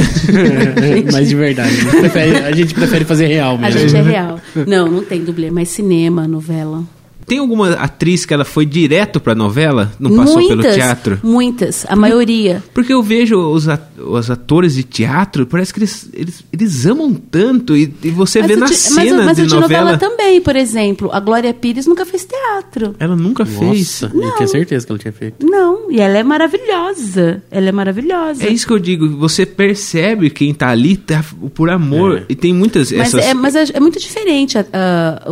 Mas 1.12 1.28
de 1.28 1.34
verdade. 1.36 1.68
A 1.70 1.72
gente 1.74 1.96
prefere, 2.00 2.36
a 2.38 2.52
gente 2.52 2.74
prefere 2.74 3.04
fazer 3.04 3.26
real 3.26 3.56
A 3.56 3.58
mesmo. 3.58 3.80
gente 3.80 3.96
é 3.96 4.02
real. 4.02 4.40
Não, 4.66 4.88
não 4.90 5.04
tem 5.04 5.22
dublê, 5.22 5.50
mas 5.50 5.68
cinema, 5.68 6.26
novela. 6.26 6.82
Tem 7.26 7.38
alguma 7.38 7.70
atriz 7.74 8.24
que 8.26 8.34
ela 8.34 8.44
foi 8.44 8.66
direto 8.66 9.20
pra 9.20 9.34
novela? 9.34 9.92
Não 9.98 10.14
passou 10.16 10.34
muitas, 10.36 10.56
pelo 10.60 10.74
teatro? 10.74 11.18
Muitas, 11.22 11.86
a 11.88 11.96
maioria. 11.96 12.62
Porque 12.74 12.92
eu 12.92 13.02
vejo 13.02 13.36
os, 13.38 13.68
at- 13.68 13.98
os 13.98 14.30
atores 14.30 14.74
de 14.74 14.82
teatro, 14.82 15.46
parece 15.46 15.72
que 15.72 15.80
eles, 15.80 16.08
eles, 16.12 16.44
eles 16.52 16.86
amam 16.86 17.14
tanto 17.14 17.76
e, 17.76 17.92
e 18.02 18.10
você 18.10 18.42
vê 18.42 18.54
o 18.54 18.58
na 18.60 18.68
cena 18.68 19.16
mas, 19.16 19.26
mas 19.26 19.36
de 19.36 19.42
o 19.42 19.46
de 19.46 19.54
novela. 19.54 19.92
novela 19.92 19.98
também, 19.98 20.40
por 20.40 20.56
exemplo. 20.56 21.10
A 21.12 21.20
Glória 21.20 21.52
Pires 21.54 21.86
nunca 21.86 22.04
fez 22.04 22.24
teatro. 22.24 22.94
Ela 22.98 23.16
nunca 23.16 23.44
fez. 23.46 24.02
Nossa, 24.02 24.12
eu 24.14 24.36
tinha 24.36 24.48
certeza 24.48 24.86
que 24.86 24.92
ela 24.92 24.98
tinha 24.98 25.12
feito. 25.12 25.44
Não, 25.46 25.90
e 25.90 26.00
ela 26.00 26.18
é 26.18 26.22
maravilhosa. 26.22 27.42
Ela 27.50 27.68
é 27.68 27.72
maravilhosa. 27.72 28.44
É 28.44 28.48
isso 28.50 28.66
que 28.66 28.72
eu 28.72 28.78
digo, 28.78 29.08
você 29.16 29.46
percebe 29.46 30.30
quem 30.30 30.52
tá 30.54 30.68
ali 30.68 30.96
tá 30.96 31.24
por 31.54 31.70
amor. 31.70 32.18
É. 32.18 32.24
E 32.28 32.34
tem 32.34 32.52
muitas 32.52 32.90
Mas, 32.92 33.08
essas. 33.14 33.24
é, 33.26 33.34
mas 33.34 33.54
é, 33.54 33.64
é 33.74 33.80
muito 33.80 33.98
diferente 33.98 34.58
a, 34.58 34.64
a, 34.72 35.22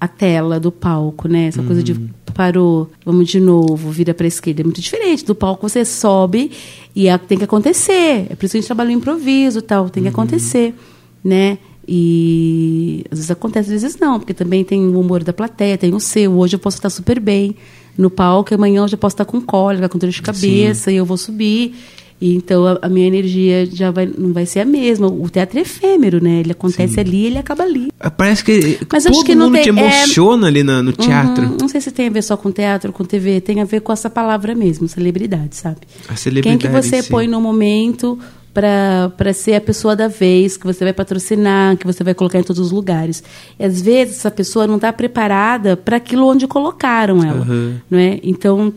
a 0.00 0.08
tela 0.08 0.58
do 0.60 0.70
palco, 0.72 1.23
né? 1.28 1.46
Essa 1.46 1.62
coisa 1.62 1.82
de 1.82 1.94
parou, 2.34 2.90
vamos 3.04 3.28
de 3.28 3.38
novo, 3.38 3.90
vira 3.90 4.12
pra 4.12 4.26
esquerda. 4.26 4.62
É 4.62 4.64
muito 4.64 4.80
diferente. 4.80 5.24
Do 5.24 5.34
palco 5.34 5.68
você 5.68 5.84
sobe 5.84 6.50
e 6.94 7.08
a- 7.08 7.18
tem 7.18 7.38
que 7.38 7.44
acontecer. 7.44 8.26
É 8.30 8.34
por 8.34 8.44
isso 8.44 8.52
que 8.52 8.58
a 8.58 8.60
gente 8.60 8.66
trabalha 8.66 8.90
no 8.90 8.96
improviso 8.96 9.62
tal. 9.62 9.88
Tem 9.88 10.02
que 10.02 10.08
acontecer, 10.08 10.74
né? 11.22 11.58
E 11.86 13.04
às 13.10 13.18
vezes 13.18 13.30
acontece, 13.30 13.72
às 13.74 13.82
vezes 13.82 13.98
não, 14.00 14.18
porque 14.18 14.34
também 14.34 14.64
tem 14.64 14.80
o 14.86 14.98
humor 15.00 15.22
da 15.22 15.32
plateia, 15.32 15.76
tem 15.78 15.94
o 15.94 16.00
seu. 16.00 16.32
Hoje 16.38 16.56
eu 16.56 16.58
posso 16.60 16.76
estar 16.78 16.90
super 16.90 17.20
bem 17.20 17.54
no 17.96 18.10
palco, 18.10 18.52
e 18.52 18.56
amanhã 18.56 18.82
eu 18.82 18.88
já 18.88 18.96
posso 18.96 19.14
estar 19.14 19.24
com 19.24 19.40
cólica, 19.40 19.88
com 19.88 19.98
dor 19.98 20.10
de 20.10 20.20
cabeça, 20.22 20.90
e 20.90 20.96
eu 20.96 21.04
vou 21.04 21.16
subir. 21.16 21.74
E 22.20 22.34
então 22.36 22.64
a, 22.66 22.78
a 22.82 22.88
minha 22.88 23.06
energia 23.06 23.66
já 23.66 23.90
vai, 23.90 24.06
não 24.06 24.32
vai 24.32 24.46
ser 24.46 24.60
a 24.60 24.64
mesma. 24.64 25.06
O 25.08 25.28
teatro 25.28 25.58
é 25.58 25.62
efêmero, 25.62 26.22
né? 26.22 26.40
Ele 26.40 26.52
acontece 26.52 26.98
ali 27.00 27.16
e 27.22 27.26
ele 27.26 27.38
acaba 27.38 27.64
ali. 27.64 27.88
Parece 28.16 28.42
que 28.44 28.78
Mas 28.90 29.04
todo 29.04 29.12
acho 29.12 29.24
que 29.24 29.34
não 29.34 29.46
mundo 29.46 29.54
tem- 29.54 29.62
te 29.64 29.68
emociona 29.68 30.46
ali 30.46 30.62
na- 30.62 30.82
no 30.82 30.92
teatro. 30.92 31.44
Uhum. 31.46 31.56
Não 31.60 31.68
sei 31.68 31.80
se 31.80 31.90
tem 31.90 32.06
a 32.06 32.10
ver 32.10 32.22
só 32.22 32.36
com 32.36 32.50
teatro, 32.50 32.92
com 32.92 33.04
TV, 33.04 33.40
tem 33.40 33.60
a 33.60 33.64
ver 33.64 33.80
com 33.80 33.92
essa 33.92 34.08
palavra 34.08 34.54
mesmo, 34.54 34.88
celebridade, 34.88 35.56
sabe? 35.56 35.78
A 36.08 36.16
celebridade 36.16 36.58
Quem 36.58 36.70
que 36.70 36.82
você 36.82 37.02
si. 37.02 37.10
põe 37.10 37.26
no 37.26 37.40
momento 37.40 38.18
para 38.54 39.32
ser 39.32 39.54
a 39.54 39.60
pessoa 39.60 39.96
da 39.96 40.06
vez, 40.06 40.56
que 40.56 40.64
você 40.64 40.84
vai 40.84 40.92
patrocinar, 40.92 41.76
que 41.76 41.84
você 41.84 42.04
vai 42.04 42.14
colocar 42.14 42.38
em 42.38 42.42
todos 42.44 42.60
os 42.60 42.70
lugares. 42.70 43.22
E 43.58 43.64
às 43.64 43.82
vezes 43.82 44.18
essa 44.18 44.30
pessoa 44.30 44.66
não 44.66 44.76
está 44.76 44.92
preparada 44.92 45.76
para 45.76 45.96
aquilo 45.96 46.26
onde 46.28 46.46
colocaram 46.46 47.22
ela, 47.24 47.44
Uhum. 47.44 47.74
não 47.90 47.98
é? 47.98 48.20
Então 48.22 48.72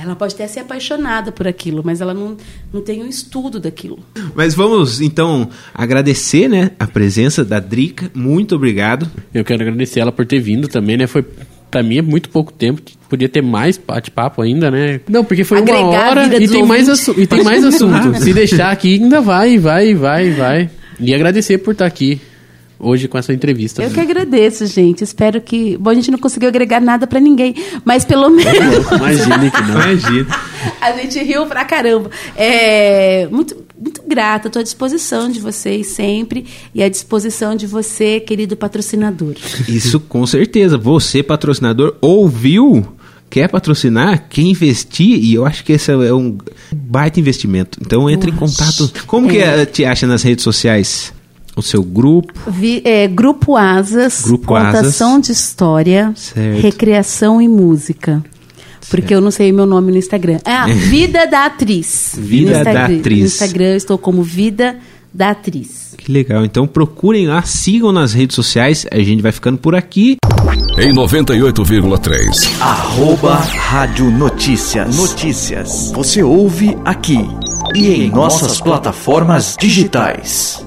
ela 0.00 0.14
pode 0.14 0.34
até 0.34 0.46
ser 0.46 0.60
apaixonada 0.60 1.32
por 1.32 1.46
aquilo, 1.46 1.82
mas 1.84 2.00
ela 2.00 2.14
não, 2.14 2.36
não 2.72 2.80
tem 2.80 3.02
um 3.02 3.06
estudo 3.08 3.58
daquilo. 3.58 3.98
Mas 4.34 4.54
vamos 4.54 5.00
então 5.00 5.48
agradecer, 5.74 6.48
né, 6.48 6.70
a 6.78 6.86
presença 6.86 7.44
da 7.44 7.58
Drica. 7.58 8.10
Muito 8.14 8.54
obrigado. 8.54 9.10
Eu 9.34 9.44
quero 9.44 9.62
agradecer 9.62 10.00
ela 10.00 10.12
por 10.12 10.24
ter 10.24 10.40
vindo 10.40 10.68
também, 10.68 10.96
né? 10.96 11.06
Foi 11.06 11.24
pra 11.70 11.82
mim 11.82 11.98
é 11.98 12.02
muito 12.02 12.28
pouco 12.28 12.52
tempo. 12.52 12.80
Podia 13.08 13.28
ter 13.28 13.42
mais 13.42 13.78
bate-papo 13.78 14.42
ainda, 14.42 14.70
né? 14.70 15.00
Não, 15.08 15.24
porque 15.24 15.44
foi 15.44 15.58
Agregar 15.58 15.80
uma 15.80 16.10
hora 16.10 16.26
e 16.36 16.48
tem, 16.48 16.64
mais 16.64 16.88
ouvintes. 16.88 17.18
e 17.18 17.26
tem 17.26 17.42
mais 17.42 17.64
assunto. 17.64 18.14
Se 18.20 18.32
deixar 18.32 18.70
aqui, 18.70 18.94
ainda 18.94 19.20
vai, 19.20 19.58
vai, 19.58 19.94
vai, 19.94 20.30
vai. 20.30 20.70
E 21.00 21.14
agradecer 21.14 21.58
por 21.58 21.72
estar 21.72 21.86
aqui 21.86 22.20
hoje 22.78 23.08
com 23.08 23.18
essa 23.18 23.32
entrevista. 23.32 23.82
Eu 23.82 23.90
que 23.90 24.00
agradeço, 24.00 24.66
gente. 24.66 25.02
Espero 25.04 25.40
que. 25.40 25.76
Bom, 25.78 25.90
a 25.90 25.94
gente 25.94 26.10
não 26.10 26.18
conseguiu 26.18 26.48
agregar 26.48 26.80
nada 26.80 27.06
para 27.06 27.20
ninguém, 27.20 27.54
mas 27.84 28.04
pelo 28.04 28.28
menos. 28.30 28.86
Imagine 28.92 29.50
que 29.50 29.62
não. 29.62 29.70
Imagina. 29.82 30.26
A 30.80 30.92
gente 30.92 31.18
riu 31.22 31.46
pra 31.46 31.64
caramba. 31.64 32.10
É, 32.36 33.26
muito, 33.30 33.56
muito 33.80 34.02
grata, 34.06 34.48
estou 34.48 34.60
à 34.60 34.62
disposição 34.62 35.30
de 35.30 35.40
vocês 35.40 35.88
sempre 35.88 36.44
e 36.74 36.82
à 36.82 36.88
disposição 36.88 37.54
de 37.54 37.66
você, 37.66 38.20
querido 38.20 38.56
patrocinador. 38.56 39.34
Isso 39.68 40.00
com 40.00 40.26
certeza. 40.26 40.76
Você, 40.78 41.22
patrocinador, 41.22 41.94
ouviu? 42.00 42.86
Quer 43.30 43.48
patrocinar? 43.50 44.26
Quer 44.30 44.40
investir? 44.42 45.22
E 45.22 45.34
eu 45.34 45.44
acho 45.44 45.62
que 45.62 45.72
esse 45.74 45.90
é 45.92 46.14
um 46.14 46.38
baita 46.74 47.20
investimento. 47.20 47.78
Então 47.84 48.08
entre 48.08 48.30
em 48.30 48.34
contato. 48.34 48.90
Como 49.06 49.28
que 49.28 49.36
É. 49.36 49.60
eh, 49.62 49.66
te 49.66 49.84
acha 49.84 50.06
nas 50.06 50.22
redes 50.22 50.42
sociais? 50.42 51.12
O 51.58 51.62
seu 51.62 51.82
grupo? 51.82 52.32
Vi- 52.50 52.80
é, 52.84 53.08
Grupo 53.08 53.56
Asas, 53.56 54.22
Grupo 54.22 54.46
contação 54.46 55.14
Asas. 55.14 55.26
de 55.26 55.32
história, 55.32 56.12
Certo. 56.14 56.60
recreação 56.62 57.42
e 57.42 57.48
música. 57.48 58.22
Porque 58.88 59.12
eu 59.14 59.20
não 59.20 59.30
sei 59.30 59.50
meu 59.52 59.66
nome 59.66 59.90
no 59.92 59.98
Instagram. 59.98 60.38
Ah, 60.44 60.66
Vida 60.72 61.26
da 61.26 61.46
Atriz. 61.46 62.12
Vida 62.16 62.52
No 62.52 62.56
Instagram- 62.58 62.88
da 62.88 62.98
Atriz. 62.98 63.18
No 63.20 63.26
Instagram 63.26 63.64
eu 63.66 63.76
estou 63.76 63.98
como 63.98 64.22
Vida 64.22 64.76
da 65.12 65.30
Atriz. 65.30 65.94
Que 65.98 66.12
legal. 66.12 66.44
Então 66.44 66.66
procurem 66.66 67.26
lá, 67.26 67.42
sigam 67.42 67.90
nas 67.92 68.12
redes 68.14 68.36
sociais. 68.36 68.86
A 68.90 68.98
gente 68.98 69.20
vai 69.20 69.32
ficando 69.32 69.58
por 69.58 69.74
aqui. 69.74 70.16
Em 70.78 70.92
98,3. 70.94 72.48
Arroba 72.60 73.34
Rádio 73.34 74.10
Notícias. 74.10 74.96
Notícias. 74.96 75.90
Você 75.92 76.22
ouve 76.22 76.76
aqui 76.84 77.18
e 77.74 77.88
em 78.04 78.10
nossas 78.10 78.60
plataformas 78.60 79.56
digitais. 79.60 80.64